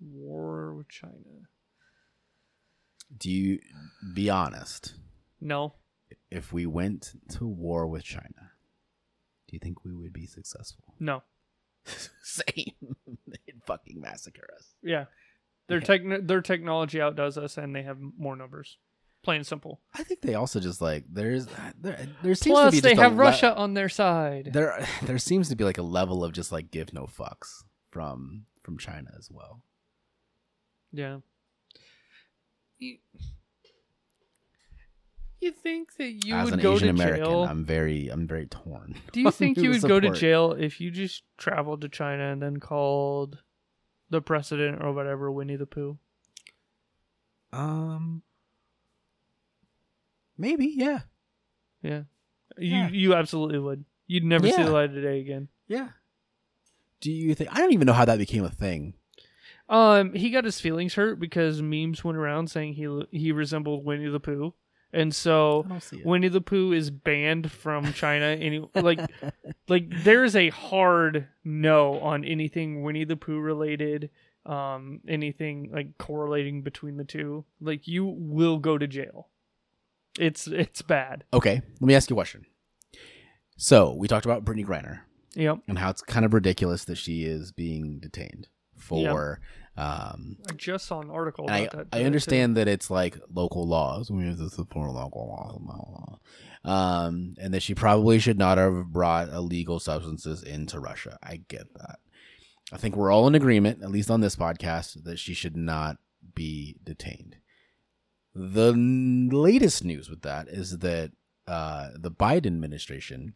War 0.00 0.74
with 0.74 0.88
China. 0.88 1.48
Do 3.16 3.30
you 3.30 3.58
be 4.14 4.30
honest? 4.30 4.94
No, 5.40 5.74
If 6.30 6.52
we 6.52 6.66
went 6.66 7.12
to 7.30 7.46
war 7.46 7.86
with 7.88 8.04
China, 8.04 8.52
do 9.48 9.54
you 9.54 9.58
think 9.58 9.84
we 9.84 9.92
would 9.94 10.12
be 10.12 10.26
successful? 10.26 10.94
no. 11.00 11.22
Same. 12.22 12.96
They'd 13.26 13.62
fucking 13.66 14.00
massacre 14.00 14.48
us. 14.56 14.74
Yeah, 14.82 15.06
their 15.68 15.78
Yeah. 15.78 15.84
techn 15.84 16.26
their 16.28 16.40
technology 16.40 17.00
outdoes 17.00 17.36
us, 17.38 17.56
and 17.58 17.74
they 17.74 17.82
have 17.82 17.98
more 18.00 18.36
numbers. 18.36 18.78
Plain 19.22 19.36
and 19.36 19.46
simple. 19.46 19.80
I 19.94 20.02
think 20.02 20.20
they 20.22 20.34
also 20.34 20.58
just 20.58 20.80
like 20.80 21.04
there's 21.08 21.46
uh, 21.46 21.72
there 21.80 22.08
there 22.24 22.34
seems 22.34 22.54
Plus, 22.54 22.74
to 22.74 22.82
be 22.82 22.88
they 22.88 22.94
have 23.00 23.12
le- 23.12 23.18
Russia 23.18 23.54
on 23.54 23.74
their 23.74 23.88
side. 23.88 24.50
There 24.52 24.84
there 25.02 25.18
seems 25.18 25.48
to 25.50 25.56
be 25.56 25.62
like 25.64 25.78
a 25.78 25.82
level 25.82 26.24
of 26.24 26.32
just 26.32 26.50
like 26.50 26.70
give 26.72 26.92
no 26.92 27.04
fucks 27.06 27.62
from 27.90 28.46
from 28.62 28.78
China 28.78 29.10
as 29.16 29.30
well. 29.30 29.62
Yeah. 30.92 31.18
You, 35.42 35.48
you 35.48 35.52
think 35.52 35.96
that 35.96 36.24
you 36.24 36.34
as 36.34 36.44
would 36.46 36.54
an 36.54 36.60
go 36.60 36.74
Asian 36.74 36.94
to 36.94 37.02
American, 37.02 37.26
jail? 37.26 37.44
I'm 37.44 37.64
very 37.64 38.08
I'm 38.08 38.26
very 38.26 38.46
torn. 38.46 38.96
Do 39.12 39.20
you 39.20 39.30
think 39.32 39.58
you 39.58 39.70
would 39.70 39.82
go 39.82 40.00
to 40.00 40.10
jail 40.10 40.52
if 40.52 40.80
you 40.80 40.90
just 40.90 41.24
traveled 41.36 41.80
to 41.82 41.88
China 41.88 42.32
and 42.32 42.40
then 42.40 42.58
called 42.58 43.42
the 44.10 44.20
president 44.20 44.82
or 44.82 44.92
whatever 44.92 45.30
Winnie 45.32 45.56
the 45.56 45.66
Pooh? 45.66 45.98
Um, 47.52 48.22
maybe 50.38 50.72
yeah, 50.76 51.00
Yeah. 51.82 52.04
You 52.58 52.76
Yeah. 52.76 52.88
you 52.90 53.14
absolutely 53.14 53.58
would. 53.58 53.84
You'd 54.06 54.24
never 54.24 54.46
see 54.48 54.62
the 54.62 54.70
light 54.70 54.90
of 54.90 54.94
the 54.94 55.00
day 55.02 55.20
again. 55.20 55.48
yeah. 55.66 55.88
Do 57.00 57.10
you 57.10 57.34
think 57.34 57.50
I 57.52 57.58
don't 57.58 57.72
even 57.72 57.86
know 57.86 57.92
how 57.94 58.04
that 58.04 58.18
became 58.18 58.44
a 58.44 58.50
thing? 58.50 58.94
Um, 59.68 60.12
he 60.14 60.30
got 60.30 60.44
his 60.44 60.60
feelings 60.60 60.94
hurt 60.94 61.18
because 61.18 61.60
memes 61.60 62.04
went 62.04 62.16
around 62.16 62.48
saying 62.50 62.74
he 62.74 63.02
he 63.10 63.32
resembled 63.32 63.84
Winnie 63.84 64.08
the 64.08 64.20
Pooh, 64.20 64.54
and 64.92 65.14
so 65.14 65.62
I 65.66 65.68
don't 65.68 65.82
see 65.82 65.96
it. 65.98 66.06
Winnie 66.06 66.28
the 66.28 66.40
Pooh 66.40 66.72
is 66.72 66.90
banned 66.90 67.50
from 67.50 67.92
China. 67.92 68.26
Any 68.26 68.68
like 68.74 69.00
like 69.68 69.88
there's 70.04 70.36
a 70.36 70.50
hard 70.50 71.28
no 71.44 71.98
on 72.00 72.24
anything 72.24 72.82
Winnie 72.82 73.04
the 73.04 73.16
Pooh 73.16 73.38
related. 73.40 74.10
Um, 74.44 75.00
anything 75.06 75.70
like 75.72 75.96
correlating 75.98 76.62
between 76.62 76.96
the 76.96 77.04
two, 77.04 77.44
like 77.60 77.86
you 77.86 78.04
will 78.04 78.58
go 78.58 78.76
to 78.76 78.88
jail. 78.88 79.28
It's 80.18 80.46
it's 80.48 80.82
bad. 80.82 81.22
okay, 81.32 81.62
let 81.80 81.86
me 81.86 81.94
ask 81.94 82.10
you 82.10 82.14
a 82.14 82.18
question. 82.18 82.44
So 83.56 83.92
we 83.94 84.08
talked 84.08 84.26
about 84.26 84.44
Brittney 84.44 84.66
Griner 84.66 85.00
Yep. 85.34 85.58
and 85.68 85.78
how 85.78 85.90
it's 85.90 86.02
kind 86.02 86.24
of 86.26 86.34
ridiculous 86.34 86.84
that 86.86 86.96
she 86.98 87.24
is 87.24 87.52
being 87.52 88.00
detained 88.00 88.48
for 88.76 89.40
Um, 89.76 90.36
I 90.48 90.52
just 90.52 90.86
saw 90.86 91.00
an 91.00 91.10
article 91.10 91.46
and 91.46 91.54
I, 91.54 91.68
that. 91.76 91.86
I 91.92 92.04
understand 92.04 92.56
that 92.56 92.68
it's 92.68 92.90
like 92.90 93.18
local 93.32 93.66
laws. 93.66 94.10
We 94.10 94.26
have 94.26 94.38
to 94.38 94.50
support 94.50 94.90
local 94.92 95.28
laws. 95.28 96.18
Um, 96.64 97.34
and 97.40 97.52
that 97.54 97.62
she 97.62 97.74
probably 97.74 98.18
should 98.18 98.38
not 98.38 98.58
have 98.58 98.86
brought 98.92 99.30
illegal 99.30 99.80
substances 99.80 100.42
into 100.42 100.78
Russia. 100.78 101.18
I 101.22 101.40
get 101.48 101.72
that. 101.74 101.98
I 102.72 102.76
think 102.76 102.96
we're 102.96 103.10
all 103.10 103.26
in 103.26 103.34
agreement, 103.34 103.82
at 103.82 103.90
least 103.90 104.10
on 104.10 104.20
this 104.20 104.36
podcast, 104.36 105.02
that 105.04 105.18
she 105.18 105.34
should 105.34 105.56
not 105.56 105.96
be 106.34 106.76
detained. 106.84 107.36
The 108.34 108.72
latest 108.72 109.84
news 109.84 110.08
with 110.08 110.22
that 110.22 110.48
is 110.48 110.78
that 110.78 111.12
uh, 111.46 111.90
the 111.96 112.10
Biden 112.10 112.46
administration 112.46 113.34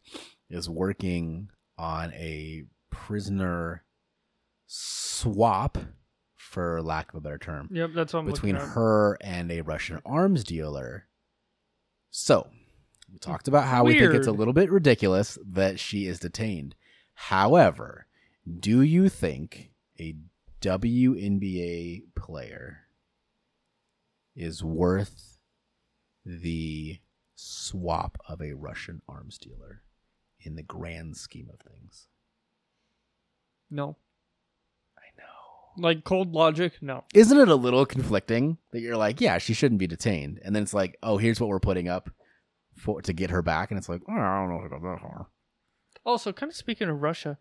is 0.48 0.70
working 0.70 1.50
on 1.76 2.12
a 2.14 2.64
prisoner 2.90 3.84
swap, 4.66 5.76
for 6.46 6.80
lack 6.82 7.10
of 7.10 7.16
a 7.16 7.20
better 7.20 7.38
term, 7.38 7.68
Yep, 7.72 7.90
that's 7.94 8.12
what 8.12 8.20
I'm 8.20 8.26
between 8.26 8.54
her 8.56 9.18
and 9.20 9.50
a 9.50 9.60
Russian 9.62 10.00
arms 10.06 10.44
dealer. 10.44 11.06
So, 12.10 12.48
we 13.12 13.18
talked 13.18 13.48
about 13.48 13.66
how 13.66 13.84
we 13.84 13.98
think 13.98 14.14
it's 14.14 14.26
a 14.26 14.32
little 14.32 14.54
bit 14.54 14.70
ridiculous 14.70 15.38
that 15.44 15.78
she 15.78 16.06
is 16.06 16.18
detained. 16.18 16.74
However, 17.14 18.06
do 18.60 18.80
you 18.80 19.08
think 19.08 19.70
a 19.98 20.16
WNBA 20.60 22.04
player 22.14 22.80
is 24.34 24.62
worth 24.62 25.38
the 26.24 26.98
swap 27.34 28.18
of 28.28 28.40
a 28.40 28.54
Russian 28.54 29.02
arms 29.08 29.38
dealer 29.38 29.82
in 30.40 30.56
the 30.56 30.62
grand 30.62 31.16
scheme 31.16 31.48
of 31.52 31.60
things? 31.60 32.08
No. 33.70 33.96
Like 35.76 36.04
cold 36.04 36.32
logic. 36.32 36.74
No. 36.80 37.04
Isn't 37.14 37.38
it 37.38 37.48
a 37.48 37.54
little 37.54 37.86
conflicting 37.86 38.58
that 38.72 38.80
you're 38.80 38.96
like, 38.96 39.20
yeah, 39.20 39.38
she 39.38 39.54
shouldn't 39.54 39.78
be 39.78 39.86
detained, 39.86 40.40
and 40.44 40.54
then 40.54 40.62
it's 40.62 40.74
like, 40.74 40.96
oh, 41.02 41.18
here's 41.18 41.40
what 41.40 41.48
we're 41.48 41.60
putting 41.60 41.88
up 41.88 42.10
for 42.76 43.00
to 43.02 43.12
get 43.12 43.30
her 43.30 43.42
back, 43.42 43.70
and 43.70 43.78
it's 43.78 43.88
like, 43.88 44.02
oh, 44.08 44.12
I 44.12 44.40
don't 44.40 44.50
know 44.50 44.60
if 44.60 44.66
it 44.66 44.70
goes 44.70 44.82
that 44.82 45.00
far. 45.00 45.28
Also, 46.04 46.32
kind 46.32 46.50
of 46.50 46.56
speaking 46.56 46.88
of 46.88 47.02
Russia, 47.02 47.38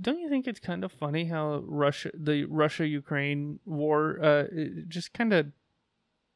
don't 0.00 0.18
you 0.18 0.28
think 0.28 0.46
it's 0.46 0.60
kind 0.60 0.84
of 0.84 0.92
funny 0.92 1.26
how 1.26 1.62
Russia, 1.64 2.10
the 2.14 2.44
Russia 2.44 2.86
Ukraine 2.86 3.60
war, 3.64 4.22
uh, 4.22 4.44
just 4.88 5.14
kind 5.14 5.32
of 5.32 5.46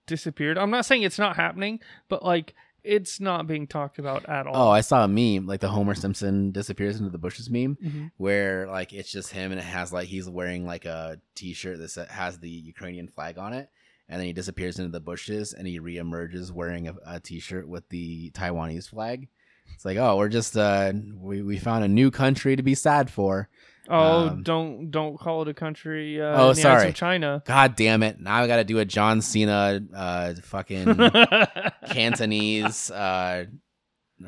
disappeared? 0.06 0.56
I'm 0.56 0.70
not 0.70 0.86
saying 0.86 1.02
it's 1.02 1.18
not 1.18 1.36
happening, 1.36 1.80
but 2.08 2.24
like 2.24 2.54
it's 2.86 3.20
not 3.20 3.46
being 3.46 3.66
talked 3.66 3.98
about 3.98 4.28
at 4.28 4.46
all. 4.46 4.68
Oh. 4.68 4.70
I 4.70 4.80
saw 4.80 5.04
a 5.04 5.08
meme 5.08 5.46
like 5.46 5.60
the 5.60 5.68
Homer 5.68 5.94
Simpson 5.94 6.52
disappears 6.52 6.98
into 6.98 7.10
the 7.10 7.18
bushes 7.18 7.50
meme, 7.50 7.76
Mhm. 7.84 8.10
where 8.16 8.66
like 8.68 8.92
it's 8.92 9.10
just 9.10 9.32
him 9.32 9.50
and 9.52 9.60
it 9.60 9.64
has 9.64 9.92
like 9.92 10.08
he's 10.08 10.28
wearing 10.28 10.64
like 10.66 10.84
a 10.84 11.20
T-shirt 11.34 11.78
that 11.78 12.08
has 12.08 12.38
the 12.38 12.48
Ukrainian 12.50 13.08
flag 13.08 13.38
on 13.38 13.52
it, 13.52 13.68
and 14.08 14.20
then 14.20 14.26
he 14.26 14.32
disappears 14.32 14.78
into 14.78 14.90
the 14.92 15.00
bushes 15.00 15.52
and 15.52 15.66
he 15.66 15.80
reemerges 15.80 16.50
wearing 16.52 16.88
a, 16.88 16.94
a 17.06 17.20
T-shirt 17.20 17.68
with 17.68 17.88
the 17.88 18.30
Taiwanese 18.30 18.88
flag. 18.88 19.28
It's 19.74 19.84
like, 19.84 19.96
oh, 19.96 20.16
we're 20.16 20.28
just 20.28 20.56
uh, 20.56 20.92
we 21.18 21.42
we 21.42 21.58
found 21.58 21.84
a 21.84 21.88
new 21.88 22.10
country 22.10 22.54
to 22.56 22.62
be 22.62 22.74
sad 22.76 23.10
for. 23.10 23.48
Oh, 23.88 24.28
Um, 24.28 24.42
don't 24.42 24.90
don't 24.90 25.18
call 25.18 25.42
it 25.42 25.48
a 25.48 25.54
country. 25.54 26.20
Uh, 26.20 26.24
Oh, 26.42 26.50
in 26.50 26.56
the 26.56 26.68
eyes 26.68 26.80
sorry. 26.80 26.92
China. 26.92 27.42
God 27.46 27.76
damn 27.76 28.02
it! 28.02 28.20
Now 28.20 28.36
I 28.42 28.46
got 28.46 28.56
to 28.56 28.64
do 28.64 28.78
a 28.78 28.84
John 28.84 29.20
Cena 29.22 29.80
uh, 29.94 30.34
fucking 30.42 30.86
Cantonese 31.90 32.90
uh, 32.90 33.44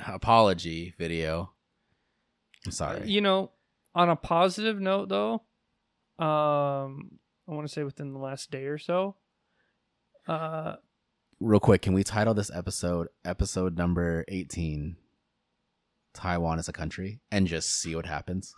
apology 0.06 0.94
video. 0.98 1.52
I'm 2.66 2.72
sorry. 2.72 3.08
You 3.08 3.20
know, 3.20 3.50
on 3.94 4.08
a 4.10 4.16
positive 4.16 4.80
note, 4.80 5.08
though, 5.08 5.34
um, 6.18 7.18
I 7.48 7.52
want 7.52 7.66
to 7.66 7.72
say 7.72 7.82
within 7.84 8.12
the 8.12 8.18
last 8.18 8.50
day 8.50 8.64
or 8.66 8.78
so, 8.78 9.16
uh, 10.26 10.74
Real 11.40 11.60
quick, 11.60 11.82
can 11.82 11.94
we 11.94 12.02
title 12.02 12.34
this 12.34 12.50
episode 12.52 13.08
episode 13.24 13.78
number 13.78 14.24
18 14.28 14.96
Taiwan 16.12 16.58
is 16.58 16.68
a 16.68 16.72
country 16.72 17.20
and 17.30 17.46
just 17.46 17.80
see 17.80 17.94
what 17.94 18.06
happens? 18.06 18.54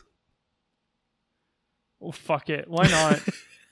Well, 2.01 2.13
fuck 2.13 2.49
it, 2.51 2.67
why 2.69 2.87
not? 2.89 3.21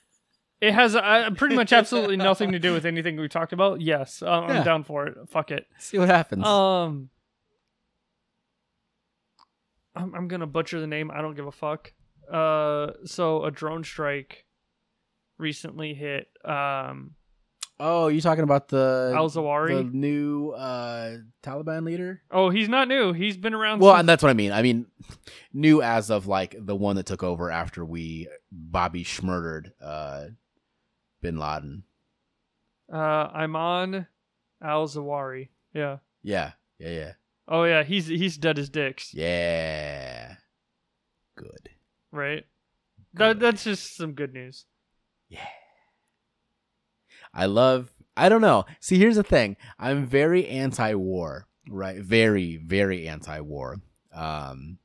it 0.61 0.73
has 0.73 0.95
uh, 0.95 1.29
pretty 1.35 1.55
much 1.55 1.73
absolutely 1.73 2.15
nothing 2.17 2.51
to 2.51 2.59
do 2.59 2.73
with 2.73 2.85
anything 2.85 3.19
we 3.19 3.27
talked 3.27 3.53
about. 3.53 3.81
Yes, 3.81 4.21
um, 4.21 4.47
Yeah. 4.47 4.59
I'm 4.59 4.63
down 4.63 4.83
for 4.83 5.07
it. 5.07 5.17
Fuck 5.29 5.51
it. 5.51 5.65
See 5.79 5.97
what 5.97 6.07
happens. 6.09 6.45
Um, 6.45 7.09
I'm, 9.95 10.13
I'm 10.15 10.27
gonna 10.27 10.47
butcher 10.47 10.79
the 10.79 10.87
name. 10.87 11.11
I 11.11 11.21
don't 11.21 11.35
give 11.35 11.47
a 11.47 11.51
fuck. 11.51 11.91
Uh, 12.31 12.91
so 13.05 13.43
a 13.43 13.51
drone 13.51 13.83
strike 13.83 14.45
recently 15.37 15.93
hit 15.93 16.27
um 16.45 17.15
oh, 17.79 18.07
you 18.07 18.21
talking 18.21 18.43
about 18.43 18.67
the 18.67 19.13
Al 19.15 19.29
the 19.29 19.39
Zawahiri. 19.41 19.93
new 19.93 20.49
uh, 20.51 21.17
Taliban 21.43 21.83
leader? 21.85 22.21
Oh, 22.31 22.49
he's 22.49 22.67
not 22.69 22.87
new. 22.87 23.13
He's 23.13 23.37
been 23.37 23.53
around. 23.53 23.79
Well, 23.79 23.93
since- 23.93 23.99
and 24.01 24.09
that's 24.09 24.23
what 24.23 24.29
I 24.29 24.33
mean. 24.33 24.51
I 24.51 24.61
mean, 24.61 24.85
new 25.53 25.81
as 25.81 26.09
of 26.09 26.27
like 26.27 26.55
the 26.59 26.75
one 26.75 26.95
that 26.97 27.05
took 27.05 27.23
over 27.23 27.49
after 27.51 27.85
we 27.85 28.27
Bobby 28.51 29.03
Schmurdered 29.03 29.71
uh, 29.81 30.25
Bin 31.21 31.37
Laden. 31.37 31.83
uh, 32.91 32.97
I'm 32.97 33.55
on 33.55 34.07
Al 34.63 34.87
Zawari. 34.87 35.49
Yeah. 35.73 35.97
Yeah, 36.23 36.51
yeah, 36.79 36.89
yeah, 36.89 37.11
Oh 37.47 37.63
yeah, 37.63 37.83
he's 37.83 38.07
he's 38.07 38.37
dead 38.37 38.59
as 38.59 38.69
dicks. 38.69 39.13
yeah. 39.13 40.35
Good. 41.35 41.69
Right. 42.11 42.45
That 43.13 43.33
Good. 43.33 43.39
that's 43.39 43.63
just 43.63 43.95
some 43.95 44.13
good 44.13 44.33
news. 44.33 44.65
I 47.33 47.45
love. 47.45 47.91
I 48.17 48.27
don't 48.29 48.41
know. 48.41 48.65
See, 48.79 48.97
here's 48.97 49.15
the 49.15 49.23
thing. 49.23 49.55
I'm 49.77 50.05
very 50.05 50.45
anti-war, 50.47 51.47
right? 51.69 51.99
Very, 52.01 52.57
very 52.57 53.07
anti-war. 53.07 53.77
Um, 54.13 54.77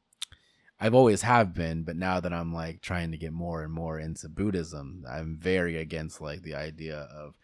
I've 0.79 0.95
always 0.95 1.23
have 1.23 1.55
been, 1.55 1.83
but 1.83 1.97
now 1.97 2.21
that 2.21 2.33
I'm 2.33 2.53
like 2.53 2.81
trying 2.81 3.11
to 3.13 3.17
get 3.17 3.33
more 3.33 3.63
and 3.63 3.73
more 3.73 3.99
into 3.99 4.29
Buddhism, 4.29 5.05
I'm 5.09 5.37
very 5.41 5.79
against 5.79 6.21
like 6.21 6.43
the 6.43 6.55
idea 6.55 6.99
of 6.99 7.35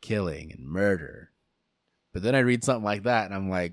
killing 0.00 0.52
and 0.52 0.66
murder. 0.66 1.30
But 2.12 2.22
then 2.22 2.34
I 2.34 2.40
read 2.40 2.62
something 2.62 2.84
like 2.84 3.02
that, 3.02 3.26
and 3.26 3.34
I'm 3.34 3.50
like, 3.50 3.72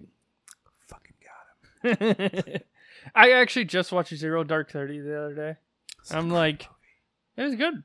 fucking 0.88 1.16
god. 1.24 2.62
I 3.16 3.32
actually 3.34 3.66
just 3.66 3.92
watched 3.92 4.16
Zero 4.16 4.44
Dark 4.44 4.72
Thirty 4.72 5.00
the 5.00 5.18
other 5.26 5.36
day. 5.36 5.56
It's 6.00 6.14
I'm 6.14 6.30
like- 6.32 6.68
movie. 6.68 6.76
It 7.38 7.44
was 7.44 7.56
good. 7.56 7.84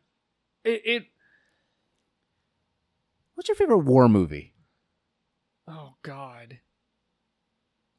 It, 0.65 0.83
it 0.85 1.07
what's 3.37 3.49
your 3.49 3.55
favorite 3.57 3.78
war 3.84 4.09
movie? 4.09 4.55
oh 5.68 5.95
god. 6.03 6.59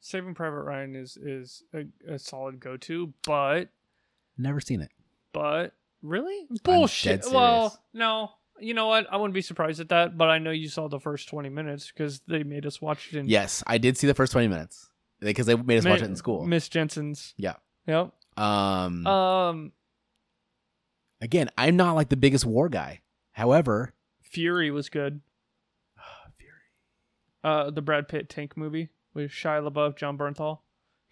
Saving 0.00 0.34
Private 0.34 0.62
Ryan 0.62 0.94
is 0.96 1.16
is 1.16 1.62
a, 1.74 1.84
a 2.14 2.18
solid 2.18 2.60
go 2.60 2.76
to, 2.78 3.12
but 3.26 3.70
Never 4.38 4.60
seen 4.60 4.80
it. 4.80 4.90
but 5.32 5.72
really 6.02 6.46
bullshit. 6.64 7.24
Well, 7.30 7.78
no. 7.92 8.30
You 8.60 8.74
know 8.74 8.86
what? 8.88 9.06
I 9.12 9.16
wouldn't 9.16 9.34
be 9.34 9.42
surprised 9.42 9.80
at 9.80 9.90
that, 9.90 10.16
but 10.18 10.28
I 10.30 10.38
know 10.38 10.50
you 10.50 10.68
saw 10.68 10.88
the 10.88 10.98
first 10.98 11.28
20 11.28 11.48
minutes 11.48 11.92
because 11.92 12.20
they 12.26 12.42
made 12.42 12.66
us 12.66 12.80
watch 12.80 13.12
it 13.12 13.18
in 13.18 13.28
Yes, 13.28 13.62
I 13.66 13.78
did 13.78 13.96
see 13.96 14.06
the 14.08 14.14
first 14.14 14.32
20 14.32 14.48
minutes 14.48 14.88
because 15.20 15.46
they 15.46 15.54
made 15.54 15.78
us 15.78 15.84
watch 15.84 16.00
it 16.02 16.06
in 16.06 16.16
school. 16.16 16.44
Miss 16.46 16.68
Jensen's. 16.68 17.34
Yeah. 17.36 17.54
Yep. 17.86 18.12
Um, 18.36 19.06
Um, 19.06 19.72
again, 21.20 21.50
I'm 21.58 21.76
not 21.76 21.94
like 21.94 22.08
the 22.08 22.16
biggest 22.16 22.44
war 22.44 22.68
guy. 22.68 23.00
However, 23.32 23.94
Fury 24.22 24.70
was 24.70 24.88
good. 24.88 25.20
Uh, 27.44 27.70
the 27.70 27.82
Brad 27.82 28.08
Pitt 28.08 28.28
tank 28.28 28.56
movie 28.56 28.88
with 29.14 29.30
Shia 29.30 29.68
LaBeouf, 29.68 29.96
Jon 29.96 30.18
Bernthal, 30.18 30.58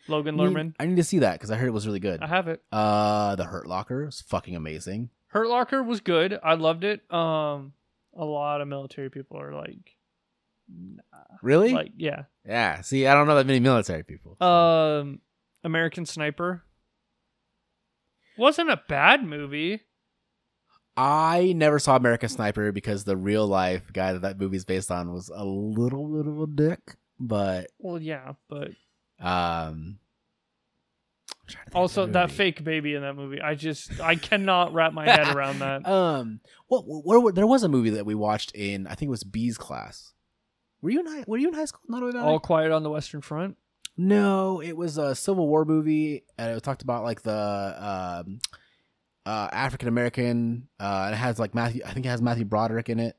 Logan 0.08 0.38
I 0.40 0.44
need- 0.44 0.56
Lerman. 0.56 0.74
I 0.80 0.86
need 0.86 0.96
to 0.96 1.04
see 1.04 1.20
that 1.20 1.34
because 1.34 1.50
I 1.50 1.56
heard 1.56 1.68
it 1.68 1.72
was 1.72 1.86
really 1.86 2.00
good. 2.00 2.20
I 2.22 2.26
have 2.26 2.48
it. 2.48 2.62
Uh, 2.72 3.36
the 3.36 3.44
Hurt 3.44 3.66
Locker 3.66 4.06
is 4.08 4.20
fucking 4.22 4.56
amazing. 4.56 5.10
Hurt 5.28 5.48
Locker 5.48 5.82
was 5.82 6.00
good. 6.00 6.38
I 6.42 6.54
loved 6.54 6.84
it. 6.84 7.02
Um, 7.12 7.72
a 8.16 8.24
lot 8.24 8.60
of 8.60 8.68
military 8.68 9.10
people 9.10 9.38
are 9.40 9.54
like, 9.54 9.96
nah. 10.68 11.02
Really? 11.42 11.72
like 11.72 11.92
yeah. 11.96 12.24
yeah. 12.44 12.80
See, 12.80 13.06
I 13.06 13.14
don't 13.14 13.26
know 13.26 13.36
that 13.36 13.46
many 13.46 13.60
military 13.60 14.02
people. 14.02 14.36
Um, 14.42 15.20
American 15.62 16.06
Sniper 16.06 16.64
wasn't 18.38 18.70
a 18.70 18.80
bad 18.88 19.24
movie. 19.24 19.82
I 20.96 21.52
never 21.54 21.78
saw 21.78 21.96
American 21.96 22.28
Sniper 22.28 22.72
because 22.72 23.04
the 23.04 23.16
real 23.16 23.46
life 23.46 23.92
guy 23.92 24.12
that 24.14 24.22
that 24.22 24.40
movie's 24.40 24.64
based 24.64 24.90
on 24.90 25.12
was 25.12 25.30
a 25.34 25.44
little 25.44 26.06
bit 26.08 26.26
of 26.26 26.40
a 26.40 26.46
dick. 26.46 26.96
But 27.18 27.70
Well, 27.78 28.00
yeah, 28.00 28.32
but 28.48 28.68
um, 29.20 29.98
I'm 29.98 31.46
trying 31.48 31.48
to 31.48 31.54
think 31.54 31.66
of 31.66 31.72
the 31.72 31.78
also 31.78 32.06
that 32.06 32.22
movie. 32.28 32.34
fake 32.34 32.64
baby 32.64 32.94
in 32.94 33.02
that 33.02 33.14
movie. 33.14 33.40
I 33.40 33.54
just 33.54 34.00
I 34.00 34.16
cannot 34.16 34.72
wrap 34.72 34.92
my 34.92 35.04
head 35.04 35.34
around 35.34 35.58
that. 35.60 35.86
Um, 35.88 36.40
what, 36.68 36.84
what, 36.86 37.22
what? 37.22 37.34
There 37.34 37.46
was 37.46 37.62
a 37.62 37.68
movie 37.68 37.90
that 37.90 38.06
we 38.06 38.14
watched 38.14 38.52
in 38.52 38.86
I 38.86 38.94
think 38.94 39.08
it 39.08 39.10
was 39.10 39.24
B's 39.24 39.56
class. 39.58 40.12
Were 40.82 40.90
you 40.90 41.00
in 41.00 41.06
high, 41.06 41.24
Were 41.26 41.38
you 41.38 41.48
in 41.48 41.54
high 41.54 41.64
school? 41.64 41.80
Not 41.88 42.02
about 42.02 42.24
All 42.24 42.38
Quiet 42.40 42.70
on 42.72 42.82
the 42.82 42.90
Western 42.90 43.20
Front. 43.20 43.56
No, 43.96 44.60
it 44.60 44.76
was 44.76 44.98
a 44.98 45.14
Civil 45.14 45.48
War 45.48 45.64
movie, 45.64 46.24
and 46.36 46.54
it 46.54 46.62
talked 46.62 46.82
about 46.82 47.02
like 47.02 47.22
the 47.22 48.22
um, 48.24 48.40
uh, 49.26 49.48
African 49.52 49.88
American. 49.88 50.68
Uh, 50.78 51.10
it 51.12 51.16
has 51.16 51.38
like 51.38 51.54
Matthew. 51.54 51.82
I 51.84 51.92
think 51.92 52.06
it 52.06 52.08
has 52.08 52.22
Matthew 52.22 52.44
Broderick 52.44 52.88
in 52.88 53.00
it. 53.00 53.16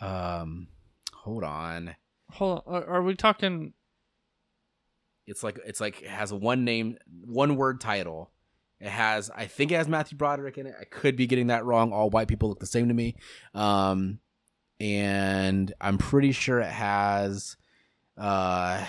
Um, 0.00 0.68
hold 1.12 1.44
on. 1.44 1.94
Hold 2.30 2.62
on. 2.66 2.74
Are, 2.74 2.86
are 2.86 3.02
we 3.02 3.14
talking? 3.14 3.74
It's 5.26 5.44
like 5.44 5.60
it's 5.66 5.80
like 5.80 6.02
it 6.02 6.08
has 6.08 6.32
a 6.32 6.36
one 6.36 6.64
name, 6.64 6.96
one 7.24 7.56
word 7.56 7.80
title. 7.80 8.30
It 8.80 8.88
has, 8.88 9.30
I 9.30 9.46
think 9.46 9.70
it 9.70 9.76
has 9.76 9.86
Matthew 9.86 10.18
Broderick 10.18 10.58
in 10.58 10.66
it. 10.66 10.74
I 10.80 10.84
could 10.84 11.14
be 11.14 11.28
getting 11.28 11.46
that 11.48 11.64
wrong. 11.64 11.92
All 11.92 12.10
white 12.10 12.26
people 12.26 12.48
look 12.48 12.58
the 12.58 12.66
same 12.66 12.88
to 12.88 12.94
me. 12.94 13.14
Um, 13.54 14.18
and 14.80 15.72
I'm 15.80 15.98
pretty 15.98 16.32
sure 16.32 16.58
it 16.58 16.72
has 16.72 17.56
uh 18.18 18.84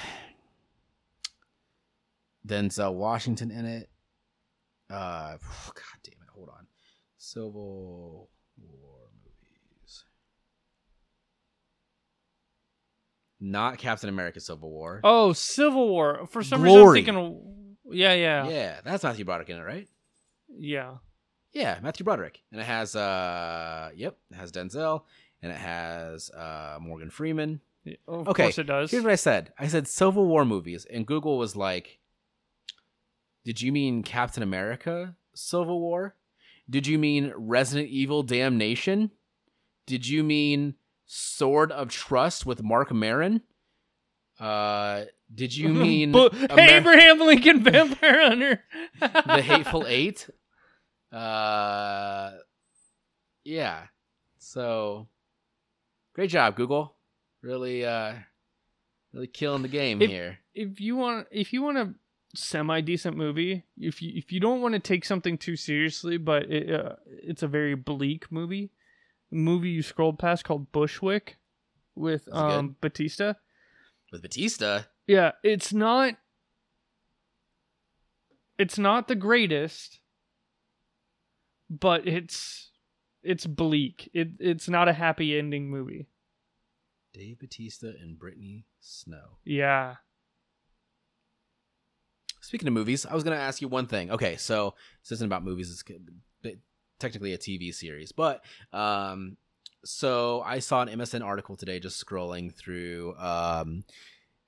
Denzel 2.47 2.93
Washington 2.93 3.51
in 3.51 3.65
it. 3.65 3.89
Uh, 4.89 5.37
God 5.67 5.99
damn 6.03 6.13
it! 6.21 6.29
Hold 6.33 6.49
on, 6.49 6.67
Civil 7.17 8.29
War 8.57 8.99
movies. 9.23 10.05
Not 13.39 13.77
Captain 13.77 14.09
America: 14.09 14.39
Civil 14.39 14.69
War. 14.69 15.01
Oh, 15.03 15.33
Civil 15.33 15.87
War. 15.89 16.27
For 16.27 16.43
some 16.43 16.61
Glory. 16.61 16.99
reason, 17.01 17.15
I'm 17.15 17.23
thinking. 17.25 17.49
Yeah, 17.91 18.13
yeah, 18.13 18.45
yeah, 18.45 18.49
yeah, 18.49 18.79
that's 18.83 19.03
Matthew 19.03 19.25
Broderick 19.25 19.49
in 19.49 19.57
it, 19.57 19.61
right? 19.63 19.87
yeah. 20.49 20.95
Yeah, 21.51 21.77
Matthew 21.83 22.03
Broderick, 22.03 22.41
and 22.51 22.59
it 22.59 22.63
has 22.63 22.95
uh, 22.95 23.91
yep, 23.95 24.17
it 24.31 24.35
has 24.37 24.51
Denzel, 24.51 25.03
and 25.43 25.51
it 25.51 25.57
has 25.57 26.31
uh 26.31 26.79
Morgan 26.81 27.11
Freeman. 27.11 27.61
Of 28.07 28.29
Okay, 28.29 28.43
course 28.43 28.57
it 28.57 28.63
does. 28.63 28.89
Here's 28.89 29.03
what 29.03 29.11
I 29.11 29.15
said. 29.17 29.53
I 29.59 29.67
said 29.67 29.87
Civil 29.87 30.25
War 30.25 30.45
movies, 30.45 30.85
and 30.85 31.05
Google 31.05 31.37
was 31.37 31.55
like, 31.55 31.99
"Did 33.45 33.61
you 33.61 33.71
mean 33.71 34.03
Captain 34.03 34.43
America 34.43 35.15
Civil 35.33 35.79
War? 35.79 36.15
Did 36.69 36.87
you 36.87 36.97
mean 36.97 37.33
Resident 37.35 37.89
Evil 37.89 38.23
Damnation? 38.23 39.11
Did 39.85 40.07
you 40.07 40.23
mean 40.23 40.75
Sword 41.05 41.71
of 41.71 41.89
Trust 41.89 42.45
with 42.45 42.63
Marc 42.63 42.91
Maron? 42.93 43.41
Uh, 44.39 45.05
did 45.33 45.55
you 45.55 45.69
mean 45.85 46.11
Bu- 46.13 46.29
Amer- 46.49 46.59
Abraham 46.61 47.19
Lincoln 47.19 47.63
Vampire 47.63 48.21
Hunter? 48.29 48.63
The 48.99 49.41
Hateful 49.41 49.85
Eight? 49.87 50.29
Uh, 51.11 52.31
yeah. 53.43 53.83
So, 54.39 55.07
great 56.15 56.29
job, 56.29 56.55
Google. 56.55 56.95
Really, 57.41 57.85
uh, 57.85 58.13
really 59.13 59.27
killing 59.27 59.61
the 59.61 59.67
game 59.67 60.01
If- 60.01 60.09
here. 60.09 60.39
if 60.55 60.79
you 60.79 60.95
want 60.95 61.27
if 61.31 61.51
you 61.53 61.61
want 61.61 61.77
a 61.77 61.93
semi 62.35 62.81
decent 62.81 63.15
movie, 63.17 63.63
if 63.77 64.01
you 64.01 64.11
if 64.15 64.31
you 64.31 64.39
don't 64.39 64.61
want 64.61 64.73
to 64.73 64.79
take 64.79 65.05
something 65.05 65.37
too 65.37 65.55
seriously, 65.55 66.17
but 66.17 66.43
it, 66.51 66.71
uh, 66.73 66.95
it's 67.07 67.43
a 67.43 67.47
very 67.47 67.75
bleak 67.75 68.31
movie, 68.31 68.71
a 69.31 69.35
movie 69.35 69.69
you 69.69 69.81
scrolled 69.83 70.19
past 70.19 70.43
called 70.43 70.71
Bushwick 70.71 71.37
with 71.95 72.21
Is 72.21 72.27
it 72.27 72.31
good? 72.31 72.37
um 72.39 72.75
Batista. 72.81 73.33
With 74.11 74.21
Batista, 74.21 74.83
Yeah, 75.07 75.31
it's 75.43 75.73
not 75.73 76.15
it's 78.57 78.77
not 78.77 79.07
the 79.07 79.15
greatest, 79.15 79.99
but 81.69 82.07
it's 82.07 82.71
it's 83.23 83.45
bleak. 83.47 84.09
It 84.13 84.29
it's 84.39 84.69
not 84.69 84.87
a 84.87 84.93
happy 84.93 85.37
ending 85.37 85.69
movie. 85.69 86.07
Dave 87.13 87.39
Batista 87.39 87.87
and 87.87 88.17
Brittany 88.17 88.65
Snow. 88.79 89.37
Yeah. 89.43 89.95
Speaking 92.53 92.67
of 92.67 92.75
movies, 92.75 93.03
I 93.07 93.15
was 93.15 93.23
going 93.23 93.35
to 93.35 93.41
ask 93.41 93.63
you 93.63 93.67
one 93.67 93.87
thing. 93.87 94.11
Okay, 94.11 94.35
so 94.35 94.75
this 95.01 95.11
isn't 95.13 95.25
about 95.25 95.43
movies; 95.43 95.71
it's 95.71 96.55
technically 96.99 97.33
a 97.33 97.37
TV 97.39 97.73
series. 97.73 98.11
But 98.11 98.45
um, 98.71 99.37
so 99.83 100.43
I 100.45 100.59
saw 100.59 100.83
an 100.83 100.89
MSN 100.89 101.25
article 101.25 101.55
today, 101.55 101.79
just 101.79 102.05
scrolling 102.05 102.53
through, 102.53 103.15
um, 103.17 103.85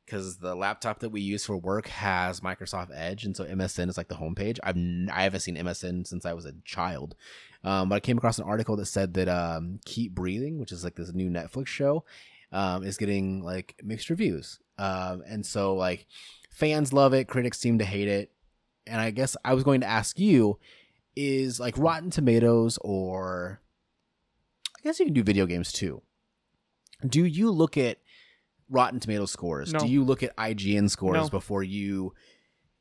because 0.05 0.37
the 0.37 0.53
laptop 0.53 0.99
that 0.99 1.09
we 1.09 1.21
use 1.21 1.47
for 1.47 1.57
work 1.57 1.87
has 1.87 2.41
Microsoft 2.41 2.91
Edge, 2.93 3.25
and 3.25 3.35
so 3.35 3.43
MSN 3.43 3.89
is 3.89 3.97
like 3.97 4.09
the 4.09 4.13
homepage. 4.13 4.59
I've 4.61 4.77
I 5.11 5.23
haven't 5.23 5.39
seen 5.39 5.57
MSN 5.57 6.05
since 6.05 6.27
I 6.27 6.33
was 6.33 6.45
a 6.45 6.53
child, 6.63 7.15
um, 7.63 7.89
but 7.89 7.95
I 7.95 8.01
came 8.01 8.19
across 8.19 8.37
an 8.37 8.45
article 8.45 8.75
that 8.75 8.85
said 8.85 9.15
that 9.15 9.29
um, 9.29 9.79
Keep 9.83 10.13
Breathing, 10.13 10.59
which 10.59 10.71
is 10.71 10.83
like 10.83 10.93
this 10.93 11.11
new 11.11 11.31
Netflix 11.31 11.65
show, 11.65 12.03
um, 12.51 12.83
is 12.83 12.97
getting 12.97 13.41
like 13.41 13.81
mixed 13.83 14.11
reviews, 14.11 14.59
um, 14.77 15.23
and 15.25 15.43
so 15.43 15.73
like 15.73 16.05
fans 16.55 16.93
love 16.93 17.13
it, 17.13 17.27
critics 17.27 17.59
seem 17.59 17.79
to 17.79 17.85
hate 17.85 18.07
it, 18.07 18.31
and 18.87 18.99
I 19.01 19.11
guess 19.11 19.35
I 19.43 19.53
was 19.53 19.63
going 19.63 19.81
to 19.81 19.87
ask 19.87 20.17
you, 20.19 20.57
is 21.15 21.59
like 21.59 21.77
Rotten 21.77 22.09
Tomatoes 22.09 22.77
or 22.81 23.61
I 24.77 24.79
guess 24.83 24.99
you 24.99 25.05
can 25.05 25.13
do 25.13 25.23
video 25.23 25.45
games 25.45 25.71
too. 25.71 26.01
Do 27.07 27.25
you 27.25 27.51
look 27.51 27.77
at 27.77 27.97
Rotten 28.69 28.99
Tomato 28.99 29.25
scores? 29.25 29.71
No. 29.73 29.79
Do 29.79 29.87
you 29.87 30.03
look 30.03 30.23
at 30.23 30.35
IGN 30.37 30.89
scores 30.89 31.15
No. 31.15 31.29
before 31.29 31.63
you 31.63 32.13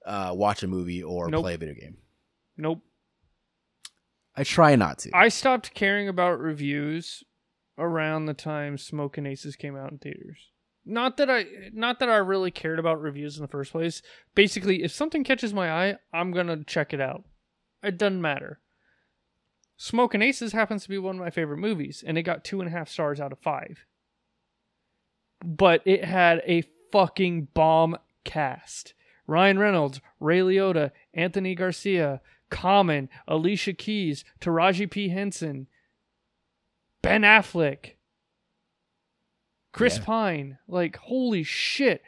uh, 0.07 0.33
watch 0.35 0.62
a 0.62 0.66
movie 0.66 1.03
or 1.03 1.29
Nope. 1.31 1.43
play 1.43 1.55
a 1.55 1.59
video 1.59 1.75
game? 1.75 1.97
Nope. 2.57 2.81
I 4.37 4.43
try 4.45 4.75
not 4.77 4.99
to. 5.01 5.11
I 5.14 5.29
stopped 5.29 5.75
caring 5.75 6.09
about 6.09 6.41
reviews 6.41 7.22
around 7.79 8.27
the 8.27 8.35
time 8.35 8.79
Smokin' 8.79 9.27
Aces 9.27 9.57
came 9.57 9.77
out 9.77 9.93
in 9.93 9.99
theaters. 9.99 10.51
Not 10.87 11.16
that 11.16 11.30
I 11.30 11.47
not 11.72 11.99
that 12.01 12.11
I 12.11 12.16
really 12.16 12.51
cared 12.51 12.78
about 12.78 13.01
reviews 13.01 13.37
in 13.37 13.43
the 13.43 13.49
first 13.49 13.72
place. 13.72 14.03
Basically, 14.35 14.82
if 14.82 14.93
something 14.93 15.24
catches 15.24 15.55
my 15.55 15.70
eye, 15.70 15.97
I'm 16.12 16.30
gonna 16.30 16.62
check 16.64 16.93
it 16.93 17.01
out. 17.01 17.24
It 17.82 17.99
doesn't 17.99 18.20
matter. 18.20 18.61
Smokin' 19.76 20.22
Aces 20.22 20.53
happens 20.53 20.85
to 20.85 20.89
be 20.89 20.99
one 20.99 21.16
of 21.16 21.20
my 21.20 21.30
favorite 21.30 21.59
movies, 21.59 22.05
and 22.07 22.16
it 22.16 22.22
got 22.22 22.45
two 22.45 22.61
and 22.61 22.68
a 22.68 22.72
half 22.72 22.89
stars 22.89 23.20
out 23.20 23.32
of 23.32 23.39
five. 23.39 23.87
But 25.45 25.82
it 25.85 26.05
had 26.05 26.43
a 26.47 26.62
fucking 26.93 27.49
bomb 27.55 27.99
cast. 28.24 28.95
Ryan 29.26 29.59
Reynolds, 29.59 30.01
Ray 30.20 30.41
Liotta, 30.41 30.93
Anthony 31.12 31.55
Garcia, 31.55 32.20
Common, 32.51 33.09
Alicia 33.26 33.72
Keys, 33.72 34.24
Taraji 34.41 34.89
P. 34.91 35.09
Henson, 35.09 35.66
Ben 37.03 37.22
Affleck, 37.22 37.95
Chris 39.75 39.99
Yeah. 39.99 40.05
Pine. 40.05 40.59
Like, 40.68 40.97
holy 40.97 41.43
shit. 41.43 42.01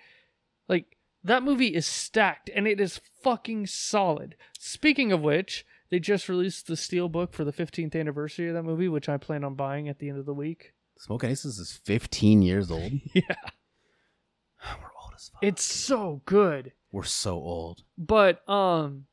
Like, 0.68 0.96
that 1.24 1.42
movie 1.42 1.74
is 1.74 1.84
stacked 1.86 2.48
and 2.54 2.66
it 2.66 2.80
is 2.80 3.00
fucking 3.22 3.66
solid. 3.66 4.36
Speaking 4.58 5.10
of 5.12 5.20
which, 5.20 5.66
they 5.90 5.98
just 5.98 6.28
released 6.28 6.66
the 6.68 6.76
steel 6.76 7.08
book 7.08 7.32
for 7.34 7.44
the 7.44 7.52
15th 7.52 7.94
anniversary 7.94 8.48
of 8.48 8.54
that 8.54 8.62
movie, 8.62 8.88
which 8.88 9.08
I 9.08 9.16
plan 9.18 9.44
on 9.44 9.54
buying 9.54 9.88
at 9.88 9.98
the 9.98 10.08
end 10.08 10.18
of 10.18 10.26
the 10.26 10.32
week. 10.34 10.72
Smokin' 10.98 11.30
Aces 11.30 11.58
is 11.58 11.72
15 11.84 12.40
years 12.42 12.70
old. 12.70 12.92
Yeah. 13.14 13.22
We're 14.80 14.90
old 15.02 15.12
as 15.14 15.28
fuck. 15.28 15.42
It's 15.42 15.62
so 15.64 16.22
good. 16.24 16.72
We're 16.92 17.02
so 17.04 17.34
old. 17.34 17.82
but 17.98 18.48
um 18.48 19.06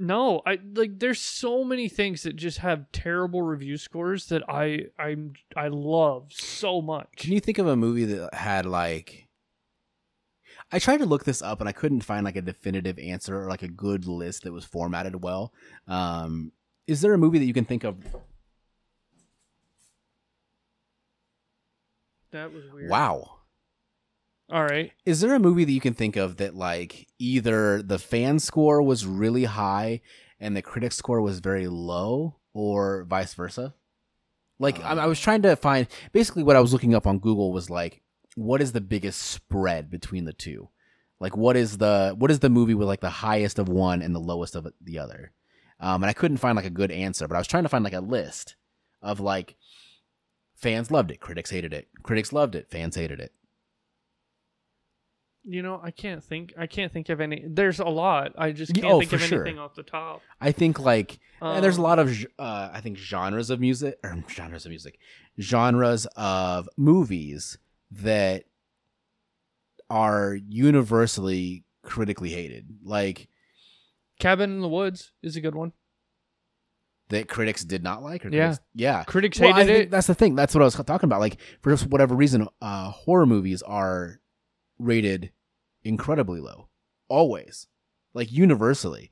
no 0.00 0.40
i 0.46 0.58
like 0.74 0.98
there's 0.98 1.20
so 1.20 1.62
many 1.62 1.88
things 1.88 2.22
that 2.24 2.34
just 2.34 2.58
have 2.58 2.90
terrible 2.90 3.42
review 3.42 3.76
scores 3.76 4.26
that 4.26 4.42
i 4.48 4.86
i'm 4.98 5.34
i 5.56 5.68
love 5.68 6.32
so 6.32 6.80
much 6.80 7.06
Can 7.16 7.32
you 7.32 7.38
think 7.40 7.58
of 7.58 7.66
a 7.68 7.76
movie 7.76 8.06
that 8.06 8.34
had 8.34 8.66
like 8.66 9.28
I 10.72 10.78
tried 10.78 10.98
to 10.98 11.04
look 11.06 11.24
this 11.24 11.42
up 11.42 11.58
and 11.58 11.68
I 11.68 11.72
couldn't 11.72 12.02
find 12.02 12.24
like 12.24 12.36
a 12.36 12.42
definitive 12.42 12.96
answer 13.00 13.42
or 13.42 13.48
like 13.48 13.62
a 13.62 13.68
good 13.68 14.06
list 14.06 14.44
that 14.44 14.52
was 14.52 14.64
formatted 14.64 15.20
well. 15.24 15.52
Um 15.88 16.52
is 16.86 17.00
there 17.00 17.12
a 17.12 17.18
movie 17.18 17.40
that 17.40 17.44
you 17.44 17.52
can 17.54 17.64
think 17.64 17.82
of? 17.84 17.96
that 22.30 22.52
was 22.52 22.62
weird 22.72 22.88
Wow. 22.88 23.39
All 24.50 24.64
right 24.64 24.92
Is 25.04 25.20
there 25.20 25.34
a 25.34 25.40
movie 25.40 25.64
that 25.64 25.72
you 25.72 25.80
can 25.80 25.94
think 25.94 26.16
of 26.16 26.36
that 26.36 26.54
like 26.54 27.06
either 27.18 27.82
the 27.82 27.98
fan 27.98 28.38
score 28.38 28.82
was 28.82 29.06
really 29.06 29.44
high 29.44 30.00
and 30.38 30.56
the 30.56 30.62
critic 30.62 30.92
score 30.92 31.20
was 31.20 31.38
very 31.40 31.68
low 31.68 32.36
or 32.52 33.04
vice 33.04 33.34
versa? 33.34 33.74
Like 34.58 34.82
I, 34.82 34.94
I 34.94 35.06
was 35.06 35.20
trying 35.20 35.42
to 35.42 35.56
find 35.56 35.86
basically 36.12 36.42
what 36.42 36.56
I 36.56 36.60
was 36.60 36.72
looking 36.72 36.94
up 36.94 37.06
on 37.06 37.18
Google 37.18 37.52
was 37.52 37.70
like 37.70 38.02
what 38.36 38.62
is 38.62 38.72
the 38.72 38.80
biggest 38.80 39.20
spread 39.20 39.90
between 39.90 40.24
the 40.24 40.32
two? 40.32 40.68
Like 41.18 41.36
what 41.36 41.56
is 41.56 41.78
the 41.78 42.14
what 42.18 42.30
is 42.30 42.40
the 42.40 42.50
movie 42.50 42.74
with 42.74 42.88
like 42.88 43.00
the 43.00 43.10
highest 43.10 43.58
of 43.58 43.68
one 43.68 44.02
and 44.02 44.14
the 44.14 44.20
lowest 44.20 44.56
of 44.56 44.66
the 44.80 44.98
other? 44.98 45.32
Um, 45.78 46.02
and 46.02 46.10
I 46.10 46.14
couldn't 46.14 46.38
find 46.38 46.56
like 46.56 46.66
a 46.66 46.70
good 46.70 46.90
answer, 46.90 47.26
but 47.26 47.34
I 47.34 47.38
was 47.38 47.46
trying 47.46 47.62
to 47.62 47.68
find 47.68 47.84
like 47.84 47.94
a 47.94 48.00
list 48.00 48.56
of 49.02 49.20
like 49.20 49.56
fans 50.54 50.90
loved 50.90 51.10
it, 51.10 51.20
critics 51.20 51.50
hated 51.50 51.72
it, 51.72 51.88
critics 52.02 52.32
loved 52.32 52.54
it, 52.54 52.70
fans 52.70 52.96
hated 52.96 53.20
it. 53.20 53.32
You 55.52 55.62
know 55.62 55.80
i 55.82 55.90
can't 55.90 56.22
think 56.22 56.52
i 56.58 56.66
can't 56.66 56.92
think 56.92 57.08
of 57.08 57.20
any 57.20 57.42
there's 57.46 57.80
a 57.80 57.84
lot 57.84 58.32
i 58.38 58.52
just 58.52 58.72
can't 58.74 58.86
oh, 58.86 59.00
think 59.00 59.12
of 59.12 59.20
sure. 59.20 59.42
anything 59.42 59.58
off 59.58 59.74
the 59.74 59.82
top 59.82 60.22
I 60.40 60.52
think 60.52 60.78
like 60.78 61.18
and 61.42 61.64
there's 61.64 61.76
a 61.76 61.80
Um, 61.80 61.84
lot 61.84 61.98
of 61.98 62.24
uh, 62.38 62.70
I 62.72 62.80
think 62.80 62.96
genres 62.98 63.50
of 63.50 63.58
music 63.60 63.98
or 64.04 64.22
genres 64.30 64.64
of 64.66 64.70
music, 64.70 64.98
genres 65.40 66.06
of 66.16 66.68
movies 66.76 67.58
that 67.90 68.44
are 69.88 70.38
universally 70.48 71.64
critically 71.82 72.30
hated. 72.30 72.68
Like 72.84 73.28
Cabin 74.18 74.50
in 74.50 74.60
the 74.60 74.68
Woods 74.68 75.12
is 75.22 75.36
a 75.36 75.40
good 75.40 75.54
one. 75.54 75.72
that 77.08 77.26
critics 77.28 77.64
did 77.64 77.82
not 77.82 78.02
like. 78.04 78.24
Or 78.24 78.28
Yeah. 78.28 78.48
critics, 78.48 78.60
yeah. 78.74 79.02
Critics 79.04 79.40
Well, 79.40 79.54
hated 79.54 79.76
it. 79.76 79.90
That's 79.90 80.06
the 80.06 80.14
thing. 80.14 80.36
That's 80.36 80.54
what 80.54 80.60
I 80.62 80.64
was 80.66 80.74
talking 80.74 81.08
about. 81.08 81.18
Like 81.20 81.38
for 81.60 81.70
just 81.72 81.86
whatever 81.88 82.14
reason, 82.14 82.46
uh, 82.62 82.90
horror 82.90 83.26
movies 83.26 83.62
are 83.62 84.20
rated 84.78 85.32
incredibly 85.84 86.40
low, 86.40 86.68
always, 87.08 87.66
like 88.14 88.30
universally. 88.32 89.10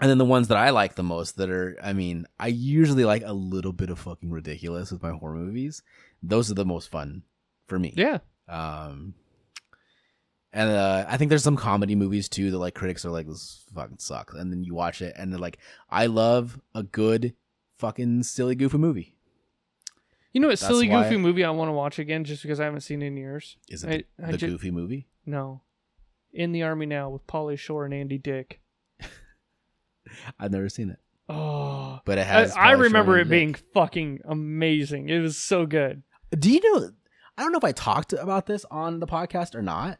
And 0.00 0.10
then 0.10 0.18
the 0.18 0.24
ones 0.24 0.48
that 0.48 0.58
I 0.58 0.70
like 0.70 0.96
the 0.96 1.04
most, 1.04 1.36
that 1.36 1.50
are, 1.50 1.76
I 1.82 1.92
mean, 1.92 2.26
I 2.38 2.48
usually 2.48 3.04
like 3.04 3.22
a 3.24 3.32
little 3.32 3.72
bit 3.72 3.90
of 3.90 3.98
fucking 4.00 4.30
ridiculous 4.30 4.90
with 4.90 5.02
my 5.02 5.10
horror 5.12 5.36
movies. 5.36 5.82
Those 6.22 6.50
are 6.50 6.54
the 6.54 6.64
most 6.64 6.90
fun 6.90 7.22
for 7.68 7.78
me. 7.78 7.94
Yeah. 7.96 8.18
Um, 8.48 9.14
and 10.52 10.70
uh, 10.70 11.04
I 11.08 11.16
think 11.16 11.28
there's 11.28 11.44
some 11.44 11.56
comedy 11.56 11.94
movies 11.94 12.28
too 12.28 12.50
that 12.50 12.58
like 12.58 12.74
critics 12.74 13.04
are 13.04 13.10
like 13.10 13.26
this 13.26 13.64
fucking 13.74 13.98
sucks, 13.98 14.34
and 14.34 14.52
then 14.52 14.62
you 14.64 14.74
watch 14.74 15.00
it 15.02 15.14
and 15.16 15.32
they're 15.32 15.38
like, 15.40 15.58
I 15.90 16.06
love 16.06 16.60
a 16.74 16.82
good 16.82 17.34
fucking 17.78 18.22
silly 18.24 18.54
goofy 18.54 18.78
movie. 18.78 19.16
You 20.32 20.40
know 20.40 20.48
what 20.48 20.58
That's 20.58 20.66
silly 20.66 20.88
goofy 20.88 21.16
movie 21.16 21.44
I 21.44 21.50
want 21.50 21.68
to 21.68 21.72
watch 21.72 21.98
again 22.00 22.24
just 22.24 22.42
because 22.42 22.58
I 22.58 22.64
haven't 22.64 22.80
seen 22.80 23.02
it 23.02 23.06
in 23.06 23.16
years? 23.16 23.56
Is 23.68 23.84
it 23.84 24.08
I- 24.20 24.26
the, 24.26 24.34
I 24.34 24.36
ju- 24.36 24.48
goofy 24.48 24.70
movie? 24.72 25.06
No. 25.26 25.62
In 26.32 26.52
the 26.52 26.62
Army 26.62 26.86
Now 26.86 27.10
with 27.10 27.26
Pauly 27.26 27.58
Shore 27.58 27.84
and 27.84 27.94
Andy 27.94 28.18
Dick. 28.18 28.60
I've 30.38 30.50
never 30.52 30.68
seen 30.68 30.90
it, 30.90 30.98
Oh. 31.28 32.00
but 32.04 32.18
it 32.18 32.26
has. 32.26 32.52
I 32.56 32.74
Pauly 32.74 32.80
remember 32.82 33.16
it 33.18 33.22
and 33.22 33.30
being 33.30 33.52
Dick. 33.52 33.64
fucking 33.72 34.20
amazing. 34.26 35.08
It 35.08 35.20
was 35.20 35.36
so 35.36 35.66
good. 35.66 36.02
Do 36.38 36.50
you 36.50 36.60
know? 36.62 36.90
I 37.38 37.42
don't 37.42 37.52
know 37.52 37.58
if 37.58 37.64
I 37.64 37.72
talked 37.72 38.12
about 38.12 38.46
this 38.46 38.64
on 38.70 39.00
the 39.00 39.06
podcast 39.06 39.54
or 39.54 39.62
not, 39.62 39.98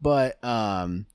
but 0.00 0.42
um, 0.44 1.06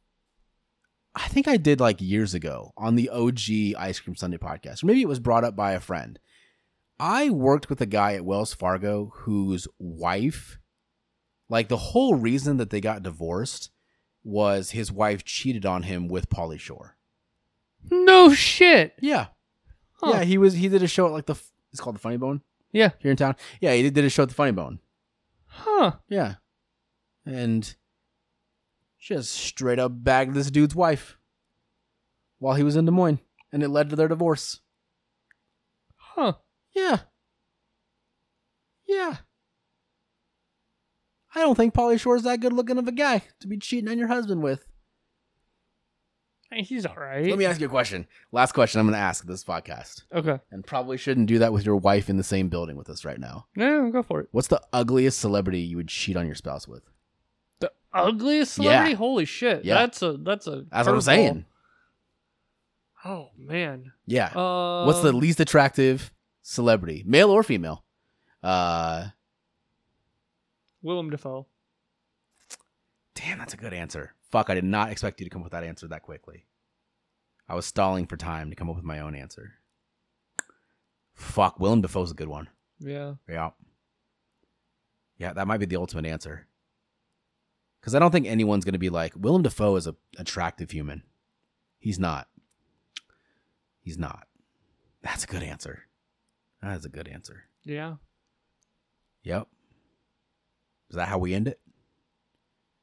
I 1.16 1.28
think 1.28 1.48
I 1.48 1.58
did 1.58 1.80
like 1.80 2.02
years 2.02 2.34
ago 2.34 2.72
on 2.78 2.96
the 2.96 3.10
OG 3.10 3.76
Ice 3.78 4.00
Cream 4.00 4.16
Sunday 4.16 4.38
podcast, 4.38 4.84
or 4.84 4.88
maybe 4.88 5.02
it 5.02 5.08
was 5.08 5.20
brought 5.20 5.44
up 5.44 5.56
by 5.56 5.72
a 5.74 5.80
friend. 5.80 6.20
I 7.00 7.30
worked 7.30 7.70
with 7.70 7.82
a 7.82 7.86
guy 7.88 8.14
at 8.14 8.26
Wells 8.26 8.54
Fargo 8.54 9.12
whose 9.16 9.68
wife, 9.80 10.58
like 11.50 11.68
the 11.70 11.78
whole 11.78 12.16
reason 12.16 12.58
that 12.58 12.70
they 12.70 12.82
got 12.82 13.04
divorced 13.04 13.72
was 14.24 14.72
his 14.72 14.92
wife 14.92 15.24
cheated 15.24 15.66
on 15.66 15.84
him 15.84 16.08
with 16.08 16.30
Pauly 16.30 16.60
Shore. 16.60 16.96
No 17.92 18.34
shit. 18.34 18.96
Yeah, 19.00 19.28
Huh. 20.02 20.12
yeah. 20.16 20.24
He 20.24 20.38
was 20.38 20.54
he 20.56 20.68
did 20.70 20.82
a 20.84 20.88
show 20.88 21.06
at 21.08 21.12
like 21.14 21.26
the 21.28 21.36
it's 21.72 21.80
called 21.82 21.96
the 21.96 22.00
Funny 22.00 22.18
Bone 22.18 22.42
Yeah. 22.72 22.92
here 23.00 23.12
in 23.12 23.18
town. 23.18 23.36
Yeah, 23.62 23.74
he 23.76 23.90
did 23.90 24.04
a 24.06 24.10
show 24.10 24.24
at 24.24 24.30
the 24.30 24.36
Funny 24.36 24.52
Bone. 24.52 24.80
Huh. 25.46 25.94
Yeah. 26.10 26.36
And 27.26 27.76
just 29.00 29.32
straight 29.32 29.78
up 29.80 29.92
bagged 30.04 30.34
this 30.34 30.50
dude's 30.52 30.76
wife 30.76 31.18
while 32.40 32.56
he 32.56 32.64
was 32.64 32.76
in 32.76 32.86
Des 32.86 32.92
Moines. 32.92 33.20
And 33.52 33.62
it 33.64 33.70
led 33.70 33.90
to 33.90 33.96
their 33.96 34.08
divorce. 34.08 34.62
Huh. 35.96 36.34
Yeah. 36.74 37.00
Yeah. 38.88 39.18
I 41.36 41.40
don't 41.42 41.56
think 41.56 41.74
Pauly 41.74 42.00
Shore's 42.00 42.24
that 42.24 42.40
good 42.40 42.54
looking 42.54 42.78
of 42.78 42.88
a 42.88 42.92
guy 42.94 43.22
to 43.42 43.48
be 43.48 43.58
cheating 43.58 43.90
on 43.90 43.98
your 43.98 44.08
husband 44.08 44.42
with. 44.42 44.66
Hey, 46.50 46.62
he's 46.62 46.86
all 46.86 46.96
right. 46.96 47.26
Let 47.26 47.38
me 47.38 47.46
ask 47.46 47.60
you 47.60 47.68
a 47.68 47.70
question. 47.70 48.08
Last 48.32 48.54
question 48.54 48.80
I'm 48.80 48.86
going 48.86 48.94
to 48.94 49.00
ask 49.00 49.26
this 49.26 49.44
podcast. 49.44 50.04
Okay. 50.14 50.40
And 50.52 50.66
probably 50.66 50.96
shouldn't 50.96 51.28
do 51.28 51.40
that 51.40 51.52
with 51.52 51.66
your 51.66 51.76
wife 51.76 52.10
in 52.10 52.16
the 52.18 52.24
same 52.24 52.48
building 52.48 52.78
with 52.78 52.90
us 52.90 53.04
right 53.04 53.20
now. 53.20 53.48
No, 53.56 53.90
go 53.90 54.02
for 54.02 54.22
it. 54.22 54.30
What's 54.32 54.48
the 54.48 54.62
ugliest 54.72 55.20
celebrity 55.20 55.60
you 55.60 55.76
would 55.76 55.90
cheat 55.90 56.16
on 56.16 56.26
your 56.26 56.36
spouse 56.36 56.68
with? 56.68 56.84
The 57.60 57.72
ugliest 57.94 58.54
celebrity? 58.54 58.92
Yeah. 58.92 58.98
Holy 58.98 59.26
shit. 59.26 59.66
Yeah. 59.66 59.80
That's 59.80 60.02
a 60.02 60.14
that's 60.18 60.48
a 60.48 60.66
That's 60.72 60.88
what 60.88 60.96
I'm 60.96 61.02
saying. 61.02 61.46
Oh 63.04 63.32
man. 63.38 63.92
Yeah. 64.06 64.28
Uh 64.28 64.86
What's 64.86 65.02
the 65.02 65.12
least 65.12 65.40
attractive 65.42 66.14
celebrity, 66.44 67.04
male 67.06 67.32
or 67.32 67.44
female? 67.44 67.84
Uh, 68.44 69.08
Willem 70.86 71.10
Dafoe. 71.10 71.48
damn, 73.16 73.40
that's 73.40 73.56
a 73.56 73.58
good 73.58 73.74
answer. 73.74 74.14
Fuck, 74.30 74.52
I 74.52 74.54
did 74.54 74.64
not 74.64 74.92
expect 74.92 75.20
you 75.20 75.26
to 75.26 75.30
come 75.32 75.42
up 75.42 75.46
with 75.46 75.54
that 75.54 75.64
answer 75.64 75.88
that 75.88 76.04
quickly. 76.04 76.46
I 77.50 77.56
was 77.56 77.66
stalling 77.66 78.06
for 78.06 78.18
time 78.18 78.52
to 78.52 78.56
come 78.56 78.70
up 78.70 78.76
with 78.76 78.86
my 78.86 79.00
own 79.00 79.16
answer. 79.16 79.54
Fuck, 81.16 81.60
Willem 81.60 81.82
Dafoe's 81.82 82.12
a 82.12 82.16
good 82.16 82.28
one. 82.28 82.50
Yeah. 82.80 83.16
Yeah. 83.28 83.52
Yeah, 85.18 85.34
that 85.34 85.48
might 85.48 85.60
be 85.60 85.66
the 85.66 85.78
ultimate 85.78 86.06
answer. 86.06 86.46
Because 87.80 87.96
I 87.96 88.00
don't 88.00 88.12
think 88.12 88.28
anyone's 88.28 88.66
going 88.66 88.74
to 88.74 88.80
be 88.80 88.90
like, 88.90 89.14
Willem 89.16 89.42
Dafoe 89.42 89.76
is 89.78 89.88
an 89.88 89.96
attractive 90.20 90.70
human. 90.72 91.02
He's 91.80 91.98
not. 91.98 92.28
He's 93.82 93.98
not. 93.98 94.28
That's 95.02 95.24
a 95.24 95.28
good 95.28 95.44
answer. 95.44 95.84
That 96.62 96.78
is 96.78 96.86
a 96.86 96.90
good 96.90 97.08
answer. 97.08 97.46
Yeah. 97.64 97.96
Yep. 99.24 99.48
Is 100.96 100.98
that 100.98 101.10
how 101.10 101.18
we 101.18 101.34
end 101.34 101.50
it? 101.50 101.60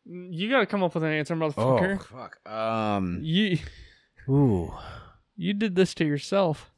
You 0.05 0.51
got 0.51 0.61
to 0.61 0.67
come 0.67 0.83
up 0.83 0.95
with 0.95 1.03
an 1.03 1.13
answer, 1.13 1.35
motherfucker. 1.35 1.99
Oh, 1.99 2.19
fuck. 2.19 2.47
Um. 2.47 3.21
You 3.23 3.57
Ooh. 4.29 4.71
you 5.35 5.55
did 5.55 5.75
this 5.77 5.95
to 5.95 6.05
yourself. 6.05 6.71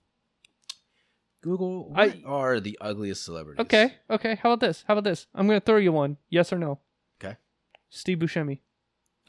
Google. 1.43 1.91
I- 1.97 2.07
What 2.09 2.25
are 2.25 2.61
the 2.61 2.79
ugliest 2.81 3.25
celebrities? 3.25 3.63
Okay. 3.63 3.95
Okay. 4.09 4.37
How 4.41 4.53
about 4.53 4.61
this? 4.65 4.85
How 4.87 4.95
about 4.95 5.03
this? 5.03 5.27
I'm 5.35 5.49
gonna 5.49 5.59
throw 5.59 5.79
you 5.79 5.91
one. 5.91 6.19
Yes 6.31 6.53
or 6.53 6.59
no? 6.59 6.79
Okay. 7.21 7.37
Steve 7.91 8.19
Buscemi. 8.19 8.61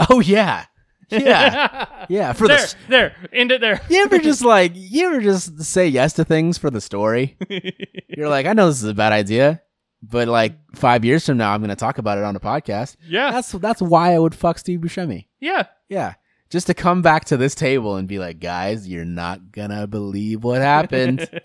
Oh 0.08 0.20
yeah. 0.20 0.66
Yeah. 1.10 2.06
yeah. 2.10 2.34
For 2.34 2.48
there, 2.48 2.60
the. 2.60 2.76
there. 2.90 3.16
End 3.34 3.52
it 3.52 3.62
there. 3.62 3.82
You 3.90 4.04
ever 4.04 4.20
just 4.20 4.44
like 4.46 4.74
you 4.76 5.08
ever 5.08 5.22
just 5.22 5.60
say 5.64 5.88
yes 5.88 6.14
to 6.14 6.24
things 6.24 6.60
for 6.60 6.70
the 6.70 6.82
story? 6.82 7.36
You're 8.16 8.30
like, 8.30 8.46
I 8.46 8.54
know 8.54 8.68
this 8.68 8.84
is 8.84 8.90
a 8.90 8.94
bad 8.94 9.12
idea, 9.12 9.64
but 10.10 10.28
like 10.28 10.54
five 10.76 11.04
years 11.06 11.26
from 11.26 11.38
now, 11.38 11.54
I'm 11.54 11.62
going 11.62 11.70
to 11.70 11.76
talk 11.76 11.98
about 11.98 12.18
it 12.18 12.24
on 12.24 12.36
a 12.36 12.40
podcast. 12.40 12.96
yeah. 13.08 13.32
That's 13.32 13.52
that's 13.54 13.82
why 13.82 14.14
I 14.14 14.20
would 14.20 14.36
fuck 14.36 14.58
Steve 14.60 14.80
Buscemi. 14.80 15.26
yeah. 15.40 15.64
Yeah, 15.88 16.16
just 16.50 16.66
to 16.68 16.74
come 16.74 17.02
back 17.04 17.26
to 17.26 17.38
this 17.38 17.54
table 17.54 17.96
and 17.98 18.08
be 18.08 18.18
like, 18.18 18.40
guys, 18.40 18.88
you're 18.88 19.06
not 19.06 19.52
gonna 19.52 19.86
believe 19.88 20.44
what 20.44 20.62
happened. 20.62 21.30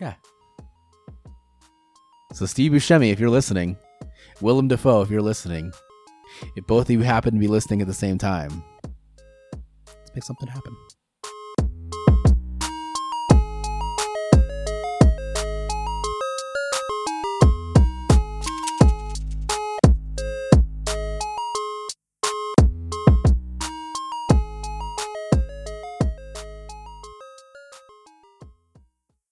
Yeah. 0.00 0.14
So 2.32 2.46
Steve 2.46 2.72
Buscemi, 2.72 3.10
if 3.12 3.20
you're 3.20 3.30
listening, 3.30 3.76
Willem 4.40 4.68
Dafoe, 4.68 5.02
if 5.02 5.10
you're 5.10 5.22
listening, 5.22 5.72
if 6.56 6.66
both 6.66 6.86
of 6.86 6.90
you 6.90 7.00
happen 7.02 7.32
to 7.34 7.38
be 7.40 7.46
listening 7.46 7.80
at 7.80 7.86
the 7.86 7.94
same 7.94 8.18
time, 8.18 8.62
let's 9.86 10.14
make 10.14 10.24
something 10.24 10.48
happen. 10.48 10.76